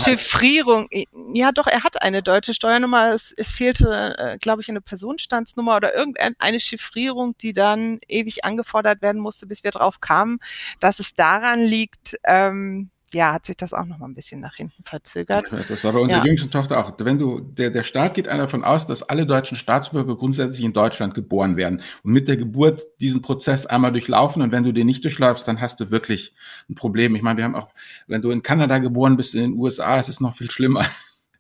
Chiffrierung, 0.04 0.90
ja 1.34 1.54
doch, 1.54 1.68
er 1.68 1.86
hat 1.86 2.02
eine 2.02 2.22
deutsche 2.22 2.54
Steuernummer, 2.54 3.14
es, 3.14 3.34
es 3.38 3.50
fehlte, 3.52 4.18
äh, 4.18 4.38
glaube 4.40 4.62
ich, 4.62 4.68
eine 4.68 4.82
Personenstandsnummer 4.82 5.78
oder 5.78 5.96
irgendeine 5.96 6.60
Chiffrierung, 6.60 7.34
die 7.38 7.54
dann 7.54 8.00
ewig 8.10 8.44
angefordert 8.44 9.02
werden 9.02 9.22
musste, 9.22 9.48
bis 9.48 9.64
wir 9.64 9.72
drauf 9.72 10.02
kamen, 10.02 10.40
dass 10.82 11.00
es 11.00 11.14
daran 11.14 11.64
liegt, 11.64 12.18
ähm, 12.26 12.57
ähm, 12.58 12.90
ja, 13.14 13.34
hat 13.34 13.46
sich 13.46 13.56
das 13.56 13.74
auch 13.74 13.86
noch 13.86 14.00
mal 14.00 14.08
ein 14.08 14.16
bisschen 14.16 14.42
nach 14.42 14.56
hinten 14.56 14.84
verzögert. 14.84 15.50
Das 15.70 15.84
war 15.84 15.94
bei 15.94 16.00
unserer 16.00 16.20
ja. 16.20 16.26
jüngsten 16.26 16.52
Tochter 16.52 16.78
auch. 16.78 16.92
Wenn 17.00 17.18
du, 17.18 17.40
der, 17.40 17.70
der 17.70 17.84
Staat 17.84 18.16
geht 18.16 18.28
einer 18.28 18.44
davon 18.44 18.66
aus, 18.66 18.86
dass 18.86 19.02
alle 19.02 19.26
deutschen 19.26 19.56
Staatsbürger 19.56 20.18
grundsätzlich 20.18 20.66
in 20.66 20.74
Deutschland 20.74 21.14
geboren 21.14 21.56
werden 21.56 21.82
und 22.04 22.12
mit 22.12 22.28
der 22.28 22.36
Geburt 22.36 22.84
diesen 23.00 23.22
Prozess 23.22 23.66
einmal 23.66 23.94
durchlaufen 23.94 24.42
und 24.42 24.52
wenn 24.52 24.64
du 24.64 24.74
den 24.74 24.88
nicht 24.88 25.06
durchläufst, 25.06 25.48
dann 25.48 25.62
hast 25.62 25.80
du 25.80 25.90
wirklich 25.90 26.36
ein 26.70 26.76
Problem. 26.76 27.16
Ich 27.16 27.22
meine, 27.22 27.38
wir 27.38 27.46
haben 27.46 27.56
auch, 27.56 27.70
wenn 28.08 28.22
du 28.22 28.30
in 28.30 28.44
Kanada 28.44 28.78
geboren 28.80 29.16
bist, 29.16 29.34
in 29.36 29.42
den 29.42 29.54
USA, 29.54 30.00
ist 30.00 30.10
es 30.10 30.20
noch 30.20 30.36
viel 30.36 30.52
schlimmer. 30.52 30.86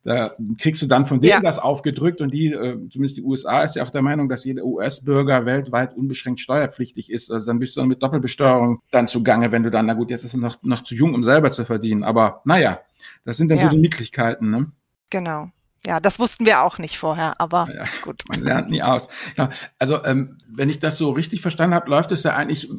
Da 0.07 0.31
kriegst 0.57 0.81
du 0.81 0.85
dann 0.85 1.05
von 1.05 1.19
denen 1.19 1.33
ja. 1.33 1.41
das 1.41 1.59
aufgedrückt 1.59 2.21
und 2.21 2.33
die, 2.33 2.53
äh, 2.53 2.77
zumindest 2.89 3.17
die 3.17 3.23
USA 3.23 3.63
ist 3.63 3.75
ja 3.75 3.83
auch 3.83 3.89
der 3.89 4.01
Meinung, 4.01 4.29
dass 4.29 4.45
jeder 4.45 4.63
US-Bürger 4.63 5.45
weltweit 5.45 5.97
unbeschränkt 5.97 6.39
steuerpflichtig 6.39 7.11
ist. 7.11 7.29
Also 7.29 7.47
dann 7.47 7.59
bist 7.59 7.75
du 7.75 7.81
dann 7.81 7.89
mit 7.89 8.01
Doppelbesteuerung 8.01 8.79
dann 8.89 9.09
zugange, 9.09 9.51
wenn 9.51 9.63
du 9.63 9.69
dann, 9.69 9.85
na 9.85 9.95
gut, 9.95 10.09
jetzt 10.09 10.23
ist 10.23 10.33
er 10.33 10.39
noch, 10.39 10.63
noch 10.63 10.83
zu 10.83 10.95
jung, 10.95 11.13
um 11.13 11.23
selber 11.23 11.51
zu 11.51 11.65
verdienen. 11.65 12.05
Aber 12.05 12.39
naja, 12.45 12.79
das 13.25 13.35
sind 13.35 13.49
dann 13.49 13.57
ja. 13.57 13.65
so 13.65 13.71
die 13.71 13.81
Möglichkeiten, 13.81 14.49
ne? 14.49 14.71
Genau. 15.09 15.49
Ja, 15.85 15.99
das 15.99 16.19
wussten 16.19 16.45
wir 16.45 16.63
auch 16.63 16.77
nicht 16.77 16.97
vorher, 16.97 17.41
aber 17.41 17.67
ja, 17.75 17.83
gut. 18.01 18.23
Man 18.29 18.39
lernt 18.39 18.69
nie 18.69 18.83
aus. 18.83 19.09
Ja, 19.35 19.49
also, 19.77 20.05
ähm, 20.05 20.37
wenn 20.47 20.69
ich 20.69 20.79
das 20.79 20.97
so 20.97 21.11
richtig 21.11 21.41
verstanden 21.41 21.75
habe, 21.75 21.89
läuft 21.89 22.13
es 22.13 22.23
ja 22.23 22.33
eigentlich 22.33 22.69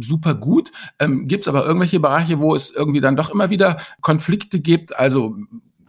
super 0.00 0.34
gut. 0.34 0.72
Ähm, 0.98 1.28
gibt 1.28 1.42
es 1.42 1.48
aber 1.48 1.66
irgendwelche 1.66 2.00
Bereiche, 2.00 2.40
wo 2.40 2.54
es 2.54 2.70
irgendwie 2.70 3.00
dann 3.02 3.16
doch 3.16 3.28
immer 3.28 3.50
wieder 3.50 3.82
Konflikte 4.00 4.60
gibt? 4.60 4.98
Also 4.98 5.36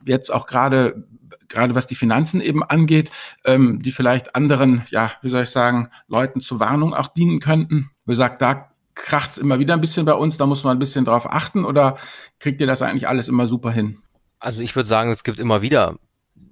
jetzt 0.05 0.31
auch 0.31 0.47
gerade 0.47 1.05
gerade 1.47 1.75
was 1.75 1.85
die 1.85 1.95
Finanzen 1.95 2.41
eben 2.41 2.63
angeht, 2.63 3.11
ähm, 3.45 3.81
die 3.81 3.91
vielleicht 3.91 4.35
anderen, 4.35 4.83
ja, 4.89 5.11
wie 5.21 5.29
soll 5.29 5.43
ich 5.43 5.49
sagen, 5.49 5.89
Leuten 6.07 6.41
zur 6.41 6.59
Warnung 6.59 6.93
auch 6.93 7.07
dienen 7.07 7.39
könnten. 7.39 7.89
Wie 8.05 8.13
gesagt, 8.13 8.41
da 8.41 8.71
kracht's 8.95 9.37
immer 9.37 9.59
wieder 9.59 9.73
ein 9.73 9.81
bisschen 9.81 10.05
bei 10.05 10.13
uns, 10.13 10.37
da 10.37 10.45
muss 10.45 10.63
man 10.63 10.77
ein 10.77 10.79
bisschen 10.79 11.05
drauf 11.05 11.29
achten 11.29 11.65
oder 11.65 11.97
kriegt 12.39 12.61
ihr 12.61 12.67
das 12.67 12.81
eigentlich 12.81 13.07
alles 13.07 13.27
immer 13.27 13.47
super 13.47 13.71
hin? 13.71 13.97
Also 14.39 14.61
ich 14.61 14.75
würde 14.75 14.87
sagen, 14.87 15.11
es 15.11 15.23
gibt 15.23 15.39
immer 15.39 15.61
wieder 15.61 15.97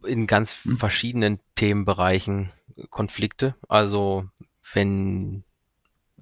in 0.05 0.27
ganz 0.27 0.63
hm. 0.63 0.77
verschiedenen 0.77 1.39
Themenbereichen 1.55 2.51
Konflikte. 2.89 3.55
Also 3.67 4.25
wenn 4.73 5.43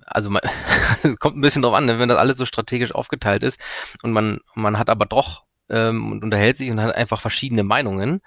also 0.05 0.29
man, 0.29 0.41
kommt 1.19 1.37
ein 1.37 1.41
bisschen 1.41 1.61
drauf 1.61 1.73
an, 1.73 1.87
wenn 1.87 2.09
das 2.09 2.17
alles 2.17 2.37
so 2.37 2.45
strategisch 2.45 2.93
aufgeteilt 2.93 3.43
ist 3.43 3.59
und 4.03 4.13
man 4.13 4.39
man 4.55 4.79
hat 4.79 4.89
aber 4.89 5.05
doch 5.05 5.43
ähm, 5.69 6.11
und 6.11 6.23
unterhält 6.23 6.57
sich 6.57 6.69
und 6.71 6.81
hat 6.81 6.95
einfach 6.95 7.21
verschiedene 7.21 7.63
Meinungen, 7.63 8.21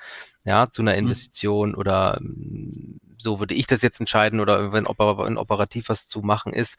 ja, 0.45 0.71
zu 0.71 0.83
einer 0.83 0.93
mhm. 0.93 0.99
Investition 0.99 1.71
mhm. 1.71 1.75
oder 1.77 2.19
ähm, 2.21 3.01
so 3.19 3.41
würde 3.41 3.55
ich 3.55 3.67
das 3.67 3.83
jetzt 3.83 4.01
entscheiden 4.01 4.41
oder 4.41 4.73
wenn, 4.73 4.85
wenn 4.85 5.39
operativ 5.39 5.89
was 5.89 6.07
zu 6.07 6.21
machen 6.21 6.53
ist. 6.53 6.77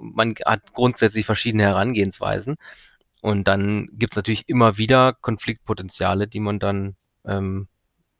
Man 0.00 0.34
hat 0.44 0.72
grundsätzlich 0.72 1.26
verschiedene 1.26 1.64
Herangehensweisen 1.64 2.56
und 3.22 3.48
dann 3.48 3.88
gibt's 3.92 4.16
natürlich 4.16 4.48
immer 4.48 4.76
wieder 4.76 5.12
Konfliktpotenziale, 5.14 6.28
die 6.28 6.40
man 6.40 6.58
dann 6.58 6.96
ähm, 7.24 7.68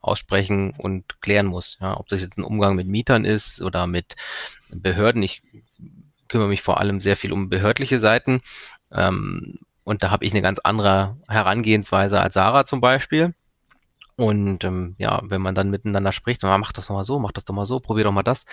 aussprechen 0.01 0.75
und 0.77 1.21
klären 1.21 1.47
muss. 1.47 1.79
Ja, 1.81 1.99
ob 1.99 2.09
das 2.09 2.21
jetzt 2.21 2.39
ein 2.39 2.45
Umgang 2.45 2.77
mit 2.77 2.87
Mietern 2.87 3.25
ist 3.25 3.63
oder 3.63 3.87
mit 3.87 4.17
Behörden. 4.71 5.23
Ich 5.23 5.43
kümmere 6.29 6.49
mich 6.49 6.63
vor 6.63 6.81
allem 6.81 7.01
sehr 7.01 7.17
viel 7.17 7.33
um 7.33 7.49
behördliche 7.49 7.99
Seiten. 7.99 8.41
Ähm, 8.93 9.59
und 9.85 10.03
da 10.03 10.11
habe 10.11 10.25
ich 10.25 10.33
eine 10.33 10.43
ganz 10.43 10.59
andere 10.65 11.17
Herangehensweise 11.29 12.21
als 12.21 12.35
Sarah 12.35 12.65
zum 12.65 12.81
Beispiel. 12.81 13.33
Und 14.17 14.63
ähm, 14.63 14.95
ja, 14.99 15.23
wenn 15.25 15.43
man 15.43 15.57
dann 15.57 15.71
miteinander 15.71 16.13
spricht, 16.13 16.41
so, 16.41 16.47
ah, 16.47 16.57
mach 16.57 16.73
das 16.73 16.87
doch 16.87 16.95
mal 16.95 17.05
so, 17.05 17.19
mach 17.19 17.33
das 17.33 17.45
doch 17.45 17.55
mal 17.55 17.67
so, 17.67 17.81
probier 17.81 18.05
doch 18.05 18.13
mal 18.13 18.23
das, 18.23 18.47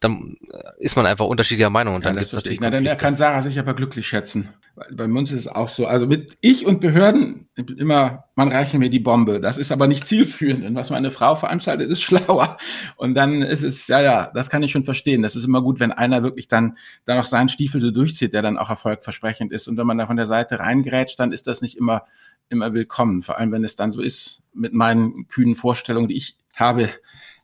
dann 0.00 0.36
äh, 0.50 0.62
ist 0.78 0.96
man 0.96 1.06
einfach 1.06 1.26
unterschiedlicher 1.26 1.70
Meinung. 1.70 1.94
Und 1.94 2.04
ja, 2.04 2.10
dann 2.10 2.16
das 2.16 2.28
verstehe 2.28 2.54
ich. 2.54 2.60
Na, 2.60 2.70
dann 2.70 2.84
kann 2.98 3.14
Sarah 3.14 3.42
sich 3.42 3.58
aber 3.58 3.74
glücklich 3.74 4.06
schätzen. 4.06 4.48
Bei 4.92 5.04
uns 5.04 5.30
ist 5.30 5.40
es 5.40 5.48
auch 5.48 5.68
so. 5.68 5.86
Also 5.86 6.06
mit 6.06 6.36
ich 6.40 6.66
und 6.66 6.80
Behörden 6.80 7.48
immer, 7.54 8.24
man 8.34 8.50
reiche 8.50 8.78
mir 8.78 8.90
die 8.90 8.98
Bombe. 8.98 9.40
Das 9.40 9.56
ist 9.56 9.72
aber 9.72 9.86
nicht 9.86 10.06
zielführend. 10.06 10.64
Und 10.64 10.74
was 10.74 10.90
meine 10.90 11.10
Frau 11.12 11.36
veranstaltet, 11.36 11.88
ist 11.88 12.02
schlauer. 12.02 12.56
Und 12.96 13.14
dann 13.14 13.42
ist 13.42 13.62
es, 13.62 13.86
ja, 13.86 14.00
ja, 14.00 14.30
das 14.34 14.50
kann 14.50 14.62
ich 14.64 14.72
schon 14.72 14.84
verstehen. 14.84 15.22
Das 15.22 15.36
ist 15.36 15.44
immer 15.44 15.62
gut, 15.62 15.78
wenn 15.78 15.92
einer 15.92 16.24
wirklich 16.24 16.48
dann, 16.48 16.76
dann 17.04 17.18
auch 17.18 17.24
seinen 17.24 17.48
Stiefel 17.48 17.80
so 17.80 17.92
durchzieht, 17.92 18.32
der 18.32 18.42
dann 18.42 18.58
auch 18.58 18.70
erfolgversprechend 18.70 19.52
ist. 19.52 19.68
Und 19.68 19.76
wenn 19.76 19.86
man 19.86 19.98
da 19.98 20.06
von 20.06 20.16
der 20.16 20.26
Seite 20.26 20.58
reingrätscht, 20.58 21.18
dann 21.18 21.32
ist 21.32 21.46
das 21.46 21.62
nicht 21.62 21.76
immer 21.76 22.02
immer 22.48 22.74
willkommen. 22.74 23.22
Vor 23.22 23.38
allem, 23.38 23.52
wenn 23.52 23.64
es 23.64 23.76
dann 23.76 23.90
so 23.90 24.02
ist 24.02 24.42
mit 24.52 24.72
meinen 24.72 25.28
kühnen 25.28 25.56
Vorstellungen, 25.56 26.08
die 26.08 26.16
ich 26.16 26.36
habe, 26.54 26.90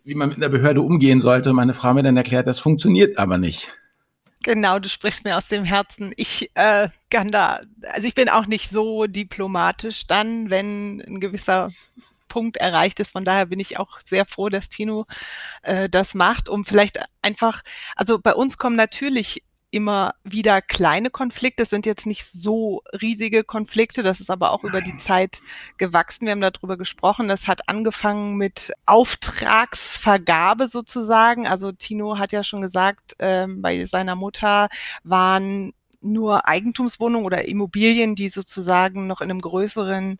wie 0.05 0.15
man 0.15 0.31
mit 0.31 0.39
einer 0.39 0.49
Behörde 0.49 0.83
umgehen 0.83 1.21
sollte. 1.21 1.53
Meine 1.53 1.75
Frau 1.75 1.95
mir 1.95 2.03
dann 2.03 2.17
erklärt, 2.17 2.47
das 2.47 2.61
funktioniert 2.61 3.19
aber 3.19 3.39
nicht. 3.39 3.71
Genau, 4.43 4.81
du 4.81 4.89
sprichst 4.89 5.25
mir 5.25 5.37
aus 5.37 5.47
dem 5.47 5.65
Herzen. 5.65 6.13
Ich 6.17 6.51
äh, 6.55 6.89
kann 7.11 7.31
da, 7.31 7.61
also 7.93 8.09
ich 8.09 8.15
bin 8.15 8.29
auch 8.29 8.47
nicht 8.47 8.71
so 8.71 9.07
diplomatisch 9.07 10.07
dann, 10.09 10.51
wenn 10.51 11.01
ein 11.01 11.21
gewisser 11.21 11.71
Punkt 12.27 12.57
erreicht 12.57 12.99
ist. 12.99 13.13
Von 13.13 13.25
daher 13.25 13.47
bin 13.47 13.61
ich 13.61 13.79
auch 13.79 14.01
sehr 14.05 14.27
froh, 14.27 14.49
dass 14.49 14.69
Tino 14.69 15.07
äh, 15.63 15.89
das 15.89 16.15
macht, 16.15 16.49
um 16.49 16.65
vielleicht 16.65 16.99
einfach, 17.21 17.63
also 17.95 18.19
bei 18.19 18.35
uns 18.35 18.59
kommen 18.59 18.75
natürlich 18.75 19.45
immer 19.73 20.15
wieder 20.23 20.63
kleine 20.63 21.11
Konflikte. 21.11 21.65
Es 21.65 21.71
sind 21.71 21.87
jetzt 21.87 22.07
nicht 22.07 22.25
so 22.27 22.83
riesige 23.01 23.43
Konflikte. 23.43 24.03
Das 24.03 24.21
ist 24.21 24.31
aber 24.31 24.53
auch 24.53 24.63
über 24.65 24.81
die 24.81 24.97
Zeit 24.99 25.41
gewachsen. 25.79 26.27
Wir 26.27 26.33
haben 26.33 26.41
darüber 26.41 26.77
gesprochen. 26.77 27.27
Das 27.27 27.49
hat 27.49 27.69
angefangen 27.69 28.37
mit 28.37 28.73
Auftragsvergabe 28.87 30.69
sozusagen. 30.69 31.49
Also 31.49 31.73
Tino 31.73 32.19
hat 32.19 32.33
ja 32.33 32.45
schon 32.45 32.61
gesagt, 32.61 33.17
ähm, 33.19 33.63
bei 33.63 33.85
seiner 33.87 34.15
Mutter 34.15 34.69
waren 35.03 35.73
nur 36.03 36.47
Eigentumswohnungen 36.49 37.25
oder 37.25 37.47
Immobilien, 37.47 38.15
die 38.15 38.29
sozusagen 38.29 39.07
noch 39.07 39.21
in 39.21 39.31
einem 39.31 39.41
größeren 39.41 40.19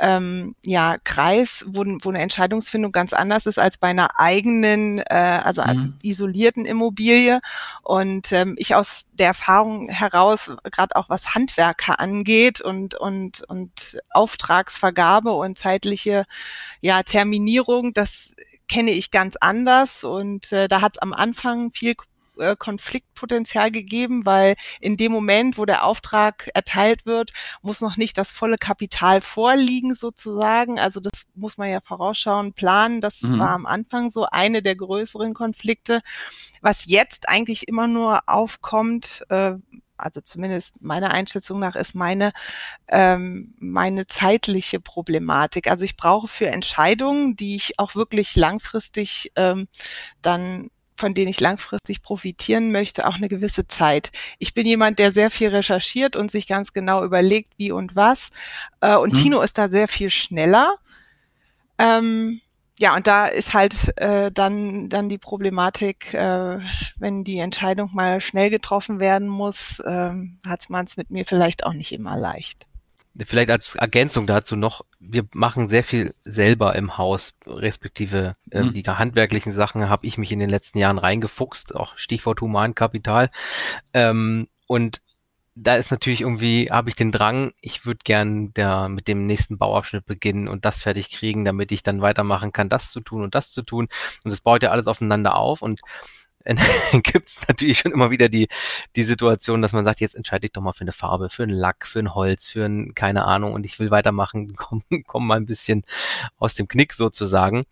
ähm, 0.00 0.54
ja, 0.62 0.96
Kreis, 1.04 1.64
wo, 1.68 1.84
wo 2.02 2.08
eine 2.08 2.20
Entscheidungsfindung 2.20 2.92
ganz 2.92 3.12
anders 3.12 3.46
ist 3.46 3.58
als 3.58 3.78
bei 3.78 3.88
einer 3.88 4.18
eigenen, 4.18 4.98
äh, 4.98 5.40
also 5.42 5.62
mhm. 5.62 5.94
isolierten 6.02 6.64
Immobilie. 6.64 7.40
Und 7.82 8.32
ähm, 8.32 8.54
ich 8.58 8.74
aus 8.74 9.06
der 9.12 9.28
Erfahrung 9.28 9.88
heraus, 9.88 10.52
gerade 10.64 10.96
auch 10.96 11.08
was 11.08 11.34
Handwerker 11.34 12.00
angeht 12.00 12.60
und, 12.60 12.94
und, 12.94 13.42
und 13.48 13.98
Auftragsvergabe 14.10 15.32
und 15.32 15.58
zeitliche 15.58 16.24
ja, 16.80 17.02
Terminierung, 17.02 17.92
das 17.92 18.34
kenne 18.68 18.92
ich 18.92 19.10
ganz 19.10 19.36
anders 19.36 20.04
und 20.04 20.50
äh, 20.52 20.68
da 20.68 20.80
hat 20.80 20.96
es 20.96 21.02
am 21.02 21.12
Anfang 21.12 21.72
viel 21.72 21.94
äh, 22.38 22.56
Konfliktpotenzial 22.56 23.70
gegeben, 23.70 24.26
weil 24.26 24.54
in 24.80 24.96
dem 24.96 25.12
Moment, 25.12 25.58
wo 25.58 25.64
der 25.64 25.84
Auftrag 25.84 26.50
erteilt 26.54 27.06
wird, 27.06 27.32
muss 27.62 27.80
noch 27.80 27.96
nicht 27.96 28.18
das 28.18 28.30
volle 28.30 28.58
Kapital 28.58 29.20
vorliegen 29.20 29.94
sozusagen. 29.94 30.78
Also 30.78 31.00
das 31.00 31.24
muss 31.34 31.58
man 31.58 31.70
ja 31.70 31.80
vorausschauen, 31.80 32.52
planen. 32.52 33.00
Das 33.00 33.22
mhm. 33.22 33.38
war 33.38 33.50
am 33.50 33.66
Anfang 33.66 34.10
so 34.10 34.26
eine 34.30 34.62
der 34.62 34.76
größeren 34.76 35.34
Konflikte. 35.34 36.00
Was 36.60 36.86
jetzt 36.86 37.28
eigentlich 37.28 37.68
immer 37.68 37.86
nur 37.86 38.28
aufkommt, 38.28 39.24
äh, 39.28 39.54
also 39.96 40.20
zumindest 40.20 40.82
meiner 40.82 41.10
Einschätzung 41.12 41.60
nach 41.60 41.76
ist 41.76 41.94
meine, 41.94 42.32
ähm, 42.88 43.54
meine 43.58 44.06
zeitliche 44.06 44.80
Problematik. 44.80 45.70
Also 45.70 45.84
ich 45.84 45.96
brauche 45.96 46.28
für 46.28 46.48
Entscheidungen, 46.48 47.36
die 47.36 47.56
ich 47.56 47.78
auch 47.78 47.94
wirklich 47.94 48.34
langfristig 48.36 49.32
ähm, 49.36 49.68
dann 50.22 50.70
von 50.96 51.14
denen 51.14 51.28
ich 51.28 51.40
langfristig 51.40 52.02
profitieren 52.02 52.72
möchte, 52.72 53.06
auch 53.06 53.16
eine 53.16 53.28
gewisse 53.28 53.66
Zeit. 53.66 54.12
Ich 54.38 54.54
bin 54.54 54.66
jemand, 54.66 54.98
der 54.98 55.12
sehr 55.12 55.30
viel 55.30 55.48
recherchiert 55.48 56.16
und 56.16 56.30
sich 56.30 56.46
ganz 56.46 56.72
genau 56.72 57.04
überlegt, 57.04 57.52
wie 57.56 57.72
und 57.72 57.96
was. 57.96 58.30
Äh, 58.80 58.96
und 58.96 59.14
mhm. 59.14 59.18
Tino 59.18 59.40
ist 59.40 59.58
da 59.58 59.68
sehr 59.68 59.88
viel 59.88 60.10
schneller. 60.10 60.74
Ähm, 61.78 62.40
ja, 62.78 62.94
und 62.96 63.06
da 63.06 63.26
ist 63.26 63.54
halt 63.54 63.96
äh, 63.98 64.32
dann, 64.32 64.88
dann 64.88 65.08
die 65.08 65.18
Problematik, 65.18 66.12
äh, 66.14 66.58
wenn 66.96 67.22
die 67.22 67.38
Entscheidung 67.38 67.90
mal 67.92 68.20
schnell 68.20 68.50
getroffen 68.50 68.98
werden 68.98 69.28
muss, 69.28 69.78
äh, 69.80 70.12
hat 70.46 70.70
man 70.70 70.86
es 70.86 70.96
mit 70.96 71.10
mir 71.10 71.24
vielleicht 71.24 71.64
auch 71.64 71.72
nicht 71.72 71.92
immer 71.92 72.16
leicht. 72.16 72.66
Vielleicht 73.24 73.50
als 73.50 73.76
Ergänzung 73.76 74.26
dazu 74.26 74.56
noch, 74.56 74.84
wir 74.98 75.24
machen 75.32 75.68
sehr 75.68 75.84
viel 75.84 76.14
selber 76.24 76.74
im 76.74 76.98
Haus, 76.98 77.38
respektive 77.46 78.36
äh, 78.50 78.62
mhm. 78.62 78.72
die 78.72 78.82
handwerklichen 78.82 79.52
Sachen 79.52 79.88
habe 79.88 80.06
ich 80.06 80.18
mich 80.18 80.32
in 80.32 80.40
den 80.40 80.50
letzten 80.50 80.78
Jahren 80.78 80.98
reingefuchst, 80.98 81.76
auch 81.76 81.96
Stichwort 81.96 82.40
Humankapital. 82.40 83.30
Ähm, 83.92 84.48
und 84.66 85.00
da 85.54 85.76
ist 85.76 85.92
natürlich 85.92 86.22
irgendwie, 86.22 86.70
habe 86.70 86.88
ich 86.88 86.96
den 86.96 87.12
Drang, 87.12 87.52
ich 87.60 87.86
würde 87.86 88.00
gern 88.02 88.52
der, 88.54 88.88
mit 88.88 89.06
dem 89.06 89.26
nächsten 89.26 89.58
Bauabschnitt 89.58 90.04
beginnen 90.04 90.48
und 90.48 90.64
das 90.64 90.80
fertig 90.80 91.10
kriegen, 91.10 91.44
damit 91.44 91.70
ich 91.70 91.84
dann 91.84 92.02
weitermachen 92.02 92.52
kann, 92.52 92.68
das 92.68 92.90
zu 92.90 93.00
tun 93.00 93.22
und 93.22 93.36
das 93.36 93.52
zu 93.52 93.62
tun. 93.62 93.88
Und 94.24 94.32
das 94.32 94.40
baut 94.40 94.64
ja 94.64 94.70
alles 94.70 94.88
aufeinander 94.88 95.36
auf 95.36 95.62
und 95.62 95.80
gibt 97.02 97.28
es 97.28 97.48
natürlich 97.48 97.78
schon 97.78 97.92
immer 97.92 98.10
wieder 98.10 98.28
die, 98.28 98.48
die 98.96 99.04
Situation, 99.04 99.62
dass 99.62 99.72
man 99.72 99.84
sagt, 99.84 100.00
jetzt 100.00 100.14
entscheide 100.14 100.46
ich 100.46 100.52
doch 100.52 100.60
mal 100.60 100.72
für 100.72 100.82
eine 100.82 100.92
Farbe, 100.92 101.30
für 101.30 101.42
einen 101.42 101.56
Lack, 101.56 101.86
für 101.86 101.98
ein 101.98 102.14
Holz, 102.14 102.46
für 102.46 102.64
ein, 102.64 102.94
keine 102.94 103.24
Ahnung, 103.24 103.54
und 103.54 103.64
ich 103.64 103.78
will 103.78 103.90
weitermachen, 103.90 104.54
komm, 104.56 104.82
komm 105.06 105.26
mal 105.26 105.36
ein 105.36 105.46
bisschen 105.46 105.84
aus 106.38 106.54
dem 106.54 106.68
Knick 106.68 106.92
sozusagen. 106.92 107.64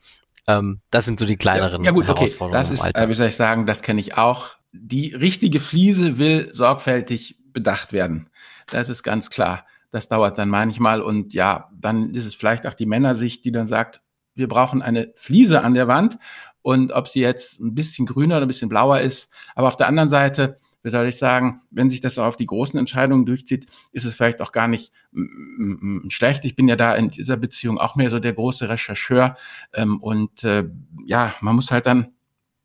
Ähm, 0.46 0.80
das 0.90 1.04
sind 1.04 1.20
so 1.20 1.26
die 1.26 1.36
kleineren 1.36 1.84
ja, 1.84 1.90
ja 1.90 1.94
gut, 1.94 2.06
Herausforderungen. 2.06 2.64
Okay. 2.64 2.76
Das 2.76 2.88
ist, 2.88 2.96
äh, 2.96 3.08
wie 3.08 3.14
soll 3.14 3.28
ich 3.28 3.36
sagen, 3.36 3.66
das 3.66 3.82
kenne 3.82 4.00
ich 4.00 4.16
auch. 4.16 4.56
Die 4.72 5.14
richtige 5.14 5.60
Fliese 5.60 6.18
will 6.18 6.48
sorgfältig 6.52 7.38
bedacht 7.52 7.92
werden. 7.92 8.30
Das 8.68 8.88
ist 8.88 9.02
ganz 9.02 9.28
klar. 9.28 9.66
Das 9.90 10.08
dauert 10.08 10.38
dann 10.38 10.48
manchmal 10.48 11.02
und 11.02 11.34
ja, 11.34 11.68
dann 11.78 12.14
ist 12.14 12.24
es 12.24 12.34
vielleicht 12.34 12.66
auch 12.66 12.72
die 12.72 12.86
Männersicht, 12.86 13.44
die 13.44 13.52
dann 13.52 13.66
sagt, 13.66 14.00
wir 14.34 14.48
brauchen 14.48 14.80
eine 14.80 15.12
Fliese 15.16 15.62
an 15.62 15.74
der 15.74 15.86
Wand 15.86 16.18
und 16.62 16.92
ob 16.92 17.08
sie 17.08 17.20
jetzt 17.20 17.60
ein 17.60 17.74
bisschen 17.74 18.06
grüner 18.06 18.36
oder 18.36 18.46
ein 18.46 18.48
bisschen 18.48 18.68
blauer 18.68 19.00
ist. 19.00 19.28
Aber 19.54 19.68
auf 19.68 19.76
der 19.76 19.88
anderen 19.88 20.08
Seite 20.08 20.56
würde 20.82 21.08
ich 21.08 21.16
sagen, 21.16 21.60
wenn 21.70 21.90
sich 21.90 22.00
das 22.00 22.18
auf 22.18 22.36
die 22.36 22.46
großen 22.46 22.78
Entscheidungen 22.78 23.26
durchzieht, 23.26 23.66
ist 23.92 24.04
es 24.04 24.14
vielleicht 24.14 24.40
auch 24.40 24.52
gar 24.52 24.68
nicht 24.68 24.92
schlecht. 26.08 26.44
Ich 26.44 26.56
bin 26.56 26.68
ja 26.68 26.76
da 26.76 26.94
in 26.94 27.10
dieser 27.10 27.36
Beziehung 27.36 27.78
auch 27.78 27.94
mehr 27.96 28.10
so 28.10 28.18
der 28.18 28.32
große 28.32 28.68
Rechercheur 28.68 29.36
ähm, 29.74 30.00
und 30.00 30.42
äh, 30.44 30.64
ja, 31.04 31.34
man 31.40 31.54
muss 31.54 31.70
halt 31.70 31.86
dann 31.86 32.08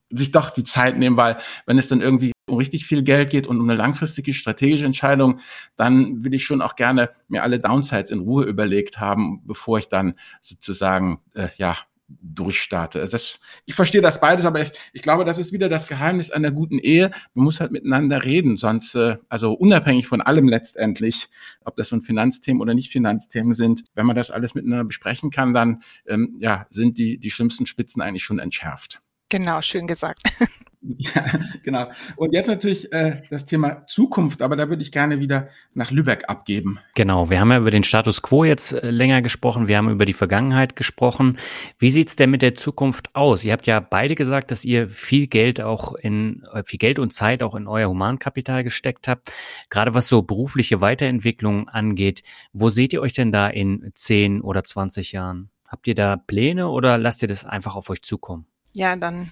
sich 0.09 0.31
doch 0.31 0.51
die 0.51 0.63
Zeit 0.63 0.97
nehmen, 0.97 1.17
weil 1.17 1.37
wenn 1.65 1.77
es 1.77 1.89
dann 1.89 2.01
irgendwie 2.01 2.31
um 2.47 2.57
richtig 2.57 2.85
viel 2.85 3.03
Geld 3.03 3.29
geht 3.29 3.45
und 3.45 3.59
um 3.59 3.69
eine 3.69 3.77
langfristige 3.77 4.33
strategische 4.33 4.85
Entscheidung, 4.85 5.41
dann 5.75 6.23
will 6.23 6.33
ich 6.33 6.45
schon 6.45 6.61
auch 6.61 6.75
gerne 6.75 7.09
mir 7.27 7.43
alle 7.43 7.59
Downsides 7.59 8.09
in 8.11 8.19
Ruhe 8.19 8.45
überlegt 8.45 8.99
haben, 8.99 9.41
bevor 9.45 9.79
ich 9.79 9.89
dann 9.89 10.13
sozusagen 10.41 11.19
äh, 11.33 11.49
ja 11.57 11.77
durchstarte. 12.07 12.99
Also 12.99 13.11
das, 13.11 13.39
ich 13.65 13.75
verstehe 13.75 14.01
das 14.01 14.21
beides, 14.21 14.45
aber 14.45 14.61
ich, 14.61 14.71
ich 14.93 15.01
glaube, 15.01 15.25
das 15.25 15.37
ist 15.37 15.51
wieder 15.51 15.67
das 15.67 15.87
Geheimnis 15.87 16.31
einer 16.31 16.51
guten 16.51 16.79
Ehe. 16.79 17.11
Man 17.33 17.45
muss 17.45 17.59
halt 17.59 17.71
miteinander 17.71 18.23
reden, 18.23 18.57
sonst, 18.57 18.95
äh, 18.95 19.17
also 19.27 19.53
unabhängig 19.53 20.07
von 20.07 20.21
allem 20.21 20.47
letztendlich, 20.47 21.29
ob 21.65 21.75
das 21.75 21.91
nun 21.91 22.01
Finanzthemen 22.01 22.61
oder 22.61 22.73
nicht 22.73 22.91
Finanzthemen 22.91 23.53
sind, 23.53 23.83
wenn 23.93 24.05
man 24.05 24.15
das 24.15 24.31
alles 24.31 24.55
miteinander 24.55 24.85
besprechen 24.85 25.31
kann, 25.31 25.53
dann 25.53 25.83
ähm, 26.05 26.37
ja, 26.39 26.65
sind 26.69 26.97
die, 26.97 27.17
die 27.17 27.31
schlimmsten 27.31 27.65
Spitzen 27.65 28.01
eigentlich 28.01 28.23
schon 28.23 28.39
entschärft. 28.39 29.01
Genau, 29.29 29.61
schön 29.61 29.87
gesagt. 29.87 30.21
Ja, 30.97 31.25
genau. 31.63 31.91
Und 32.15 32.33
jetzt 32.33 32.47
natürlich 32.47 32.93
äh, 32.93 33.21
das 33.29 33.45
Thema 33.45 33.85
Zukunft, 33.87 34.41
aber 34.41 34.55
da 34.55 34.69
würde 34.69 34.81
ich 34.81 34.91
gerne 34.91 35.19
wieder 35.19 35.49
nach 35.73 35.91
Lübeck 35.91 36.25
abgeben. 36.27 36.79
Genau, 36.95 37.29
wir 37.29 37.39
haben 37.39 37.51
ja 37.51 37.57
über 37.57 37.71
den 37.71 37.83
Status 37.83 38.21
quo 38.21 38.45
jetzt 38.45 38.71
äh, 38.71 38.89
länger 38.89 39.21
gesprochen, 39.21 39.67
wir 39.67 39.77
haben 39.77 39.89
über 39.89 40.05
die 40.05 40.13
Vergangenheit 40.13 40.75
gesprochen. 40.75 41.37
Wie 41.77 41.89
sieht's 41.89 42.15
denn 42.15 42.29
mit 42.29 42.41
der 42.41 42.55
Zukunft 42.55 43.15
aus? 43.15 43.43
Ihr 43.43 43.53
habt 43.53 43.67
ja 43.67 43.79
beide 43.79 44.15
gesagt, 44.15 44.51
dass 44.51 44.63
ihr 44.63 44.87
viel 44.87 45.27
Geld 45.27 45.59
auch 45.59 45.93
in, 45.95 46.43
äh, 46.53 46.63
viel 46.63 46.79
Geld 46.79 46.99
und 46.99 47.11
Zeit 47.11 47.43
auch 47.43 47.55
in 47.55 47.67
euer 47.67 47.89
Humankapital 47.89 48.63
gesteckt 48.63 49.07
habt. 49.07 49.31
Gerade 49.69 49.93
was 49.93 50.07
so 50.07 50.21
berufliche 50.21 50.79
Weiterentwicklung 50.79 51.67
angeht, 51.67 52.21
wo 52.53 52.69
seht 52.69 52.93
ihr 52.93 53.01
euch 53.01 53.13
denn 53.13 53.31
da 53.31 53.47
in 53.47 53.91
10 53.93 54.41
oder 54.41 54.63
20 54.63 55.11
Jahren? 55.11 55.49
Habt 55.67 55.87
ihr 55.87 55.95
da 55.95 56.15
Pläne 56.15 56.69
oder 56.69 56.97
lasst 56.97 57.23
ihr 57.23 57.27
das 57.27 57.43
einfach 57.43 57.75
auf 57.75 57.89
euch 57.89 58.01
zukommen? 58.01 58.45
Ja, 58.77 58.95
dann 58.95 59.31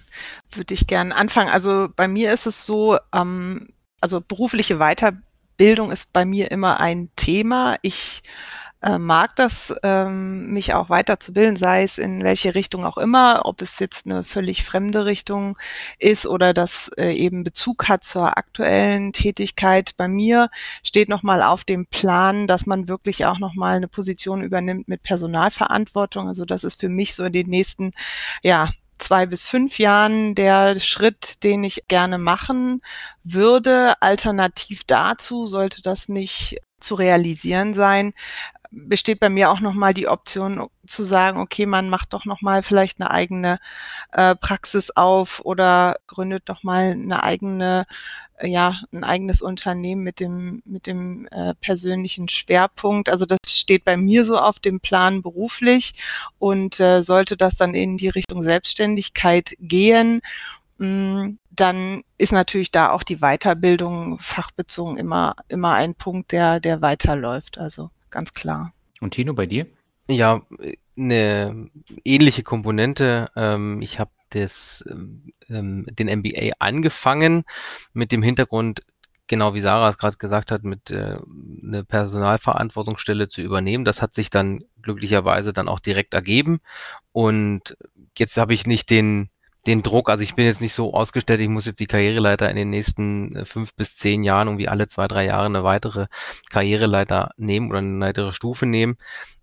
würde 0.50 0.74
ich 0.74 0.88
gerne 0.88 1.14
anfangen. 1.14 1.50
Also 1.50 1.88
bei 1.94 2.08
mir 2.08 2.32
ist 2.32 2.46
es 2.46 2.66
so, 2.66 2.98
ähm, 3.14 3.68
also 4.00 4.20
berufliche 4.20 4.78
Weiterbildung 4.78 5.92
ist 5.92 6.12
bei 6.12 6.24
mir 6.24 6.50
immer 6.50 6.80
ein 6.80 7.10
Thema. 7.14 7.76
Ich 7.82 8.24
äh, 8.82 8.98
mag 8.98 9.36
das, 9.36 9.72
ähm, 9.84 10.48
mich 10.52 10.74
auch 10.74 10.90
weiterzubilden, 10.90 11.56
sei 11.56 11.84
es 11.84 11.98
in 11.98 12.24
welche 12.24 12.56
Richtung 12.56 12.84
auch 12.84 12.98
immer, 12.98 13.42
ob 13.46 13.62
es 13.62 13.78
jetzt 13.78 14.06
eine 14.06 14.24
völlig 14.24 14.64
fremde 14.64 15.06
Richtung 15.06 15.56
ist 16.00 16.26
oder 16.26 16.52
das 16.52 16.90
äh, 16.98 17.12
eben 17.12 17.44
Bezug 17.44 17.88
hat 17.88 18.02
zur 18.04 18.36
aktuellen 18.38 19.12
Tätigkeit. 19.12 19.96
Bei 19.96 20.08
mir 20.08 20.50
steht 20.82 21.08
nochmal 21.08 21.40
auf 21.42 21.62
dem 21.64 21.86
Plan, 21.86 22.48
dass 22.48 22.66
man 22.66 22.88
wirklich 22.88 23.26
auch 23.26 23.38
nochmal 23.38 23.76
eine 23.76 23.88
Position 23.88 24.42
übernimmt 24.42 24.88
mit 24.88 25.02
Personalverantwortung. 25.04 26.26
Also 26.28 26.44
das 26.44 26.64
ist 26.64 26.80
für 26.80 26.88
mich 26.88 27.14
so 27.14 27.24
in 27.24 27.32
den 27.32 27.48
nächsten, 27.48 27.92
ja, 28.42 28.70
zwei 28.98 29.26
bis 29.26 29.46
fünf 29.46 29.78
Jahren 29.78 30.34
der 30.34 30.80
Schritt, 30.80 31.42
den 31.42 31.64
ich 31.64 31.84
gerne 31.88 32.18
machen 32.18 32.82
würde. 33.24 34.00
Alternativ 34.00 34.84
dazu 34.84 35.46
sollte 35.46 35.82
das 35.82 36.08
nicht 36.08 36.58
zu 36.80 36.94
realisieren 36.94 37.74
sein, 37.74 38.12
besteht 38.70 39.20
bei 39.20 39.30
mir 39.30 39.50
auch 39.50 39.60
nochmal 39.60 39.94
die 39.94 40.08
Option 40.08 40.68
zu 40.86 41.04
sagen, 41.04 41.40
okay, 41.40 41.66
man 41.66 41.88
macht 41.88 42.12
doch 42.12 42.24
nochmal 42.24 42.62
vielleicht 42.62 43.00
eine 43.00 43.10
eigene 43.10 43.58
äh, 44.12 44.34
Praxis 44.34 44.90
auf 44.90 45.40
oder 45.44 45.96
gründet 46.06 46.44
doch 46.46 46.62
mal 46.62 46.92
eine 46.92 47.22
eigene, 47.22 47.86
ja, 48.42 48.80
ein 48.92 49.04
eigenes 49.04 49.42
Unternehmen 49.42 50.02
mit 50.02 50.20
dem, 50.20 50.62
mit 50.64 50.86
dem 50.86 51.26
äh, 51.30 51.54
persönlichen 51.60 52.28
Schwerpunkt. 52.28 53.08
Also 53.08 53.24
das 53.24 53.38
steht 53.46 53.84
bei 53.84 53.96
mir 53.96 54.24
so 54.24 54.36
auf 54.36 54.58
dem 54.58 54.80
Plan 54.80 55.22
beruflich 55.22 55.94
und 56.38 56.78
äh, 56.80 57.02
sollte 57.02 57.36
das 57.36 57.56
dann 57.56 57.74
in 57.74 57.96
die 57.96 58.08
Richtung 58.08 58.42
Selbstständigkeit 58.42 59.54
gehen, 59.58 60.20
mh, 60.78 60.86
mm, 60.86 61.38
dann 61.50 62.02
ist 62.18 62.32
natürlich 62.32 62.70
da 62.70 62.90
auch 62.90 63.02
die 63.02 63.16
Weiterbildung 63.16 64.18
fachbezogen 64.18 64.98
immer, 64.98 65.34
immer 65.48 65.72
ein 65.72 65.94
Punkt, 65.94 66.32
der, 66.32 66.60
der 66.60 66.82
weiterläuft. 66.82 67.56
Also 67.56 67.90
ganz 68.10 68.34
klar. 68.34 68.72
Und 69.00 69.14
Tino, 69.14 69.32
bei 69.32 69.46
dir? 69.46 69.66
Ja, 70.08 70.42
eine 70.96 71.70
ähnliche 72.04 72.42
Komponente. 72.42 73.30
Ähm, 73.36 73.80
ich 73.82 73.98
habe 73.98 74.10
das, 74.42 74.84
ähm, 74.88 75.32
den 75.48 76.08
MBA 76.20 76.56
angefangen 76.58 77.44
mit 77.92 78.12
dem 78.12 78.22
Hintergrund, 78.22 78.82
genau 79.26 79.54
wie 79.54 79.60
Sarah 79.60 79.90
es 79.90 79.98
gerade 79.98 80.16
gesagt 80.16 80.50
hat, 80.50 80.64
mit 80.64 80.90
äh, 80.90 81.18
eine 81.62 81.84
Personalverantwortungsstelle 81.84 83.28
zu 83.28 83.42
übernehmen. 83.42 83.84
Das 83.84 84.02
hat 84.02 84.14
sich 84.14 84.30
dann 84.30 84.64
glücklicherweise 84.82 85.52
dann 85.52 85.68
auch 85.68 85.80
direkt 85.80 86.14
ergeben. 86.14 86.60
Und 87.12 87.76
jetzt 88.16 88.36
habe 88.36 88.54
ich 88.54 88.66
nicht 88.66 88.90
den 88.90 89.30
den 89.66 89.82
Druck, 89.82 90.08
also 90.08 90.22
ich 90.22 90.34
bin 90.34 90.46
jetzt 90.46 90.60
nicht 90.60 90.74
so 90.74 90.94
ausgestellt, 90.94 91.40
ich 91.40 91.48
muss 91.48 91.66
jetzt 91.66 91.80
die 91.80 91.86
Karriereleiter 91.86 92.48
in 92.48 92.56
den 92.56 92.70
nächsten 92.70 93.34
äh, 93.34 93.44
fünf 93.44 93.74
bis 93.74 93.96
zehn 93.96 94.22
Jahren 94.22 94.48
irgendwie 94.48 94.68
alle 94.68 94.86
zwei, 94.86 95.08
drei 95.08 95.26
Jahre 95.26 95.46
eine 95.46 95.64
weitere 95.64 96.06
Karriereleiter 96.50 97.30
nehmen 97.36 97.70
oder 97.70 97.80
eine 97.80 98.00
weitere 98.00 98.32
Stufe 98.32 98.66
nehmen, 98.66 98.96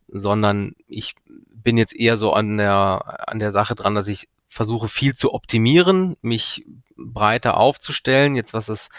sondern 0.08 0.76
ich 0.88 1.16
bin 1.28 1.78
jetzt 1.78 1.96
eher 1.96 2.18
so 2.18 2.34
an 2.34 2.58
der, 2.58 3.30
an 3.30 3.40
der 3.40 3.52
Sache 3.52 3.76
dran, 3.76 3.96
dass 3.96 4.08
ich 4.08 4.30
versuche 4.54 4.88
viel 4.88 5.14
zu 5.14 5.34
optimieren, 5.34 6.16
mich 6.22 6.66
breiter 6.96 7.58
aufzustellen, 7.58 8.36
jetzt 8.36 8.54
was 8.54 8.68
das, 8.68 8.90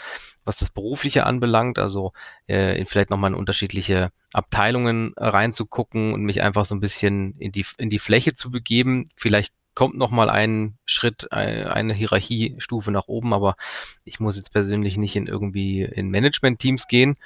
was 0.43 0.59
das 0.59 0.69
Berufliche 0.69 1.25
anbelangt, 1.25 1.79
also 1.79 2.11
äh, 2.47 2.83
vielleicht 2.85 3.09
nochmal 3.09 3.31
in 3.31 3.37
unterschiedliche 3.37 4.11
Abteilungen 4.33 5.13
reinzugucken 5.15 6.13
und 6.13 6.23
mich 6.23 6.41
einfach 6.41 6.65
so 6.65 6.75
ein 6.75 6.81
bisschen 6.81 7.37
in 7.39 7.51
die, 7.51 7.65
in 7.77 7.89
die 7.89 7.99
Fläche 7.99 8.33
zu 8.33 8.51
begeben. 8.51 9.05
Vielleicht 9.15 9.53
kommt 9.75 9.95
noch 9.95 10.11
mal 10.11 10.29
ein 10.29 10.77
Schritt, 10.85 11.31
eine 11.31 11.93
Hierarchiestufe 11.93 12.91
nach 12.91 13.07
oben, 13.07 13.33
aber 13.33 13.55
ich 14.03 14.19
muss 14.19 14.35
jetzt 14.35 14.51
persönlich 14.51 14.97
nicht 14.97 15.15
in 15.15 15.27
irgendwie 15.27 15.83
in 15.83 16.09
Management-Teams 16.09 16.87
gehen. 16.87 17.17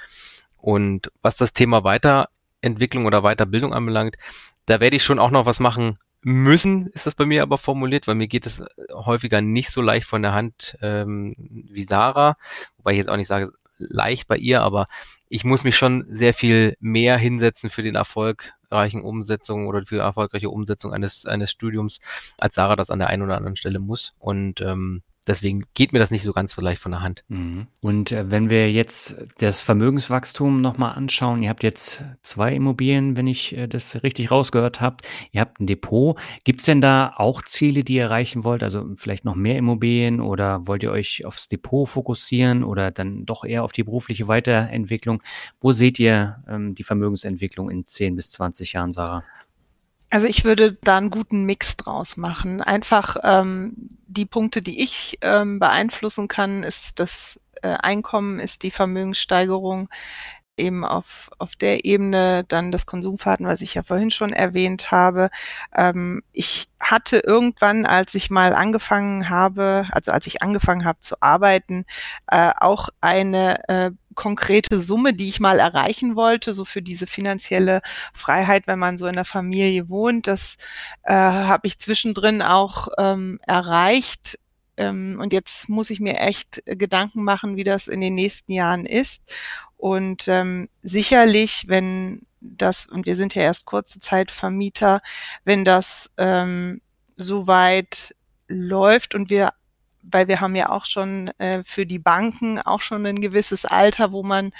Und 0.56 1.10
was 1.22 1.36
das 1.36 1.52
Thema 1.52 1.84
Weiterentwicklung 1.84 3.06
oder 3.06 3.22
Weiterbildung 3.22 3.72
anbelangt, 3.72 4.16
da 4.66 4.80
werde 4.80 4.96
ich 4.96 5.04
schon 5.04 5.18
auch 5.18 5.30
noch 5.30 5.46
was 5.46 5.58
machen 5.58 5.96
müssen, 6.22 6.88
ist 6.88 7.06
das 7.06 7.14
bei 7.14 7.26
mir 7.26 7.42
aber 7.42 7.58
formuliert, 7.58 8.06
weil 8.06 8.14
mir 8.14 8.28
geht 8.28 8.46
es 8.46 8.62
häufiger 8.92 9.40
nicht 9.40 9.70
so 9.70 9.80
leicht 9.80 10.06
von 10.06 10.22
der 10.22 10.34
Hand 10.34 10.76
ähm, 10.82 11.34
wie 11.38 11.84
Sarah, 11.84 12.36
wobei 12.76 12.92
ich 12.92 12.98
jetzt 12.98 13.08
auch 13.08 13.16
nicht 13.16 13.28
sage, 13.28 13.52
leicht 13.78 14.28
bei 14.28 14.36
ihr, 14.36 14.62
aber 14.62 14.86
ich 15.28 15.44
muss 15.44 15.64
mich 15.64 15.76
schon 15.76 16.04
sehr 16.10 16.34
viel 16.34 16.76
mehr 16.80 17.16
hinsetzen 17.16 17.70
für 17.70 17.82
den 17.82 17.94
erfolgreichen 17.94 19.02
Umsetzung 19.02 19.66
oder 19.66 19.80
für 19.86 19.96
die 19.96 20.00
erfolgreiche 20.00 20.50
Umsetzung 20.50 20.92
eines, 20.92 21.24
eines 21.24 21.50
Studiums, 21.50 22.00
als 22.36 22.54
Sarah 22.54 22.76
das 22.76 22.90
an 22.90 22.98
der 22.98 23.08
einen 23.08 23.22
oder 23.22 23.36
anderen 23.36 23.56
Stelle 23.56 23.78
muss. 23.78 24.12
Und 24.18 24.60
ähm, 24.60 25.02
deswegen 25.30 25.64
geht 25.74 25.92
mir 25.92 25.98
das 25.98 26.10
nicht 26.10 26.24
so 26.24 26.32
ganz 26.32 26.52
so 26.52 26.60
leicht 26.60 26.82
von 26.82 26.92
der 26.92 27.02
Hand. 27.02 27.24
Mhm. 27.28 27.68
Und 27.80 28.12
äh, 28.12 28.30
wenn 28.30 28.50
wir 28.50 28.70
jetzt 28.70 29.16
das 29.38 29.60
Vermögenswachstum 29.60 30.60
nochmal 30.60 30.94
anschauen, 30.94 31.42
ihr 31.42 31.48
habt 31.48 31.62
jetzt 31.62 32.04
zwei 32.22 32.54
Immobilien, 32.54 33.16
wenn 33.16 33.26
ich 33.26 33.56
äh, 33.56 33.66
das 33.66 34.02
richtig 34.02 34.30
rausgehört 34.30 34.80
habe, 34.80 34.96
ihr 35.32 35.40
habt 35.40 35.60
ein 35.60 35.66
Depot. 35.66 36.18
Gibt 36.44 36.60
es 36.60 36.66
denn 36.66 36.80
da 36.80 37.14
auch 37.16 37.42
Ziele, 37.42 37.84
die 37.84 37.94
ihr 37.94 38.04
erreichen 38.04 38.44
wollt? 38.44 38.62
Also 38.62 38.86
vielleicht 38.96 39.24
noch 39.24 39.36
mehr 39.36 39.56
Immobilien 39.56 40.20
oder 40.20 40.66
wollt 40.66 40.82
ihr 40.82 40.90
euch 40.90 41.24
aufs 41.24 41.48
Depot 41.48 41.88
fokussieren 41.88 42.64
oder 42.64 42.90
dann 42.90 43.24
doch 43.24 43.44
eher 43.44 43.64
auf 43.64 43.72
die 43.72 43.84
berufliche 43.84 44.28
Weiterentwicklung? 44.28 45.22
Wo 45.60 45.72
seht 45.72 45.98
ihr 45.98 46.42
ähm, 46.48 46.74
die 46.74 46.84
Vermögensentwicklung 46.84 47.70
in 47.70 47.86
10 47.86 48.16
bis 48.16 48.30
20 48.30 48.72
Jahren, 48.72 48.92
Sarah? 48.92 49.24
Also 50.10 50.26
ich 50.26 50.44
würde 50.44 50.76
da 50.82 50.96
einen 50.96 51.10
guten 51.10 51.44
Mix 51.44 51.76
draus 51.76 52.16
machen. 52.16 52.60
Einfach 52.60 53.16
ähm, 53.22 53.74
die 54.08 54.26
Punkte, 54.26 54.60
die 54.60 54.82
ich 54.82 55.18
ähm, 55.22 55.60
beeinflussen 55.60 56.26
kann, 56.26 56.64
ist 56.64 56.98
das 56.98 57.40
äh, 57.62 57.68
Einkommen, 57.68 58.40
ist 58.40 58.64
die 58.64 58.72
Vermögenssteigerung 58.72 59.88
eben 60.60 60.84
auf, 60.84 61.30
auf 61.38 61.56
der 61.56 61.84
Ebene 61.84 62.44
dann 62.46 62.70
das 62.72 62.86
Konsumverhalten, 62.86 63.46
was 63.46 63.60
ich 63.60 63.74
ja 63.74 63.82
vorhin 63.82 64.10
schon 64.10 64.32
erwähnt 64.32 64.90
habe. 64.90 65.30
Ähm, 65.74 66.22
ich 66.32 66.68
hatte 66.80 67.18
irgendwann, 67.18 67.86
als 67.86 68.14
ich 68.14 68.30
mal 68.30 68.54
angefangen 68.54 69.28
habe, 69.28 69.86
also 69.90 70.12
als 70.12 70.26
ich 70.26 70.42
angefangen 70.42 70.84
habe 70.84 71.00
zu 71.00 71.16
arbeiten, 71.20 71.84
äh, 72.30 72.52
auch 72.58 72.88
eine 73.00 73.68
äh, 73.68 73.90
konkrete 74.14 74.80
Summe, 74.80 75.14
die 75.14 75.28
ich 75.28 75.40
mal 75.40 75.58
erreichen 75.58 76.16
wollte, 76.16 76.54
so 76.54 76.64
für 76.64 76.82
diese 76.82 77.06
finanzielle 77.06 77.80
Freiheit, 78.12 78.66
wenn 78.66 78.78
man 78.78 78.98
so 78.98 79.06
in 79.06 79.14
der 79.14 79.24
Familie 79.24 79.88
wohnt. 79.88 80.26
Das 80.26 80.56
äh, 81.04 81.12
habe 81.14 81.66
ich 81.66 81.78
zwischendrin 81.78 82.42
auch 82.42 82.88
ähm, 82.98 83.40
erreicht. 83.46 84.38
Ähm, 84.76 85.18
und 85.20 85.32
jetzt 85.32 85.68
muss 85.68 85.90
ich 85.90 86.00
mir 86.00 86.18
echt 86.18 86.62
Gedanken 86.66 87.22
machen, 87.22 87.56
wie 87.56 87.64
das 87.64 87.86
in 87.86 88.00
den 88.00 88.14
nächsten 88.14 88.52
Jahren 88.52 88.86
ist. 88.86 89.22
Und 89.80 90.28
ähm, 90.28 90.68
sicherlich, 90.82 91.64
wenn 91.66 92.26
das, 92.42 92.86
und 92.86 93.06
wir 93.06 93.16
sind 93.16 93.34
ja 93.34 93.42
erst 93.42 93.64
kurze 93.64 93.98
Zeit 93.98 94.30
Vermieter, 94.30 95.00
wenn 95.44 95.64
das 95.64 96.10
ähm, 96.18 96.82
soweit 97.16 98.14
läuft 98.46 99.14
und 99.14 99.30
wir, 99.30 99.54
weil 100.02 100.28
wir 100.28 100.42
haben 100.42 100.54
ja 100.54 100.68
auch 100.68 100.84
schon 100.84 101.28
äh, 101.38 101.64
für 101.64 101.86
die 101.86 101.98
Banken 101.98 102.58
auch 102.58 102.82
schon 102.82 103.06
ein 103.06 103.22
gewisses 103.22 103.64
Alter, 103.64 104.12
wo 104.12 104.22
man 104.22 104.52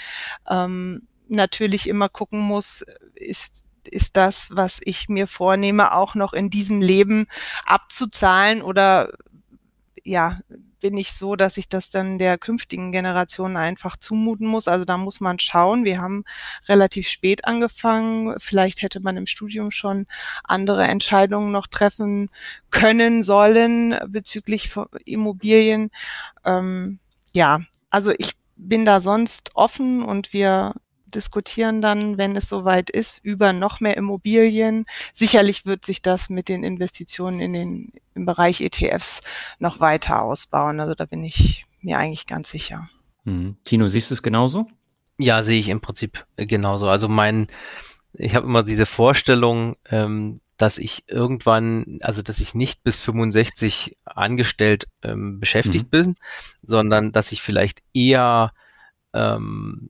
ähm, 0.49 1.07
natürlich 1.27 1.87
immer 1.87 2.09
gucken 2.09 2.39
muss, 2.39 2.83
ist 3.13 3.67
ist 3.83 4.15
das, 4.15 4.49
was 4.53 4.79
ich 4.83 5.09
mir 5.09 5.27
vornehme, 5.27 5.95
auch 5.95 6.13
noch 6.13 6.33
in 6.33 6.51
diesem 6.51 6.81
Leben 6.81 7.25
abzuzahlen 7.65 8.61
oder 8.61 9.11
ja, 10.03 10.39
bin 10.81 10.97
ich 10.97 11.13
so, 11.13 11.35
dass 11.35 11.57
ich 11.57 11.69
das 11.69 11.89
dann 11.89 12.19
der 12.19 12.37
künftigen 12.37 12.91
Generation 12.91 13.55
einfach 13.55 13.95
zumuten 13.95 14.47
muss. 14.47 14.67
Also 14.67 14.83
da 14.83 14.97
muss 14.97 15.21
man 15.21 15.39
schauen. 15.39 15.85
Wir 15.85 15.99
haben 15.99 16.25
relativ 16.67 17.07
spät 17.07 17.45
angefangen. 17.45 18.35
Vielleicht 18.39 18.81
hätte 18.81 18.99
man 18.99 19.15
im 19.15 19.27
Studium 19.27 19.71
schon 19.71 20.07
andere 20.43 20.83
Entscheidungen 20.83 21.51
noch 21.51 21.67
treffen 21.67 22.29
können, 22.69 23.23
sollen 23.23 23.95
bezüglich 24.07 24.71
Immobilien. 25.05 25.91
Ähm, 26.43 26.99
ja, 27.33 27.61
also 27.89 28.11
ich 28.17 28.33
bin 28.57 28.85
da 28.85 29.01
sonst 29.01 29.51
offen 29.55 30.03
und 30.03 30.33
wir 30.33 30.73
diskutieren 31.15 31.81
dann, 31.81 32.17
wenn 32.17 32.35
es 32.35 32.49
soweit 32.49 32.89
ist, 32.89 33.23
über 33.23 33.53
noch 33.53 33.79
mehr 33.79 33.97
Immobilien. 33.97 34.85
Sicherlich 35.13 35.65
wird 35.65 35.85
sich 35.85 36.01
das 36.01 36.29
mit 36.29 36.49
den 36.49 36.63
Investitionen 36.63 37.39
in 37.39 37.53
den, 37.53 37.93
im 38.15 38.25
Bereich 38.25 38.61
ETFs 38.61 39.21
noch 39.59 39.79
weiter 39.79 40.21
ausbauen. 40.21 40.79
Also 40.79 40.95
da 40.95 41.05
bin 41.05 41.23
ich 41.23 41.65
mir 41.81 41.97
eigentlich 41.97 42.27
ganz 42.27 42.49
sicher. 42.49 42.89
Mhm. 43.23 43.57
Tino, 43.63 43.87
siehst 43.87 44.09
du 44.09 44.13
es 44.13 44.23
genauso? 44.23 44.67
Ja, 45.17 45.43
sehe 45.43 45.59
ich 45.59 45.69
im 45.69 45.81
Prinzip 45.81 46.25
genauso. 46.37 46.87
Also 46.87 47.07
mein, 47.07 47.47
ich 48.13 48.35
habe 48.35 48.47
immer 48.47 48.63
diese 48.63 48.85
Vorstellung, 48.85 49.75
ähm, 49.89 50.41
dass 50.57 50.77
ich 50.77 51.05
irgendwann, 51.07 51.99
also 52.01 52.21
dass 52.21 52.39
ich 52.39 52.53
nicht 52.53 52.83
bis 52.83 52.99
65 52.99 53.97
angestellt 54.05 54.87
ähm, 55.01 55.39
beschäftigt 55.39 55.85
mhm. 55.85 55.89
bin, 55.89 56.15
sondern 56.61 57.11
dass 57.11 57.31
ich 57.31 57.41
vielleicht 57.41 57.81
eher 57.93 58.53
ähm, 59.13 59.89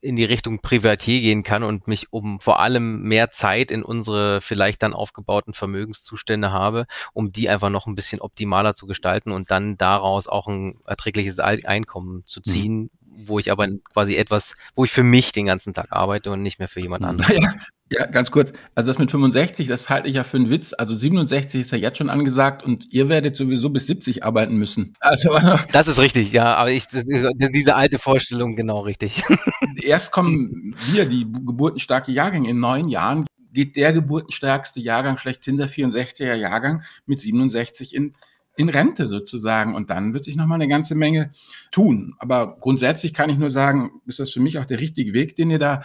in 0.00 0.16
die 0.16 0.24
Richtung 0.24 0.60
Privatier 0.60 1.20
gehen 1.20 1.42
kann 1.42 1.62
und 1.62 1.88
mich 1.88 2.12
um 2.12 2.40
vor 2.40 2.60
allem 2.60 3.02
mehr 3.02 3.30
Zeit 3.30 3.70
in 3.70 3.82
unsere 3.82 4.40
vielleicht 4.40 4.82
dann 4.82 4.94
aufgebauten 4.94 5.54
Vermögenszustände 5.54 6.52
habe, 6.52 6.86
um 7.12 7.32
die 7.32 7.48
einfach 7.48 7.70
noch 7.70 7.86
ein 7.86 7.94
bisschen 7.94 8.20
optimaler 8.20 8.74
zu 8.74 8.86
gestalten 8.86 9.32
und 9.32 9.50
dann 9.50 9.76
daraus 9.76 10.26
auch 10.28 10.46
ein 10.46 10.78
erträgliches 10.86 11.38
Einkommen 11.40 12.22
zu 12.26 12.40
mhm. 12.40 12.44
ziehen, 12.44 12.80
mhm. 12.82 12.90
Wo 13.16 13.38
ich 13.38 13.50
aber 13.50 13.68
quasi 13.92 14.16
etwas, 14.16 14.56
wo 14.74 14.84
ich 14.84 14.90
für 14.90 15.02
mich 15.02 15.32
den 15.32 15.46
ganzen 15.46 15.74
Tag 15.74 15.88
arbeite 15.90 16.30
und 16.30 16.42
nicht 16.42 16.58
mehr 16.58 16.68
für 16.68 16.80
jemand 16.80 17.04
anderen. 17.04 17.34
Ja, 17.90 18.00
ja, 18.00 18.06
ganz 18.06 18.30
kurz. 18.30 18.52
Also 18.74 18.90
das 18.90 18.98
mit 18.98 19.10
65, 19.10 19.68
das 19.68 19.90
halte 19.90 20.08
ich 20.08 20.14
ja 20.14 20.24
für 20.24 20.38
einen 20.38 20.50
Witz. 20.50 20.74
Also 20.76 20.96
67 20.96 21.60
ist 21.60 21.70
ja 21.70 21.78
jetzt 21.78 21.98
schon 21.98 22.08
angesagt 22.08 22.62
und 22.62 22.90
ihr 22.90 23.10
werdet 23.10 23.36
sowieso 23.36 23.68
bis 23.68 23.86
70 23.86 24.24
arbeiten 24.24 24.56
müssen. 24.56 24.94
Also 25.04 25.38
das 25.70 25.86
ist 25.86 25.98
richtig, 25.98 26.32
ja. 26.32 26.54
Aber 26.54 26.70
ich 26.70 26.86
das, 26.88 27.04
diese 27.04 27.74
alte 27.74 27.98
Vorstellung 27.98 28.56
genau 28.56 28.80
richtig. 28.80 29.22
Erst 29.82 30.12
kommen 30.12 30.74
wir, 30.90 31.04
die 31.06 31.24
geburtenstarke 31.30 32.10
Jahrgänge 32.10 32.48
in 32.48 32.58
neun 32.58 32.88
Jahren, 32.88 33.26
geht 33.52 33.76
der 33.76 33.92
geburtenstärkste 33.92 34.80
Jahrgang 34.80 35.18
schlechthin 35.18 35.58
der 35.58 35.68
64er 35.68 36.34
Jahrgang 36.34 36.82
mit 37.06 37.20
67 37.20 37.94
in 37.94 38.14
in 38.56 38.68
Rente 38.68 39.08
sozusagen. 39.08 39.74
Und 39.74 39.90
dann 39.90 40.14
wird 40.14 40.24
sich 40.24 40.36
nochmal 40.36 40.60
eine 40.60 40.68
ganze 40.68 40.94
Menge 40.94 41.30
tun. 41.70 42.14
Aber 42.18 42.56
grundsätzlich 42.58 43.14
kann 43.14 43.30
ich 43.30 43.38
nur 43.38 43.50
sagen, 43.50 44.00
ist 44.06 44.18
das 44.18 44.30
für 44.30 44.40
mich 44.40 44.58
auch 44.58 44.64
der 44.64 44.80
richtige 44.80 45.12
Weg, 45.12 45.36
den 45.36 45.50
ihr 45.50 45.58
da 45.58 45.84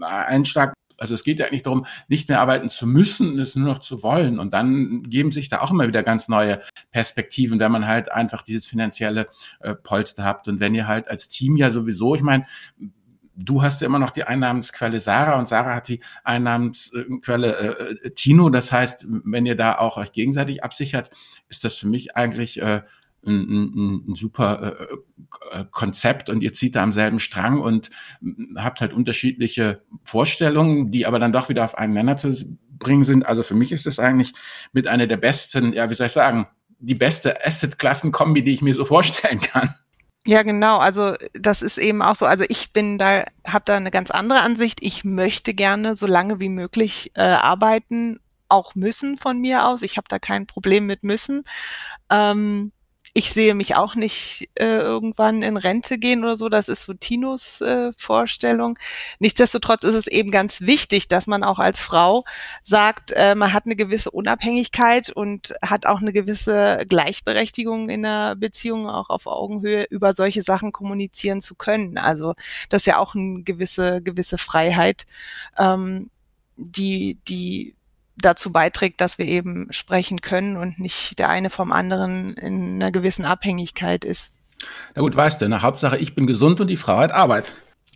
einschlagt. 0.00 0.74
Also 0.98 1.12
es 1.12 1.24
geht 1.24 1.38
ja 1.38 1.46
eigentlich 1.46 1.62
darum, 1.62 1.84
nicht 2.08 2.28
mehr 2.28 2.40
arbeiten 2.40 2.70
zu 2.70 2.86
müssen, 2.86 3.38
es 3.38 3.54
nur 3.54 3.68
noch 3.68 3.80
zu 3.80 4.02
wollen. 4.02 4.38
Und 4.38 4.54
dann 4.54 5.02
geben 5.02 5.30
sich 5.30 5.50
da 5.50 5.60
auch 5.60 5.70
immer 5.70 5.86
wieder 5.86 6.02
ganz 6.02 6.28
neue 6.28 6.62
Perspektiven, 6.90 7.58
wenn 7.58 7.70
man 7.70 7.86
halt 7.86 8.10
einfach 8.10 8.42
dieses 8.42 8.64
finanzielle 8.64 9.28
äh, 9.60 9.74
Polster 9.74 10.24
habt. 10.24 10.48
Und 10.48 10.58
wenn 10.60 10.74
ihr 10.74 10.86
halt 10.86 11.08
als 11.08 11.28
Team 11.28 11.56
ja 11.56 11.70
sowieso, 11.70 12.14
ich 12.14 12.22
meine, 12.22 12.46
du 13.36 13.62
hast 13.62 13.80
ja 13.80 13.86
immer 13.86 13.98
noch 13.98 14.10
die 14.10 14.24
Einnahmensquelle 14.24 15.00
Sarah 15.00 15.38
und 15.38 15.46
Sarah 15.46 15.76
hat 15.76 15.88
die 15.88 16.00
Einnahmensquelle 16.24 17.98
äh, 18.04 18.10
Tino. 18.10 18.48
Das 18.50 18.72
heißt, 18.72 19.06
wenn 19.08 19.46
ihr 19.46 19.56
da 19.56 19.78
auch 19.78 19.96
euch 19.98 20.12
gegenseitig 20.12 20.64
absichert, 20.64 21.10
ist 21.48 21.62
das 21.64 21.76
für 21.76 21.86
mich 21.86 22.16
eigentlich 22.16 22.60
äh, 22.60 22.82
ein, 23.26 23.34
ein, 23.34 24.04
ein 24.08 24.14
super 24.14 24.76
äh, 25.52 25.64
Konzept 25.70 26.30
und 26.30 26.42
ihr 26.42 26.52
zieht 26.52 26.74
da 26.74 26.82
am 26.82 26.92
selben 26.92 27.18
Strang 27.18 27.60
und 27.60 27.90
habt 28.56 28.80
halt 28.80 28.92
unterschiedliche 28.92 29.82
Vorstellungen, 30.02 30.90
die 30.90 31.06
aber 31.06 31.18
dann 31.18 31.32
doch 31.32 31.48
wieder 31.48 31.64
auf 31.64 31.76
einen 31.76 31.94
Nenner 31.94 32.16
zu 32.16 32.30
bringen 32.70 33.04
sind. 33.04 33.26
Also 33.26 33.42
für 33.42 33.54
mich 33.54 33.72
ist 33.72 33.86
das 33.86 33.98
eigentlich 33.98 34.32
mit 34.72 34.86
einer 34.86 35.06
der 35.06 35.16
besten, 35.16 35.72
ja, 35.72 35.90
wie 35.90 35.94
soll 35.94 36.06
ich 36.06 36.12
sagen, 36.12 36.46
die 36.78 36.94
beste 36.94 37.44
Asset-Klassen-Kombi, 37.44 38.44
die 38.44 38.54
ich 38.54 38.62
mir 38.62 38.74
so 38.74 38.84
vorstellen 38.84 39.40
kann. 39.40 39.74
Ja, 40.26 40.42
genau. 40.42 40.78
Also 40.78 41.14
das 41.34 41.62
ist 41.62 41.78
eben 41.78 42.02
auch 42.02 42.16
so. 42.16 42.26
Also 42.26 42.44
ich 42.48 42.72
bin 42.72 42.98
da, 42.98 43.24
habe 43.46 43.64
da 43.64 43.76
eine 43.76 43.90
ganz 43.92 44.10
andere 44.10 44.40
Ansicht. 44.40 44.78
Ich 44.82 45.04
möchte 45.04 45.54
gerne 45.54 45.94
so 45.96 46.06
lange 46.08 46.40
wie 46.40 46.48
möglich 46.48 47.12
äh, 47.14 47.22
arbeiten, 47.22 48.18
auch 48.48 48.74
müssen 48.74 49.18
von 49.18 49.40
mir 49.40 49.66
aus. 49.66 49.82
Ich 49.82 49.96
habe 49.96 50.08
da 50.08 50.18
kein 50.18 50.46
Problem 50.46 50.86
mit 50.86 51.04
müssen. 51.04 51.44
Ähm, 52.10 52.72
ich 53.16 53.32
sehe 53.32 53.54
mich 53.54 53.76
auch 53.76 53.94
nicht 53.94 54.50
äh, 54.56 54.76
irgendwann 54.76 55.40
in 55.40 55.56
Rente 55.56 55.96
gehen 55.96 56.22
oder 56.22 56.36
so. 56.36 56.50
Das 56.50 56.68
ist 56.68 56.82
so 56.82 56.92
Tinos 56.92 57.62
äh, 57.62 57.92
Vorstellung. 57.96 58.78
Nichtsdestotrotz 59.20 59.84
ist 59.84 59.94
es 59.94 60.06
eben 60.06 60.30
ganz 60.30 60.60
wichtig, 60.60 61.08
dass 61.08 61.26
man 61.26 61.42
auch 61.42 61.58
als 61.58 61.80
Frau 61.80 62.26
sagt, 62.62 63.12
äh, 63.12 63.34
man 63.34 63.54
hat 63.54 63.64
eine 63.64 63.74
gewisse 63.74 64.10
Unabhängigkeit 64.10 65.08
und 65.08 65.54
hat 65.62 65.86
auch 65.86 66.02
eine 66.02 66.12
gewisse 66.12 66.84
Gleichberechtigung 66.86 67.88
in 67.88 68.02
der 68.02 68.36
Beziehung, 68.36 68.86
auch 68.86 69.08
auf 69.08 69.26
Augenhöhe 69.26 69.84
über 69.88 70.12
solche 70.12 70.42
Sachen 70.42 70.70
kommunizieren 70.70 71.40
zu 71.40 71.54
können. 71.54 71.96
Also 71.96 72.34
das 72.68 72.82
ist 72.82 72.86
ja 72.86 72.98
auch 72.98 73.14
eine 73.14 73.42
gewisse, 73.44 74.02
gewisse 74.02 74.36
Freiheit, 74.36 75.06
ähm, 75.56 76.10
die, 76.58 77.16
die 77.26 77.76
dazu 78.16 78.52
beiträgt, 78.52 79.00
dass 79.00 79.18
wir 79.18 79.26
eben 79.26 79.68
sprechen 79.70 80.20
können 80.20 80.56
und 80.56 80.78
nicht 80.78 81.18
der 81.18 81.28
eine 81.28 81.50
vom 81.50 81.72
anderen 81.72 82.34
in 82.34 82.76
einer 82.76 82.92
gewissen 82.92 83.24
Abhängigkeit 83.24 84.04
ist. 84.04 84.32
Na 84.94 85.02
gut, 85.02 85.14
weißt 85.14 85.42
du, 85.42 85.48
ne? 85.48 85.62
Hauptsache 85.62 85.98
ich 85.98 86.14
bin 86.14 86.26
gesund 86.26 86.60
und 86.60 86.68
die 86.68 86.76
Frau 86.76 86.98
hat 86.98 87.12
Arbeit. 87.12 87.52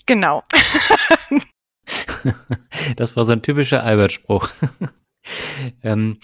Genau. 0.06 0.42
das 2.96 3.16
war 3.16 3.24
so 3.24 3.32
ein 3.32 3.42
typischer 3.42 3.82
Albert-Spruch. 3.82 4.50
ähm, 5.82 6.18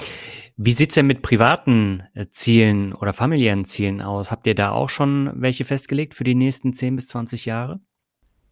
wie 0.56 0.72
sieht's 0.72 0.94
denn 0.94 1.06
mit 1.06 1.22
privaten 1.22 2.02
äh, 2.14 2.26
Zielen 2.30 2.92
oder 2.94 3.12
familiären 3.12 3.64
Zielen 3.64 4.00
aus? 4.00 4.30
Habt 4.30 4.46
ihr 4.46 4.54
da 4.54 4.70
auch 4.70 4.88
schon 4.88 5.30
welche 5.34 5.64
festgelegt 5.64 6.14
für 6.14 6.24
die 6.24 6.34
nächsten 6.34 6.72
10 6.72 6.96
bis 6.96 7.08
20 7.08 7.44
Jahre? 7.46 7.80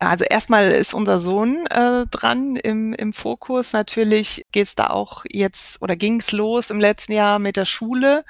Also 0.08 0.24
erstmal 0.24 0.64
ist 0.70 0.94
unser 0.94 1.18
Sohn 1.18 1.66
äh, 1.66 2.06
dran 2.10 2.56
im, 2.56 2.94
im 2.94 3.12
Fokus. 3.12 3.72
Natürlich 3.72 4.46
geht 4.52 4.66
es 4.66 4.74
da 4.74 4.88
auch 4.88 5.24
jetzt 5.30 5.80
oder 5.82 5.96
ging 5.96 6.20
es 6.20 6.32
los 6.32 6.70
im 6.70 6.80
letzten 6.80 7.12
Jahr 7.12 7.38
mit 7.38 7.56
der 7.56 7.64
Schule. 7.64 8.24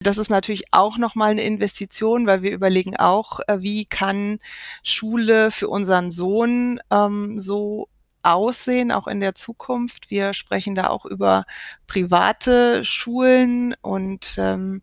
Das 0.00 0.18
ist 0.18 0.30
natürlich 0.30 0.64
auch 0.72 0.98
nochmal 0.98 1.30
eine 1.30 1.42
Investition, 1.42 2.26
weil 2.26 2.42
wir 2.42 2.52
überlegen 2.52 2.96
auch, 2.96 3.40
äh, 3.48 3.60
wie 3.60 3.84
kann 3.84 4.38
Schule 4.82 5.50
für 5.50 5.68
unseren 5.68 6.10
Sohn 6.10 6.80
ähm, 6.90 7.38
so 7.38 7.88
aussehen, 8.22 8.92
auch 8.92 9.06
in 9.06 9.20
der 9.20 9.34
Zukunft. 9.34 10.10
Wir 10.10 10.34
sprechen 10.34 10.74
da 10.74 10.88
auch 10.88 11.06
über 11.06 11.44
private 11.86 12.84
Schulen 12.84 13.74
und 13.80 14.36
ähm, 14.38 14.82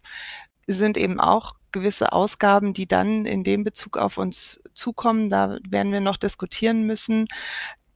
sind 0.68 0.98
eben 0.98 1.20
auch 1.20 1.56
gewisse 1.76 2.14
Ausgaben, 2.14 2.74
die 2.74 2.88
dann 2.88 3.26
in 3.26 3.44
dem 3.44 3.64
Bezug 3.66 3.98
auf 3.98 4.18
uns 4.18 4.62
zukommen. 4.74 5.30
Da 5.30 5.58
werden 5.70 5.92
wir 5.92 6.00
noch 6.02 6.18
diskutieren 6.18 6.84
müssen. 6.84 7.28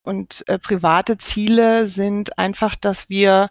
Und 0.03 0.47
äh, 0.47 0.59
private 0.59 1.17
Ziele 1.17 1.87
sind 1.87 2.37
einfach, 2.37 2.75
dass 2.75 3.09
wir 3.09 3.49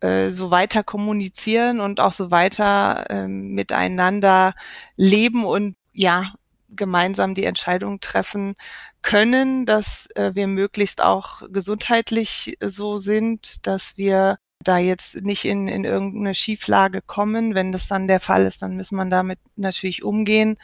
äh, 0.00 0.30
so 0.30 0.50
weiter 0.50 0.84
kommunizieren 0.84 1.80
und 1.80 2.00
auch 2.00 2.12
so 2.12 2.30
weiter 2.30 3.06
äh, 3.10 3.26
miteinander 3.26 4.54
leben 4.96 5.44
und 5.44 5.76
ja, 5.92 6.34
gemeinsam 6.68 7.34
die 7.34 7.44
Entscheidung 7.44 8.00
treffen 8.00 8.54
können, 9.02 9.66
dass 9.66 10.08
äh, 10.14 10.32
wir 10.34 10.46
möglichst 10.46 11.02
auch 11.02 11.42
gesundheitlich 11.50 12.56
so 12.60 12.98
sind, 12.98 13.66
dass 13.66 13.96
wir 13.96 14.38
da 14.66 14.78
jetzt 14.78 15.22
nicht 15.22 15.44
in, 15.44 15.68
in 15.68 15.84
irgendeine 15.84 16.34
Schieflage 16.34 17.02
kommen. 17.02 17.54
Wenn 17.54 17.72
das 17.72 17.88
dann 17.88 18.08
der 18.08 18.20
Fall 18.20 18.44
ist, 18.44 18.62
dann 18.62 18.76
muss 18.76 18.92
man 18.92 19.10
damit 19.10 19.38
natürlich 19.56 20.02
umgehen. 20.02 20.56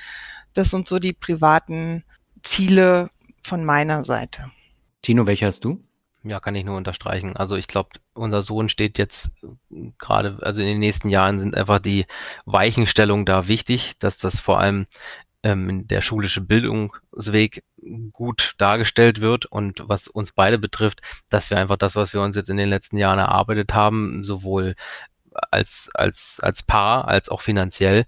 Das 0.55 0.71
sind 0.71 0.89
so 0.89 0.99
die 0.99 1.13
privaten 1.13 2.05
Ziele 2.43 3.11
von 3.43 3.65
meiner 3.65 4.05
Seite. 4.05 4.51
Tino, 5.03 5.27
welche 5.27 5.47
hast 5.47 5.65
du? 5.65 5.83
Ja, 6.25 6.39
kann 6.39 6.55
ich 6.55 6.65
nur 6.65 6.77
unterstreichen. 6.77 7.37
Also 7.37 7.57
ich 7.57 7.67
glaube, 7.67 7.91
unser 8.15 8.43
Sohn 8.43 8.69
steht 8.69 8.97
jetzt 8.99 9.31
gerade, 9.99 10.39
also 10.43 10.63
in 10.63 10.69
den 10.69 10.79
nächsten 10.79 11.09
Jahren 11.09 11.41
sind 11.41 11.57
einfach 11.57 11.81
die 11.81 12.07
Weichenstellungen 12.45 13.27
da 13.27 13.49
wichtig, 13.49 13.99
dass 13.99 14.19
das 14.19 14.39
vor 14.39 14.61
allem 14.61 14.87
ähm, 15.43 15.87
der 15.89 16.03
schulische 16.03 16.41
Bildungsweg 16.41 17.65
gut 18.13 18.55
dargestellt 18.59 19.21
wird 19.21 19.47
und 19.47 19.83
was 19.87 20.09
uns 20.09 20.33
beide 20.33 20.59
betrifft, 20.59 21.03
dass 21.29 21.51
wir 21.51 21.59
einfach 21.59 21.77
das, 21.77 21.97
was 21.97 22.13
wir 22.13 22.21
uns 22.23 22.37
jetzt 22.37 22.51
in 22.51 22.57
den 22.57 22.69
letzten 22.69 22.97
Jahren 22.97 23.19
erarbeitet 23.19 23.75
haben, 23.75 24.25
sowohl 24.25 24.75
als, 25.51 25.91
als, 25.95 26.39
als 26.41 26.63
Paar 26.63 27.09
als 27.09 27.29
auch 27.29 27.41
finanziell 27.41 28.05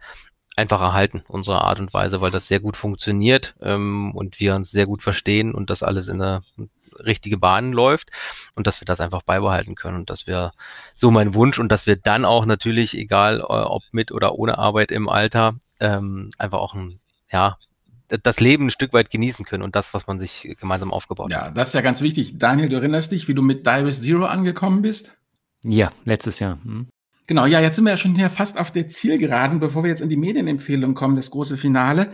einfach 0.57 0.81
erhalten, 0.81 1.25
unsere 1.27 1.63
Art 1.63 1.81
und 1.81 1.93
Weise, 1.93 2.21
weil 2.21 2.31
das 2.31 2.47
sehr 2.47 2.61
gut 2.61 2.77
funktioniert 2.77 3.55
ähm, 3.61 4.13
und 4.15 4.39
wir 4.39 4.55
uns 4.55 4.71
sehr 4.71 4.87
gut 4.87 5.03
verstehen 5.03 5.53
und 5.53 5.71
das 5.71 5.83
alles 5.83 6.09
in 6.09 6.19
der 6.19 6.43
richtige 7.05 7.39
Bahn 7.39 7.73
läuft 7.73 8.11
und 8.55 8.69
dass 8.69 8.81
wir 8.81 8.85
das 8.85 9.01
einfach 9.01 9.23
beibehalten 9.23 9.75
können 9.75 9.97
und 9.97 10.11
dass 10.11 10.29
wir 10.29 10.53
so 10.95 11.11
mein 11.11 11.35
Wunsch 11.35 11.59
und 11.59 11.71
dass 11.71 11.89
wir 11.89 11.97
dann 11.97 12.25
auch 12.25 12.47
natürlich, 12.47 12.97
egal 12.97 13.41
äh, 13.41 13.43
ob 13.43 13.83
mit 13.91 14.13
oder 14.13 14.37
ohne 14.37 14.59
Arbeit 14.59 14.93
im 14.93 15.09
Alter, 15.09 15.55
ähm, 15.81 16.31
einfach 16.39 16.59
auch 16.59 16.75
ein 16.75 17.01
ja, 17.31 17.57
das 18.09 18.41
Leben 18.41 18.67
ein 18.67 18.71
Stück 18.71 18.93
weit 18.93 19.11
genießen 19.11 19.45
können 19.45 19.63
und 19.63 19.75
das, 19.77 19.95
was 19.95 20.07
man 20.07 20.19
sich 20.19 20.55
gemeinsam 20.61 20.93
aufgebaut 20.93 21.31
ja, 21.31 21.39
hat. 21.39 21.45
Ja, 21.47 21.51
das 21.53 21.69
ist 21.69 21.75
ja 21.75 21.81
ganz 21.81 22.01
wichtig. 22.01 22.39
Daniel, 22.39 22.69
du 22.69 22.77
erinnerst 22.77 23.13
dich, 23.13 23.29
wie 23.29 23.35
du 23.35 23.43
mit 23.43 23.67
Divers 23.67 24.03
Zero 24.03 24.27
angekommen 24.27 24.83
bist? 24.83 25.17
Ja, 25.63 25.93
letztes 26.05 26.39
Jahr. 26.39 26.59
Hm. 26.63 26.89
Genau, 27.27 27.47
ja, 27.47 27.61
jetzt 27.61 27.77
sind 27.77 27.85
wir 27.85 27.93
ja 27.93 27.97
schon 27.97 28.15
hier 28.15 28.29
fast 28.29 28.59
auf 28.59 28.71
der 28.71 28.89
Zielgeraden, 28.89 29.59
bevor 29.59 29.83
wir 29.83 29.91
jetzt 29.91 30.03
in 30.03 30.11
die 30.11 30.17
Medienempfehlung 30.17 30.95
kommen, 30.95 31.17
das 31.17 31.31
große 31.31 31.57
Finale. 31.57 32.13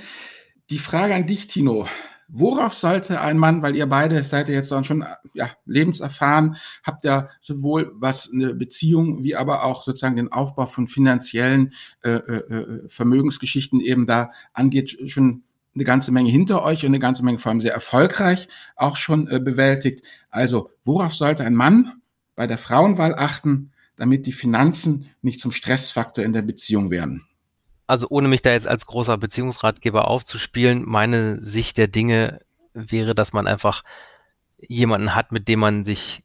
Die 0.70 0.78
Frage 0.78 1.16
an 1.16 1.26
dich, 1.26 1.48
Tino. 1.48 1.88
Worauf 2.32 2.74
sollte 2.74 3.20
ein 3.20 3.38
Mann, 3.38 3.60
weil 3.62 3.74
ihr 3.74 3.86
beide 3.86 4.22
seid 4.22 4.48
ja 4.48 4.54
jetzt 4.54 4.70
dann 4.70 4.84
schon 4.84 5.04
ja, 5.34 5.50
lebenserfahren, 5.64 6.56
habt 6.84 7.02
ja 7.02 7.28
sowohl 7.40 7.90
was 7.94 8.30
eine 8.32 8.54
Beziehung 8.54 9.24
wie 9.24 9.34
aber 9.34 9.64
auch 9.64 9.82
sozusagen 9.82 10.16
den 10.16 10.30
Aufbau 10.30 10.66
von 10.66 10.86
finanziellen 10.86 11.72
äh, 12.02 12.10
äh, 12.10 12.54
äh, 12.54 12.88
Vermögensgeschichten 12.88 13.80
eben 13.80 14.06
da 14.06 14.30
angeht, 14.52 14.96
schon 15.10 15.42
eine 15.74 15.84
ganze 15.84 16.12
Menge 16.12 16.30
hinter 16.30 16.62
euch 16.62 16.82
und 16.82 16.88
eine 16.88 17.00
ganze 17.00 17.24
Menge 17.24 17.40
vor 17.40 17.50
allem 17.50 17.60
sehr 17.60 17.74
erfolgreich 17.74 18.48
auch 18.76 18.96
schon 18.96 19.26
äh, 19.28 19.40
bewältigt. 19.40 20.04
Also 20.30 20.70
worauf 20.84 21.14
sollte 21.14 21.44
ein 21.44 21.54
Mann 21.54 22.00
bei 22.36 22.46
der 22.46 22.58
Frauenwahl 22.58 23.14
achten, 23.14 23.72
damit 23.96 24.26
die 24.26 24.32
Finanzen 24.32 25.10
nicht 25.20 25.40
zum 25.40 25.50
Stressfaktor 25.50 26.24
in 26.24 26.32
der 26.32 26.42
Beziehung 26.42 26.90
werden? 26.90 27.26
Also 27.90 28.06
ohne 28.08 28.28
mich 28.28 28.40
da 28.40 28.52
jetzt 28.52 28.68
als 28.68 28.86
großer 28.86 29.18
Beziehungsratgeber 29.18 30.06
aufzuspielen, 30.06 30.84
meine 30.86 31.42
Sicht 31.42 31.76
der 31.76 31.88
Dinge 31.88 32.40
wäre, 32.72 33.16
dass 33.16 33.32
man 33.32 33.48
einfach 33.48 33.82
jemanden 34.58 35.16
hat, 35.16 35.32
mit 35.32 35.48
dem 35.48 35.58
man 35.58 35.84
sich, 35.84 36.22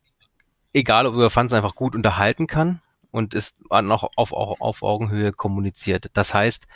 egal 0.73 1.07
ob 1.07 1.15
über 1.15 1.31
Fans, 1.31 1.53
einfach 1.53 1.73
gut 1.73 1.95
unterhalten 1.95 2.45
kann 2.45 2.81
und 3.09 3.33
ist 3.33 3.57
auch 3.69 4.11
auf, 4.15 4.31
auf, 4.31 4.61
auf 4.61 4.83
Augenhöhe 4.83 5.31
kommuniziert. 5.31 6.11
Das 6.13 6.35
heißt, 6.35 6.67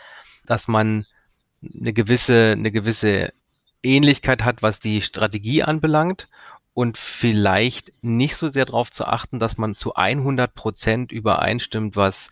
dass 0.47 0.67
man 0.67 1.05
eine 1.61 1.93
gewisse, 1.93 2.53
eine 2.53 2.71
gewisse 2.71 3.31
Ähnlichkeit 3.83 4.43
hat, 4.43 4.63
was 4.63 4.79
die 4.79 5.03
Strategie 5.03 5.61
anbelangt 5.61 6.29
und 6.73 6.97
vielleicht 6.97 7.93
nicht 8.01 8.37
so 8.37 8.47
sehr 8.47 8.65
darauf 8.65 8.89
zu 8.89 9.05
achten, 9.05 9.37
dass 9.37 9.59
man 9.59 9.75
zu 9.75 9.93
100 9.93 10.55
Prozent 10.55 11.11
übereinstimmt, 11.11 11.95
was 11.95 12.31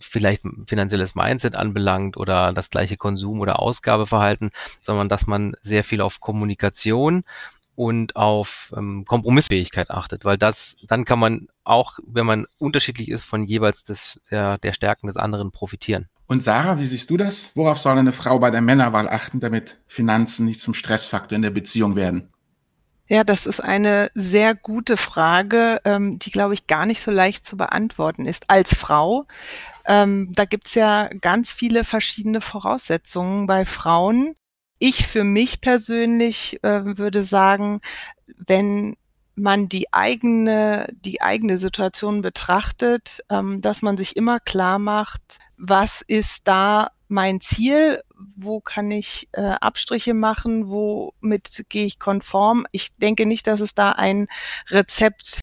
vielleicht 0.00 0.42
finanzielles 0.66 1.14
Mindset 1.14 1.54
anbelangt 1.54 2.16
oder 2.16 2.52
das 2.52 2.70
gleiche 2.70 2.96
Konsum- 2.96 3.40
oder 3.40 3.60
Ausgabeverhalten, 3.60 4.50
sondern 4.82 5.08
dass 5.08 5.26
man 5.26 5.54
sehr 5.62 5.84
viel 5.84 6.00
auf 6.00 6.20
Kommunikation 6.20 7.24
und 7.76 8.16
auf 8.16 8.72
ähm, 8.76 9.04
Kompromissfähigkeit 9.04 9.90
achtet, 9.90 10.24
weil 10.24 10.38
das, 10.38 10.76
dann 10.86 11.04
kann 11.04 11.18
man 11.18 11.48
auch, 11.64 11.98
wenn 12.06 12.26
man 12.26 12.46
unterschiedlich 12.58 13.10
ist, 13.10 13.24
von 13.24 13.44
jeweils 13.44 13.84
des, 13.84 14.20
der, 14.30 14.58
der 14.58 14.72
Stärken 14.72 15.08
des 15.08 15.16
anderen 15.16 15.50
profitieren. 15.50 16.08
Und 16.26 16.42
Sarah, 16.42 16.78
wie 16.78 16.86
siehst 16.86 17.10
du 17.10 17.16
das? 17.16 17.50
Worauf 17.54 17.78
soll 17.78 17.98
eine 17.98 18.12
Frau 18.12 18.38
bei 18.38 18.50
der 18.50 18.62
Männerwahl 18.62 19.08
achten, 19.08 19.40
damit 19.40 19.76
Finanzen 19.86 20.46
nicht 20.46 20.60
zum 20.60 20.72
Stressfaktor 20.72 21.36
in 21.36 21.42
der 21.42 21.50
Beziehung 21.50 21.96
werden? 21.96 22.28
Ja, 23.06 23.22
das 23.22 23.44
ist 23.44 23.60
eine 23.60 24.10
sehr 24.14 24.54
gute 24.54 24.96
Frage, 24.96 25.80
ähm, 25.84 26.18
die, 26.18 26.30
glaube 26.30 26.54
ich, 26.54 26.66
gar 26.66 26.86
nicht 26.86 27.02
so 27.02 27.10
leicht 27.10 27.44
zu 27.44 27.56
beantworten 27.56 28.24
ist. 28.24 28.48
Als 28.48 28.74
Frau, 28.74 29.26
ähm, 29.86 30.32
da 30.34 30.44
gibt's 30.44 30.74
ja 30.74 31.08
ganz 31.20 31.52
viele 31.52 31.84
verschiedene 31.84 32.40
Voraussetzungen 32.40 33.46
bei 33.46 33.66
Frauen. 33.66 34.34
Ich 34.78 35.06
für 35.06 35.24
mich 35.24 35.60
persönlich 35.60 36.62
äh, 36.62 36.98
würde 36.98 37.22
sagen, 37.22 37.80
wenn 38.26 38.96
man 39.36 39.68
die 39.68 39.92
eigene, 39.92 40.86
die 40.92 41.20
eigene 41.20 41.58
Situation 41.58 42.22
betrachtet, 42.22 43.20
ähm, 43.30 43.60
dass 43.60 43.82
man 43.82 43.96
sich 43.96 44.16
immer 44.16 44.40
klar 44.40 44.78
macht, 44.78 45.38
was 45.56 46.02
ist 46.02 46.42
da 46.44 46.90
mein 47.08 47.40
Ziel, 47.40 48.02
wo 48.36 48.60
kann 48.60 48.90
ich 48.90 49.28
äh, 49.32 49.40
Abstriche 49.40 50.14
machen, 50.14 50.68
womit 50.68 51.64
gehe 51.68 51.86
ich 51.86 51.98
konform. 51.98 52.66
Ich 52.72 52.96
denke 52.96 53.26
nicht, 53.26 53.46
dass 53.46 53.60
es 53.60 53.74
da 53.74 53.92
ein 53.92 54.26
Rezept 54.70 55.40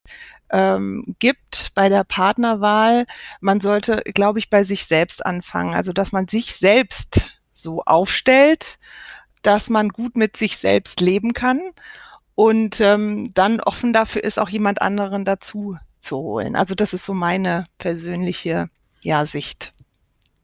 ähm, 0.52 1.16
gibt 1.18 1.72
bei 1.74 1.88
der 1.88 2.04
Partnerwahl. 2.04 3.06
Man 3.40 3.60
sollte, 3.60 4.02
glaube 4.14 4.38
ich, 4.38 4.50
bei 4.50 4.62
sich 4.62 4.86
selbst 4.86 5.24
anfangen. 5.24 5.74
Also, 5.74 5.92
dass 5.92 6.12
man 6.12 6.28
sich 6.28 6.54
selbst 6.54 7.40
so 7.50 7.82
aufstellt, 7.82 8.78
dass 9.42 9.70
man 9.70 9.88
gut 9.88 10.16
mit 10.16 10.36
sich 10.36 10.58
selbst 10.58 11.00
leben 11.00 11.32
kann 11.32 11.60
und 12.34 12.80
ähm, 12.80 13.32
dann 13.34 13.60
offen 13.60 13.92
dafür 13.92 14.24
ist, 14.24 14.38
auch 14.38 14.48
jemand 14.48 14.80
anderen 14.80 15.24
dazu 15.24 15.76
zu 15.98 16.16
holen. 16.16 16.56
Also 16.56 16.74
das 16.74 16.94
ist 16.94 17.04
so 17.04 17.14
meine 17.14 17.64
persönliche 17.78 18.68
ja, 19.00 19.26
Sicht. 19.26 19.72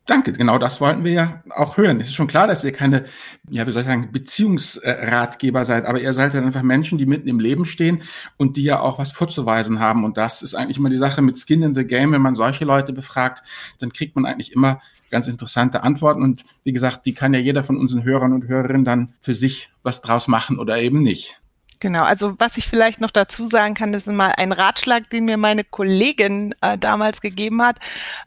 Danke, 0.08 0.32
genau 0.32 0.56
das 0.56 0.80
wollten 0.80 1.04
wir 1.04 1.12
ja 1.12 1.42
auch 1.54 1.76
hören. 1.76 2.00
Es 2.00 2.08
ist 2.08 2.14
schon 2.14 2.28
klar, 2.28 2.46
dass 2.46 2.64
ihr 2.64 2.72
keine, 2.72 3.04
ja, 3.50 3.66
wie 3.66 3.72
soll 3.72 3.82
ich 3.82 3.88
sagen, 3.88 4.10
Beziehungsratgeber 4.10 5.66
seid, 5.66 5.84
aber 5.84 6.00
ihr 6.00 6.14
seid 6.14 6.32
ja 6.32 6.40
einfach 6.40 6.62
Menschen, 6.62 6.96
die 6.96 7.04
mitten 7.04 7.28
im 7.28 7.38
Leben 7.38 7.66
stehen 7.66 8.02
und 8.38 8.56
die 8.56 8.62
ja 8.62 8.80
auch 8.80 8.98
was 8.98 9.12
vorzuweisen 9.12 9.80
haben. 9.80 10.04
Und 10.04 10.16
das 10.16 10.40
ist 10.40 10.54
eigentlich 10.54 10.78
immer 10.78 10.88
die 10.88 10.96
Sache 10.96 11.20
mit 11.20 11.38
Skin 11.38 11.62
in 11.62 11.74
the 11.74 11.84
Game. 11.84 12.12
Wenn 12.12 12.22
man 12.22 12.36
solche 12.36 12.64
Leute 12.64 12.94
befragt, 12.94 13.42
dann 13.80 13.92
kriegt 13.92 14.16
man 14.16 14.24
eigentlich 14.24 14.52
immer 14.52 14.80
ganz 15.10 15.26
interessante 15.26 15.82
Antworten. 15.82 16.22
Und 16.22 16.42
wie 16.64 16.72
gesagt, 16.72 17.04
die 17.04 17.12
kann 17.12 17.34
ja 17.34 17.40
jeder 17.40 17.62
von 17.62 17.76
unseren 17.76 18.02
Hörern 18.02 18.32
und 18.32 18.48
Hörerinnen 18.48 18.86
dann 18.86 19.12
für 19.20 19.34
sich 19.34 19.68
was 19.82 20.00
draus 20.00 20.26
machen 20.26 20.58
oder 20.58 20.80
eben 20.80 21.00
nicht. 21.00 21.38
Genau, 21.80 22.02
also 22.02 22.34
was 22.38 22.56
ich 22.56 22.66
vielleicht 22.66 23.00
noch 23.00 23.12
dazu 23.12 23.46
sagen 23.46 23.74
kann, 23.74 23.92
das 23.92 24.06
ist 24.06 24.12
mal 24.12 24.32
ein 24.36 24.52
Ratschlag, 24.52 25.08
den 25.10 25.26
mir 25.26 25.36
meine 25.36 25.62
Kollegin 25.62 26.54
äh, 26.60 26.76
damals 26.76 27.20
gegeben 27.20 27.62
hat. 27.62 27.78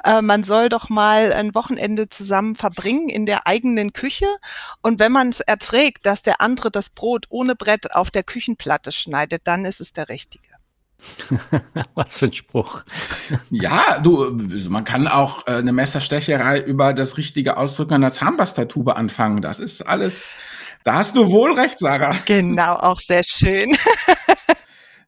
Äh, 0.03 0.21
man 0.21 0.43
soll 0.43 0.69
doch 0.69 0.89
mal 0.89 1.33
ein 1.33 1.53
Wochenende 1.53 2.07
zusammen 2.07 2.55
verbringen 2.55 3.09
in 3.09 3.25
der 3.25 3.47
eigenen 3.47 3.91
Küche 3.91 4.27
und 4.81 4.99
wenn 4.99 5.11
man 5.11 5.29
es 5.29 5.41
erträgt, 5.41 6.05
dass 6.05 6.21
der 6.21 6.39
andere 6.39 6.71
das 6.71 6.89
Brot 6.89 7.25
ohne 7.29 7.55
Brett 7.55 7.93
auf 7.93 8.09
der 8.09 8.23
Küchenplatte 8.23 8.91
schneidet, 8.91 9.41
dann 9.45 9.65
ist 9.65 9.81
es 9.81 9.91
der 9.91 10.07
richtige. 10.07 10.51
Was 11.95 12.17
für 12.17 12.25
ein 12.27 12.33
Spruch. 12.33 12.83
Ja, 13.49 13.99
du, 13.99 14.29
man 14.69 14.83
kann 14.83 15.07
auch 15.07 15.47
äh, 15.47 15.51
eine 15.51 15.71
Messerstecherei 15.71 16.59
über 16.59 16.93
das 16.93 17.17
richtige 17.17 17.55
Ausdrücken 17.55 17.93
einer 17.93 18.11
Zahnpastatube 18.11 18.97
anfangen. 18.97 19.41
Das 19.41 19.59
ist 19.59 19.81
alles 19.81 20.35
da 20.83 20.95
hast 20.95 21.15
du 21.15 21.31
wohl 21.31 21.53
recht, 21.53 21.79
Sarah. 21.79 22.15
Genau, 22.25 22.75
auch 22.75 22.97
sehr 22.97 23.23
schön. 23.23 23.75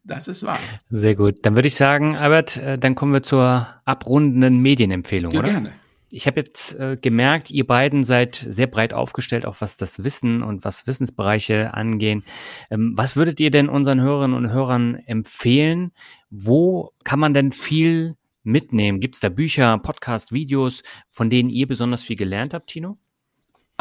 Das 0.06 0.28
ist 0.28 0.44
wahr. 0.44 0.60
Sehr 0.90 1.16
gut. 1.16 1.38
Dann 1.44 1.56
würde 1.56 1.68
ich 1.68 1.76
sagen, 1.76 2.18
Albert, 2.18 2.58
äh, 2.58 2.78
dann 2.78 2.94
kommen 2.94 3.14
wir 3.14 3.24
zur 3.24 3.68
abrundenden 3.86 4.60
Medienempfehlung, 4.60 5.32
ja, 5.32 5.40
oder? 5.40 5.50
Gerne. 5.50 5.74
Ich 6.10 6.28
habe 6.28 6.42
jetzt 6.42 6.76
äh, 6.76 6.98
gemerkt, 7.02 7.50
ihr 7.50 7.66
beiden 7.66 8.04
seid 8.04 8.46
sehr 8.48 8.68
breit 8.68 8.94
aufgestellt, 8.94 9.46
auch 9.46 9.62
was 9.62 9.78
das 9.78 10.04
Wissen 10.04 10.44
und 10.44 10.64
was 10.64 10.86
Wissensbereiche 10.86 11.74
angehen. 11.74 12.24
Ähm, 12.70 12.94
was 12.96 13.16
würdet 13.16 13.40
ihr 13.40 13.50
denn 13.50 13.70
unseren 13.70 14.02
Hörerinnen 14.02 14.38
und 14.38 14.52
Hörern 14.52 14.96
empfehlen? 15.08 15.92
Wo 16.30 16.92
kann 17.04 17.20
man 17.20 17.34
denn 17.34 17.52
viel 17.52 18.16
mitnehmen? 18.44 19.00
Gibt 19.00 19.16
es 19.16 19.22
da 19.22 19.30
Bücher, 19.30 19.78
Podcasts, 19.80 20.32
Videos, 20.32 20.84
von 21.10 21.30
denen 21.30 21.50
ihr 21.50 21.68
besonders 21.68 22.04
viel 22.04 22.18
gelernt 22.18 22.54
habt, 22.54 22.68
Tino? 22.68 22.98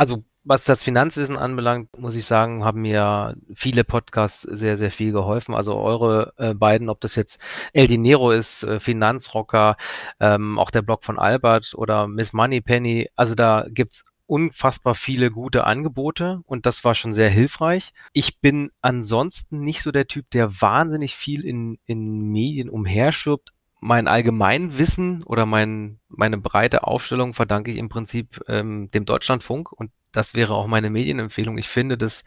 Also 0.03 0.25
was 0.43 0.65
das 0.65 0.83
Finanzwissen 0.83 1.37
anbelangt, 1.39 1.97
muss 1.97 2.17
ich 2.17 2.25
sagen, 2.25 2.65
haben 2.65 2.83
mir 2.83 3.37
viele 3.55 3.85
Podcasts 3.85 4.43
sehr, 4.43 4.77
sehr 4.77 4.91
viel 4.91 5.13
geholfen. 5.13 5.55
Also 5.55 5.77
eure 5.77 6.33
äh, 6.39 6.55
beiden, 6.55 6.89
ob 6.89 7.01
das 7.01 7.15
jetzt 7.15 7.39
El 7.73 7.87
Dinero 7.87 8.33
ist, 8.33 8.65
äh, 8.65 8.81
Finanzrocker, 8.81 9.77
ähm, 10.19 10.59
auch 10.59 10.73
der 10.73 10.83
Blog 10.83 11.05
von 11.05 11.21
Albert 11.21 11.75
oder 11.77 12.09
Miss 12.09 12.33
Moneypenny. 12.33 13.11
Also 13.15 13.37
da 13.37 13.65
gibt's 13.69 14.05
unfassbar 14.27 14.97
viele 14.97 15.31
gute 15.31 15.63
Angebote 15.63 16.41
und 16.47 16.67
das 16.67 16.83
war 16.83 16.97
schon 16.97 17.15
sehr 17.15 17.31
hilfreich. 17.31 17.93
Ich 18.13 18.41
bin 18.41 18.73
ansonsten 18.81 19.61
nicht 19.61 19.83
so 19.83 19.93
der 19.93 20.09
Typ, 20.09 20.29
der 20.33 20.61
wahnsinnig 20.61 21.15
viel 21.15 21.45
in, 21.45 21.79
in 21.87 22.19
Medien 22.33 22.69
umherschwirbt. 22.69 23.53
Mein 23.85 24.07
Allgemeinwissen 24.07 25.25
oder 25.25 25.45
mein, 25.45 25.99
meine 26.09 26.39
breite 26.39 26.85
Aufstellung 26.85 27.35
verdanke 27.35 27.73
ich 27.73 27.79
im 27.79 27.89
Prinzip 27.89 28.41
ähm, 28.47 28.93
dem 28.93 29.05
Deutschlandfunk 29.05 29.73
und 29.73 29.91
das 30.13 30.35
wäre 30.35 30.55
auch 30.55 30.69
meine 30.69 30.89
Medienempfehlung. 30.89 31.59
Ich 31.59 31.69
finde 31.69 31.99
das 31.99 32.23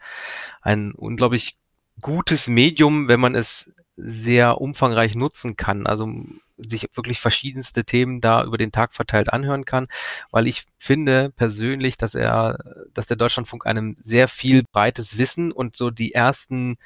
ein 0.60 0.92
unglaublich 0.92 1.56
gutes 2.02 2.46
Medium, 2.46 3.08
wenn 3.08 3.20
man 3.20 3.34
es 3.34 3.70
sehr 3.96 4.60
umfangreich 4.60 5.14
nutzen 5.14 5.56
kann. 5.56 5.86
Also 5.86 6.12
sich 6.58 6.88
wirklich 6.94 7.20
verschiedenste 7.20 7.84
Themen 7.84 8.20
da 8.20 8.44
über 8.44 8.58
den 8.58 8.70
Tag 8.72 8.92
verteilt 8.92 9.32
anhören 9.32 9.64
kann, 9.64 9.86
weil 10.30 10.46
ich 10.46 10.64
finde 10.76 11.30
persönlich, 11.30 11.96
dass 11.96 12.14
er, 12.14 12.58
dass 12.92 13.06
der 13.06 13.16
Deutschlandfunk 13.16 13.64
einem 13.64 13.96
sehr 13.98 14.28
viel 14.28 14.62
breites 14.72 15.16
Wissen 15.16 15.52
und 15.52 15.74
so 15.74 15.90
die 15.90 16.12
ersten 16.12 16.76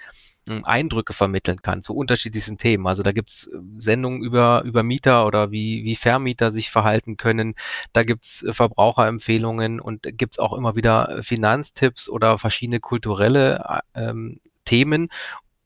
Eindrücke 0.65 1.13
vermitteln 1.13 1.63
kann 1.63 1.83
zu 1.83 1.95
unterschiedlichsten 1.95 2.59
Themen. 2.59 2.87
Also 2.87 3.03
da 3.03 3.13
gibt's 3.13 3.47
äh, 3.47 3.59
Sendungen 3.79 4.23
über, 4.23 4.63
über 4.65 4.83
Mieter 4.83 5.27
oder 5.27 5.51
wie, 5.51 5.85
wie 5.85 5.97
Vermieter 5.97 6.53
sich 6.53 6.71
verhalten 6.71 7.17
können. 7.17 7.55
Da 7.93 8.03
gibt's 8.03 8.43
äh, 8.43 8.53
Verbraucherempfehlungen 8.53 9.81
und 9.81 10.03
gibt's 10.19 10.39
auch 10.39 10.53
immer 10.53 10.77
wieder 10.77 11.19
äh, 11.19 11.23
Finanztipps 11.23 12.09
oder 12.09 12.39
verschiedene 12.39 12.81
kulturelle 12.81 13.83
ähm, 13.95 14.41
Themen. 14.65 15.09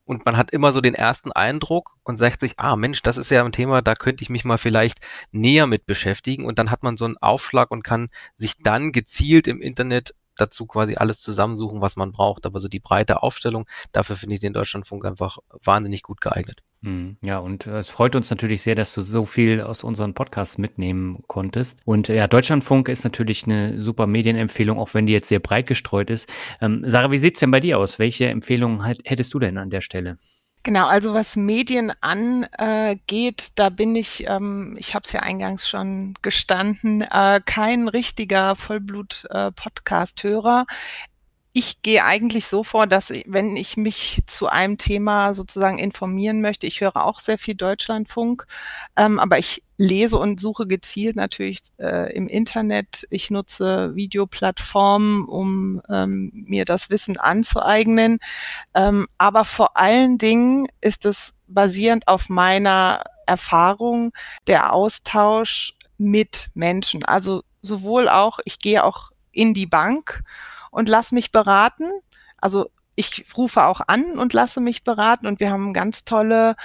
Und 0.07 0.26
man 0.26 0.37
hat 0.37 0.51
immer 0.51 0.72
so 0.72 0.80
den 0.82 0.95
ersten 0.95 1.32
Eindruck 1.32 1.97
und 2.03 2.16
sagt 2.16 2.41
sich, 2.41 2.59
ah 2.59 2.76
Mensch, 2.76 3.01
das 3.03 3.16
ist 3.16 3.30
ja 3.30 3.43
ein 3.43 3.53
Thema, 3.53 3.80
da 3.80 3.95
könnte 3.95 4.22
ich 4.22 4.28
mich 4.28 4.45
mal 4.45 4.59
vielleicht 4.59 4.99
näher 5.32 5.66
mit 5.66 5.87
beschäftigen. 5.87 6.45
Und 6.45 6.59
dann 6.59 6.70
hat 6.70 6.82
man 6.82 6.99
so 6.99 7.07
einen 7.07 7.16
Aufschlag 7.16 7.70
und 7.70 7.82
kann 7.82 8.09
sich 8.37 8.55
dann 8.62 8.93
gezielt 8.93 9.47
im 9.47 9.62
Internet 9.62 10.14
dazu 10.37 10.66
quasi 10.66 10.97
alles 10.97 11.20
zusammensuchen, 11.20 11.80
was 11.80 11.97
man 11.97 12.12
braucht. 12.12 12.47
Aber 12.47 12.61
so 12.61 12.68
die 12.68 12.80
breite 12.80 13.22
Aufstellung, 13.22 13.66
dafür 13.93 14.16
finde 14.16 14.35
ich 14.35 14.41
den 14.41 14.53
Deutschlandfunk 14.53 15.05
einfach 15.05 15.39
wahnsinnig 15.62 16.03
gut 16.03 16.20
geeignet. 16.20 16.62
Hm, 16.85 17.16
ja, 17.24 17.39
und 17.39 17.66
äh, 17.66 17.78
es 17.78 17.89
freut 17.89 18.14
uns 18.14 18.28
natürlich 18.28 18.61
sehr, 18.61 18.74
dass 18.74 18.93
du 18.93 19.01
so 19.01 19.24
viel 19.24 19.62
aus 19.62 19.85
unseren 19.85 20.12
Podcasts 20.12 20.59
mitnehmen 20.59 21.24
konntest. 21.28 21.80
Und 21.87 22.11
äh, 22.11 22.16
ja, 22.16 22.28
Deutschlandfunk 22.28 22.91
ist 22.91 23.05
natürlich 23.05 23.45
eine 23.45 23.80
super 23.80 24.07
Medienempfehlung, 24.07 24.78
auch 24.78 24.93
wenn 24.93 25.07
die 25.07 25.14
jetzt 25.14 25.28
sehr 25.28 25.41
breit 25.41 25.66
gestreut 25.66 26.11
ist. 26.11 26.28
Ähm, 26.61 26.82
Sarah, 26.87 27.11
wie 27.11 27.18
sieht's 27.18 27.41
denn 27.41 27.51
bei 27.51 27.61
dir 27.61 27.78
aus? 27.78 27.99
Welche 27.99 28.26
Empfehlungen 28.26 28.85
hättest 28.85 29.32
du 29.32 29.39
denn 29.39 29.57
an 29.57 29.70
der 29.70 29.80
Stelle? 29.80 30.18
Genau, 30.65 30.87
also 30.87 31.12
was 31.12 31.37
Medien 31.37 31.93
angeht, 32.01 33.53
da 33.57 33.69
bin 33.69 33.95
ich, 33.95 34.27
ähm, 34.27 34.75
ich 34.79 34.95
habe 34.95 35.05
es 35.05 35.12
ja 35.12 35.21
eingangs 35.21 35.69
schon 35.69 36.15
gestanden, 36.23 37.03
äh, 37.03 37.43
kein 37.45 37.87
richtiger 37.87 38.57
Vollblut-Podcast-Hörer. 38.57 40.65
Ich 41.57 41.83
gehe 41.83 42.03
eigentlich 42.05 42.49
so 42.49 42.65
vor, 42.65 42.89
dass 42.89 43.11
wenn 43.27 43.57
ich 43.57 43.77
mich 43.77 44.25
zu 44.27 44.49
einem 44.49 44.77
Thema 44.77 45.35
sozusagen 45.35 45.79
informieren 45.79 46.41
möchte, 46.41 46.67
ich 46.67 46.81
höre 46.81 46.97
auch 46.97 47.21
sehr 47.21 47.39
viel 47.39 47.55
Deutschlandfunk, 47.55 48.45
ähm, 48.97 49.21
aber 49.21 49.39
ich 49.39 49.63
lese 49.77 50.19
und 50.19 50.41
suche 50.41 50.67
gezielt 50.67 51.15
natürlich 51.15 51.61
äh, 51.79 52.13
im 52.13 52.27
Internet. 52.27 53.07
Ich 53.11 53.31
nutze 53.31 53.95
Videoplattformen, 53.95 55.27
um 55.27 55.81
ähm, 55.89 56.33
mir 56.33 56.65
das 56.65 56.91
Wissen 56.91 57.19
anzueignen. 57.19 58.19
Ähm, 58.75 59.07
aber 59.19 59.45
vor 59.45 59.77
allen 59.77 60.19
Dingen 60.19 60.67
ist 60.81 61.07
es 61.07 61.35
basierend 61.47 62.09
auf 62.09 62.29
meiner 62.29 63.05
Erfahrung 63.27 64.13
der 64.49 64.73
Austausch 64.73 65.75
mit 65.99 66.49
Menschen. 66.55 67.05
Also 67.05 67.45
sowohl 67.63 68.09
auch, 68.09 68.41
ich 68.45 68.59
gehe 68.59 68.83
auch 68.83 69.13
in 69.31 69.55
die 69.55 69.67
Bank 69.67 70.25
und 70.75 70.89
lasse 70.89 71.14
mich 71.14 71.31
beraten. 71.31 71.89
Also 72.39 72.68
ich 72.97 73.25
rufe 73.37 73.64
auch 73.64 73.81
an 73.87 74.18
und 74.18 74.33
lasse 74.33 74.61
mich 74.61 74.83
beraten 74.85 75.27
und 75.27 75.41
wir 75.41 75.51
haben 75.51 75.72
ganz 75.72 76.05
tolle 76.05 76.57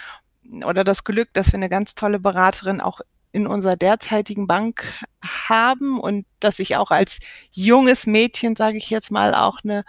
oder 0.65 0.83
das 0.83 1.03
Glück, 1.03 1.29
dass 1.33 1.51
wir 1.51 1.55
eine 1.55 1.69
ganz 1.69 1.93
tolle 1.93 2.19
Beraterin 2.19 2.81
auch 2.81 3.01
in 3.31 3.45
unserer 3.45 3.75
derzeitigen 3.75 4.47
Bank 4.47 5.05
haben 5.21 5.99
und 5.99 6.25
dass 6.39 6.57
ich 6.57 6.77
auch 6.77 6.89
als 6.89 7.19
junges 7.51 8.07
Mädchen, 8.07 8.55
sage 8.55 8.77
ich 8.77 8.89
jetzt 8.89 9.11
mal, 9.11 9.35
auch 9.35 9.59
eine 9.63 9.83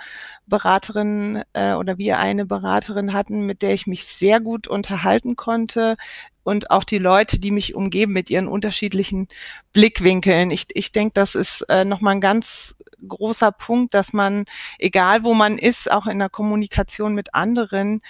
Beraterin 0.47 1.43
äh, 1.55 1.73
oder 1.73 1.97
wir 1.97 2.19
eine 2.19 2.45
Beraterin 2.45 3.15
hatten, 3.15 3.47
mit 3.47 3.63
der 3.63 3.73
ich 3.73 3.87
mich 3.87 4.05
sehr 4.05 4.41
gut 4.41 4.69
unterhalten 4.69 5.37
konnte 5.37 5.97
und 6.43 6.71
auch 6.71 6.85
die 6.85 6.99
Leute, 6.99 7.39
die 7.39 7.51
mich 7.51 7.75
umgeben 7.75 8.13
mit 8.13 8.31
ihren 8.31 8.49
unterschiedlichen 8.49 9.29
Blickwinkeln. 9.73 10.51
Ich, 10.51 10.67
ich 10.75 10.93
denke, 10.93 11.13
das 11.15 11.35
ist 11.35 11.63
äh, 11.69 11.85
nochmal 11.85 12.15
ein 12.15 12.21
ganz 12.21 12.75
großer 13.07 13.53
Punkt, 13.53 13.95
dass 13.95 14.13
man, 14.13 14.45
egal 14.79 15.25
wo 15.25 15.35
man 15.35 15.59
ist, 15.59 15.91
auch 15.91 16.07
in 16.07 16.19
der 16.19 16.29
Kommunikation 16.29 17.15
mit 17.15 17.35
anderen, 17.35 18.03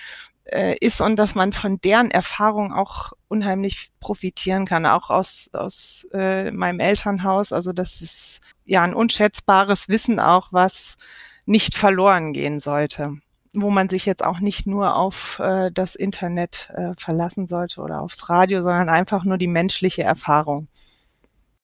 äh, 0.46 0.76
ist 0.80 1.00
und 1.00 1.16
dass 1.16 1.34
man 1.34 1.52
von 1.52 1.80
deren 1.80 2.10
Erfahrung 2.10 2.72
auch 2.72 3.12
unheimlich 3.28 3.90
profitieren 4.00 4.66
kann, 4.66 4.86
auch 4.86 5.10
aus, 5.10 5.50
aus 5.52 6.06
äh, 6.12 6.50
meinem 6.50 6.80
Elternhaus. 6.80 7.52
Also 7.52 7.72
das 7.72 8.00
ist 8.00 8.40
ja 8.64 8.82
ein 8.82 8.94
unschätzbares 8.94 9.88
Wissen 9.88 10.18
auch, 10.18 10.48
was 10.52 10.96
nicht 11.46 11.76
verloren 11.76 12.32
gehen 12.32 12.60
sollte 12.60 13.20
wo 13.52 13.70
man 13.70 13.88
sich 13.88 14.06
jetzt 14.06 14.24
auch 14.24 14.40
nicht 14.40 14.66
nur 14.66 14.96
auf 14.96 15.38
äh, 15.40 15.70
das 15.72 15.94
Internet 15.94 16.70
äh, 16.74 16.92
verlassen 16.96 17.48
sollte 17.48 17.80
oder 17.80 18.00
aufs 18.00 18.28
Radio, 18.28 18.62
sondern 18.62 18.88
einfach 18.88 19.24
nur 19.24 19.38
die 19.38 19.48
menschliche 19.48 20.02
Erfahrung. 20.02 20.68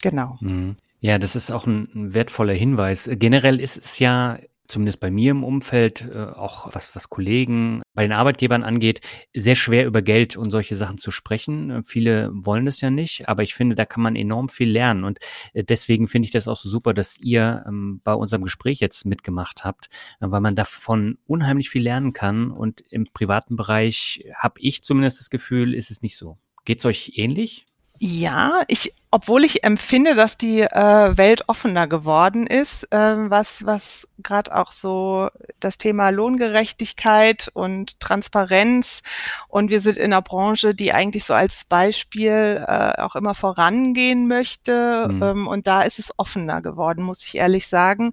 Genau. 0.03 0.37
Mhm. 0.41 0.76
Ja, 1.01 1.18
das 1.18 1.37
ist 1.37 1.51
auch 1.51 1.66
ein, 1.66 1.89
ein 1.95 2.14
wertvoller 2.14 2.55
Hinweis. 2.55 3.09
Generell 3.12 3.61
ist 3.61 3.76
es 3.76 3.99
ja 3.99 4.39
zumindest 4.69 5.01
bei 5.01 5.11
mir 5.11 5.31
im 5.31 5.45
Umfeld, 5.45 6.09
äh, 6.12 6.25
auch 6.25 6.75
was, 6.75 6.95
was 6.95 7.09
Kollegen 7.09 7.83
bei 7.95 8.03
den 8.03 8.12
Arbeitgebern 8.12 8.62
angeht, 8.62 9.01
sehr 9.35 9.55
schwer 9.55 9.87
über 9.87 10.03
Geld 10.03 10.37
und 10.37 10.51
solche 10.51 10.77
Sachen 10.77 10.99
zu 10.99 11.11
sprechen. 11.11 11.71
Äh, 11.71 11.83
viele 11.85 12.31
wollen 12.33 12.67
es 12.67 12.81
ja 12.81 12.91
nicht, 12.91 13.29
aber 13.29 13.43
ich 13.43 13.55
finde, 13.55 13.77
da 13.77 13.85
kann 13.85 14.03
man 14.03 14.17
enorm 14.17 14.49
viel 14.49 14.71
lernen. 14.71 15.05
Und 15.05 15.19
äh, 15.53 15.64
deswegen 15.64 16.09
finde 16.09 16.27
ich 16.27 16.33
das 16.33 16.49
auch 16.49 16.57
so 16.57 16.69
super, 16.69 16.95
dass 16.95 17.19
ihr 17.19 17.64
ähm, 17.67 18.01
bei 18.05 18.14
unserem 18.14 18.43
Gespräch 18.43 18.81
jetzt 18.81 19.07
mitgemacht 19.07 19.64
habt, 19.64 19.89
weil 20.21 20.41
man 20.41 20.57
davon 20.57 21.19
unheimlich 21.27 21.71
viel 21.71 21.83
lernen 21.83 22.12
kann. 22.12 22.51
Und 22.51 22.83
im 22.91 23.05
privaten 23.12 23.57
Bereich 23.57 24.25
habe 24.35 24.61
ich 24.61 24.83
zumindest 24.83 25.21
das 25.21 25.31
Gefühl, 25.31 25.75
ist 25.75 25.91
es 25.91 26.03
nicht 26.03 26.17
so. 26.17 26.39
Geht 26.64 26.79
es 26.79 26.85
euch 26.85 27.12
ähnlich? 27.17 27.67
Ja, 27.99 28.62
ich, 28.68 28.92
obwohl 29.11 29.44
ich 29.44 29.64
empfinde, 29.64 30.14
dass 30.14 30.36
die 30.36 30.61
äh, 30.61 31.16
Welt 31.16 31.49
offener 31.49 31.86
geworden 31.86 32.47
ist, 32.47 32.92
äh, 32.92 33.30
was, 33.30 33.64
was 33.64 34.07
gerade 34.18 34.55
auch 34.55 34.72
so 34.72 35.30
das 35.61 35.78
Thema 35.78 36.11
Lohngerechtigkeit 36.11 37.49
und 37.55 37.99
Transparenz 37.99 39.03
und 39.49 39.70
wir 39.70 39.80
sind 39.80 39.97
in 39.97 40.12
einer 40.12 40.20
Branche, 40.20 40.74
die 40.74 40.92
eigentlich 40.92 41.24
so 41.24 41.32
als 41.32 41.64
Beispiel 41.64 42.64
äh, 42.66 43.01
auch 43.01 43.16
immer 43.16 43.34
vorangehen 43.34 44.28
möchte 44.28 45.09
mhm. 45.11 45.22
ähm, 45.22 45.47
und 45.47 45.66
da 45.66 45.82
ist 45.82 45.99
es 45.99 46.12
offener 46.18 46.61
geworden, 46.61 47.03
muss 47.03 47.24
ich 47.24 47.36
ehrlich 47.36 47.68
sagen 47.68 48.12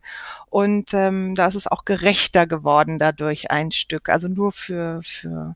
und 0.49 0.93
ähm, 0.93 1.35
da 1.35 1.47
ist 1.47 1.55
es 1.55 1.67
auch 1.67 1.83
gerechter 1.83 2.47
geworden 2.47 2.99
dadurch 2.99 3.51
ein 3.51 3.71
Stück, 3.71 4.07
also 4.07 4.29
nur 4.29 4.53
für, 4.53 5.01
für 5.03 5.55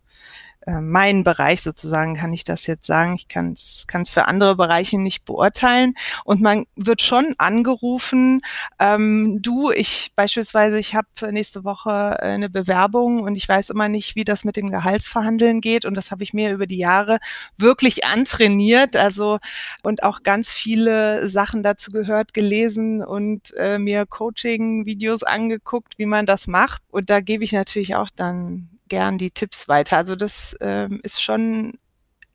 äh, 0.67 0.81
meinen 0.81 1.23
Bereich 1.23 1.61
sozusagen 1.61 2.15
kann 2.17 2.33
ich 2.33 2.43
das 2.43 2.67
jetzt 2.67 2.85
sagen. 2.85 3.15
Ich 3.15 3.29
kann 3.29 3.53
es 3.53 3.85
für 4.09 4.25
andere 4.25 4.57
Bereiche 4.57 4.99
nicht 4.99 5.23
beurteilen. 5.23 5.93
Und 6.25 6.41
man 6.41 6.65
wird 6.75 7.01
schon 7.01 7.35
angerufen, 7.37 8.41
ähm, 8.77 9.39
du, 9.41 9.71
ich 9.71 10.11
beispielsweise, 10.15 10.77
ich 10.77 10.93
habe 10.93 11.07
nächste 11.31 11.63
Woche 11.63 12.21
eine 12.21 12.49
Bewerbung 12.49 13.21
und 13.21 13.35
ich 13.35 13.47
weiß 13.47 13.69
immer 13.69 13.87
nicht, 13.87 14.17
wie 14.17 14.25
das 14.25 14.43
mit 14.43 14.57
dem 14.57 14.69
Gehaltsverhandeln 14.69 15.61
geht. 15.61 15.85
Und 15.85 15.93
das 15.93 16.11
habe 16.11 16.23
ich 16.23 16.33
mir 16.33 16.51
über 16.51 16.67
die 16.67 16.79
Jahre 16.79 17.19
wirklich 17.57 18.03
antrainiert. 18.05 18.97
Also 18.97 19.39
und 19.83 20.03
auch 20.03 20.21
ganz 20.23 20.51
viele 20.53 21.29
Sachen 21.29 21.63
dazu 21.63 21.91
gehört, 21.91 22.33
gelesen 22.33 23.01
und 23.05 23.53
äh, 23.55 23.77
mir 23.77 24.05
Coaching-Videos 24.05 25.23
angeguckt, 25.23 25.97
wie 25.97 26.05
man 26.05 26.25
das 26.25 26.47
macht. 26.47 26.81
Und 26.91 27.09
da 27.09 27.21
gebe 27.21 27.45
ich 27.45 27.53
natürlich 27.53 27.95
auch 27.95 28.09
dann 28.13 28.76
gern 28.87 29.17
die 29.17 29.31
Tipps 29.31 29.67
weiter. 29.67 29.97
Also 29.97 30.15
das 30.15 30.55
ähm, 30.61 30.99
ist 31.03 31.21
schon 31.21 31.73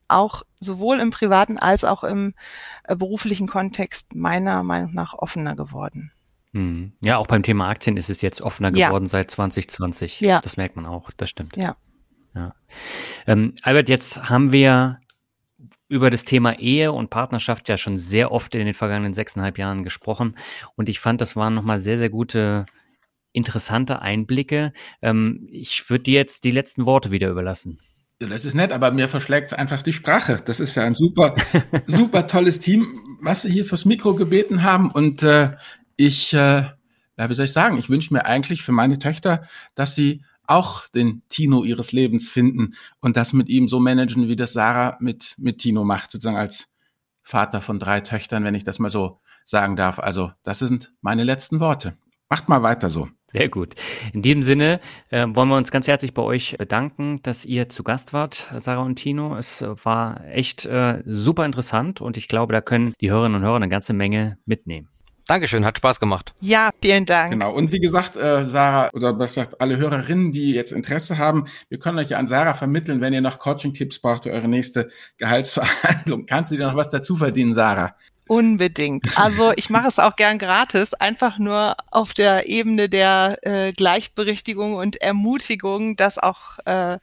auch 0.09 0.43
sowohl 0.61 1.01
im 1.01 1.11
privaten 1.11 1.59
als 1.59 1.85
auch 1.85 2.05
im 2.05 2.35
äh, 2.85 2.95
beruflichen 2.95 3.49
Kontext 3.49 4.15
meiner 4.15 4.63
Meinung 4.63 4.95
nach 4.95 5.15
offener 5.15 5.57
geworden. 5.57 6.13
Hm. 6.55 6.93
Ja, 7.01 7.17
auch 7.17 7.27
beim 7.27 7.43
Thema 7.43 7.69
Aktien 7.69 7.97
ist 7.97 8.11
es 8.11 8.21
jetzt 8.21 8.43
offener 8.43 8.71
geworden 8.71 9.05
ja. 9.05 9.11
seit 9.11 9.31
2020. 9.31 10.21
Ja. 10.21 10.41
Das 10.41 10.57
merkt 10.57 10.77
man 10.77 10.87
auch, 10.87 11.11
das 11.17 11.31
stimmt. 11.31 11.57
Ja. 11.57 11.77
ja. 12.35 12.55
Ähm, 13.27 13.55
Albert, 13.63 13.89
jetzt 13.89 14.29
haben 14.29 14.53
wir 14.53 14.99
über 15.89 16.11
das 16.11 16.25
Thema 16.25 16.59
Ehe 16.59 16.93
und 16.93 17.11
Partnerschaft 17.11 17.69
ja 17.69 17.77
schon 17.77 17.97
sehr 17.97 18.33
oft 18.33 18.55
in 18.55 18.65
den 18.65 18.75
vergangenen 18.75 19.15
sechseinhalb 19.15 19.59
Jahren 19.59 19.85
gesprochen. 19.85 20.37
Und 20.75 20.89
ich 20.89 21.01
fand, 21.01 21.21
das 21.21 21.37
waren 21.37 21.55
nochmal 21.55 21.81
sehr, 21.81 21.99
sehr 21.99 22.11
gute 22.11 22.67
interessante 23.33 24.03
Einblicke. 24.03 24.73
Ähm, 25.01 25.47
ich 25.51 25.89
würde 25.91 26.05
dir 26.05 26.15
jetzt 26.15 26.45
die 26.45 26.51
letzten 26.51 26.87
Worte 26.87 27.11
wieder 27.11 27.29
überlassen. 27.29 27.79
Das 28.19 28.45
ist 28.45 28.55
nett, 28.55 28.73
aber 28.73 28.93
mir 28.93 29.09
verschlägt 29.09 29.49
es 29.49 29.53
einfach 29.53 29.83
die 29.83 29.93
Sprache. 29.93 30.41
Das 30.45 30.61
ist 30.61 30.77
ja 30.77 30.85
ein 30.85 30.95
super, 30.95 31.35
super 31.87 32.27
tolles 32.27 32.61
Team, 32.61 33.19
was 33.21 33.43
Sie 33.43 33.51
hier 33.51 33.65
fürs 33.65 33.85
Mikro 33.85 34.15
gebeten 34.15 34.63
haben. 34.63 34.91
Und 34.91 35.23
äh, 35.23 35.57
ich, 35.97 36.33
äh, 36.33 36.63
ja, 37.19 37.31
wie 37.31 37.35
soll 37.35 37.47
ich 37.47 37.53
sagen, 37.53 37.79
ich 37.79 37.89
wünsche 37.89 38.15
mir 38.15 38.25
eigentlich 38.27 38.63
für 38.63 38.73
meine 38.73 38.99
Töchter, 38.99 39.43
dass 39.75 39.95
sie 39.95 40.23
auch 40.47 40.89
den 40.89 41.23
Tino 41.29 41.65
ihres 41.65 41.93
Lebens 41.93 42.29
finden 42.29 42.75
und 43.01 43.17
das 43.17 43.33
mit 43.33 43.49
ihm 43.49 43.69
so 43.69 43.81
managen, 43.81 44.29
wie 44.29 44.37
das 44.37 44.53
Sarah 44.53 44.97
mit, 45.01 45.35
mit 45.39 45.59
Tino 45.59 45.85
macht, 45.85 46.11
sozusagen 46.11 46.37
als 46.37 46.69
Vater 47.23 47.61
von 47.61 47.79
drei 47.79 48.01
Töchtern, 48.01 48.45
wenn 48.45 48.55
ich 48.55 48.65
das 48.65 48.79
mal 48.79 48.91
so 48.91 49.21
sagen 49.45 49.77
darf. 49.77 49.99
Also, 49.99 50.33
das 50.43 50.59
sind 50.59 50.93
meine 51.01 51.25
letzten 51.25 51.61
Worte. 51.61 51.95
Macht 52.29 52.49
mal 52.49 52.63
weiter 52.63 52.91
so. 52.91 53.09
Sehr 53.33 53.49
gut. 53.49 53.75
In 54.13 54.23
diesem 54.23 54.43
Sinne 54.43 54.81
äh, 55.11 55.27
wollen 55.29 55.49
wir 55.49 55.57
uns 55.57 55.71
ganz 55.71 55.89
herzlich 55.89 56.13
bei 56.13 56.23
euch 56.23 56.57
bedanken, 56.59 57.21
dass 57.23 57.45
ihr 57.45 57.69
zu 57.69 57.83
Gast 57.83 58.13
wart, 58.13 58.53
Sarah 58.57 58.83
und 58.83 58.97
Tino. 58.97 59.37
Es 59.37 59.65
war 59.83 60.23
echt 60.27 60.67
äh, 60.67 61.03
super 61.07 61.47
interessant 61.47 62.01
und 62.01 62.17
ich 62.17 62.29
glaube, 62.29 62.53
da 62.53 62.61
können 62.61 62.95
die 63.01 63.11
Hörerinnen 63.11 63.37
und 63.37 63.47
Hörer 63.47 63.57
eine 63.57 63.69
ganze 63.69 63.95
Menge 63.95 64.39
mitnehmen. 64.45 64.89
Dankeschön, 65.29 65.65
hat 65.65 65.79
Spaß 65.79 66.01
gemacht. 66.01 66.35
Ja, 66.41 66.71
vielen 66.83 67.07
Dank. 67.07 67.33
Genau. 67.33 67.55
Und 67.55 67.71
wie 67.73 67.79
gesagt, 67.79 68.17
äh, 68.17 68.45
Sarah, 68.45 68.91
oder 68.93 69.17
was 69.19 69.35
sagt 69.35 69.61
alle 69.61 69.77
Hörerinnen, 69.77 70.33
die 70.33 70.53
jetzt 70.53 70.73
Interesse 70.73 71.17
haben, 71.17 71.47
wir 71.69 71.79
können 71.79 71.99
euch 71.99 72.11
ja 72.11 72.19
an 72.19 72.27
Sarah 72.27 72.55
vermitteln, 72.55 73.01
wenn 73.01 73.13
ihr 73.13 73.21
noch 73.21 73.39
Coaching-Tipps 73.39 74.01
braucht 74.01 74.25
für 74.25 74.31
eure 74.31 74.49
nächste 74.49 74.91
Gehaltsverhandlung. 75.19 76.27
Kannst 76.27 76.51
du 76.51 76.57
dir 76.57 76.67
noch 76.67 76.77
was 76.77 76.91
dazu 76.91 77.17
verdienen, 77.17 77.55
Sarah? 77.55 77.95
Unbedingt. 78.29 79.19
Also 79.19 79.53
ich 79.57 79.69
mache 79.69 79.89
es 79.89 79.99
auch 79.99 80.15
gern 80.17 80.39
gratis, 80.39 80.95
einfach 80.95 81.39
nur 81.39 81.77
auf 81.91 82.15
der 82.15 82.49
Ebene 82.49 82.89
der 82.89 83.39
äh, 83.43 83.73
Gleichberechtigung 83.73 84.75
und 84.75 84.97
Ermutigung, 85.03 85.97
dass 85.97 86.19
auch, 86.19 86.59
äh, 86.65 86.99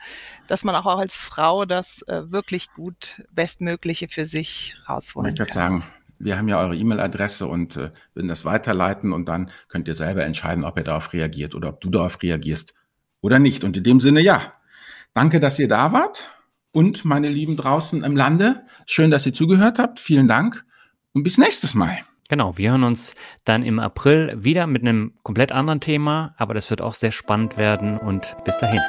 dass 0.48 0.64
man 0.64 0.76
auch 0.76 0.86
als 0.86 1.16
Frau 1.16 1.66
das 1.66 2.02
äh, 2.04 2.32
wirklich 2.32 2.72
gut 2.72 3.24
Bestmögliche 3.32 4.08
für 4.10 4.26
sich 4.26 4.74
rausholen 4.88 5.28
kann. 5.28 5.34
Ich 5.34 5.40
würde 5.40 5.54
sagen, 5.54 5.84
wir 6.20 6.38
haben 6.38 6.48
ja 6.48 6.60
eure 6.60 6.76
E-Mail-Adresse 6.76 7.48
und 7.48 7.76
äh, 7.76 7.92
würden 8.14 8.28
das 8.28 8.46
weiterleiten 8.46 9.12
und 9.12 9.28
dann 9.28 9.52
könnt 9.68 9.88
ihr 9.88 9.96
selber 9.96 10.24
entscheiden, 10.24 10.64
ob 10.64 10.78
ihr 10.78 10.84
darauf 10.84 11.12
reagiert 11.12 11.54
oder 11.54 11.70
ob 11.70 11.82
du 11.82 11.90
darauf 11.90 12.22
reagierst 12.22 12.74
oder 13.22 13.40
nicht. 13.40 13.66
Und 13.66 13.76
in 13.76 13.84
dem 13.84 14.00
Sinne, 14.00 14.22
ja, 14.22 14.54
danke, 15.14 15.42
dass 15.42 15.60
ihr 15.60 15.68
da 15.68 15.92
wart 15.92 16.30
und 16.72 17.04
meine 17.04 17.28
Lieben 17.28 17.58
draußen 17.58 18.04
im 18.04 18.16
Lande, 18.16 18.66
schön, 18.86 19.12
dass 19.12 19.26
ihr 19.26 19.34
zugehört 19.34 19.80
habt. 19.80 20.00
Vielen 20.00 20.28
Dank 20.28 20.66
und 21.14 21.24
bis 21.24 21.38
nächstes 21.38 21.76
Mal. 21.76 22.00
Genau, 22.30 22.58
wir 22.58 22.72
hören 22.72 22.84
uns 22.84 23.16
dann 23.44 23.64
im 23.64 23.80
April 23.80 24.36
wieder 24.38 24.68
mit 24.68 24.84
einem 24.84 25.14
komplett 25.24 25.52
anderen 25.52 25.80
Thema, 25.80 26.36
aber 26.38 26.54
das 26.54 26.70
wird 26.70 26.82
auch 26.82 26.94
sehr 26.94 27.12
spannend 27.12 27.58
werden 27.58 27.98
und 27.98 28.36
bis 28.46 28.60
dahin. 28.60 28.82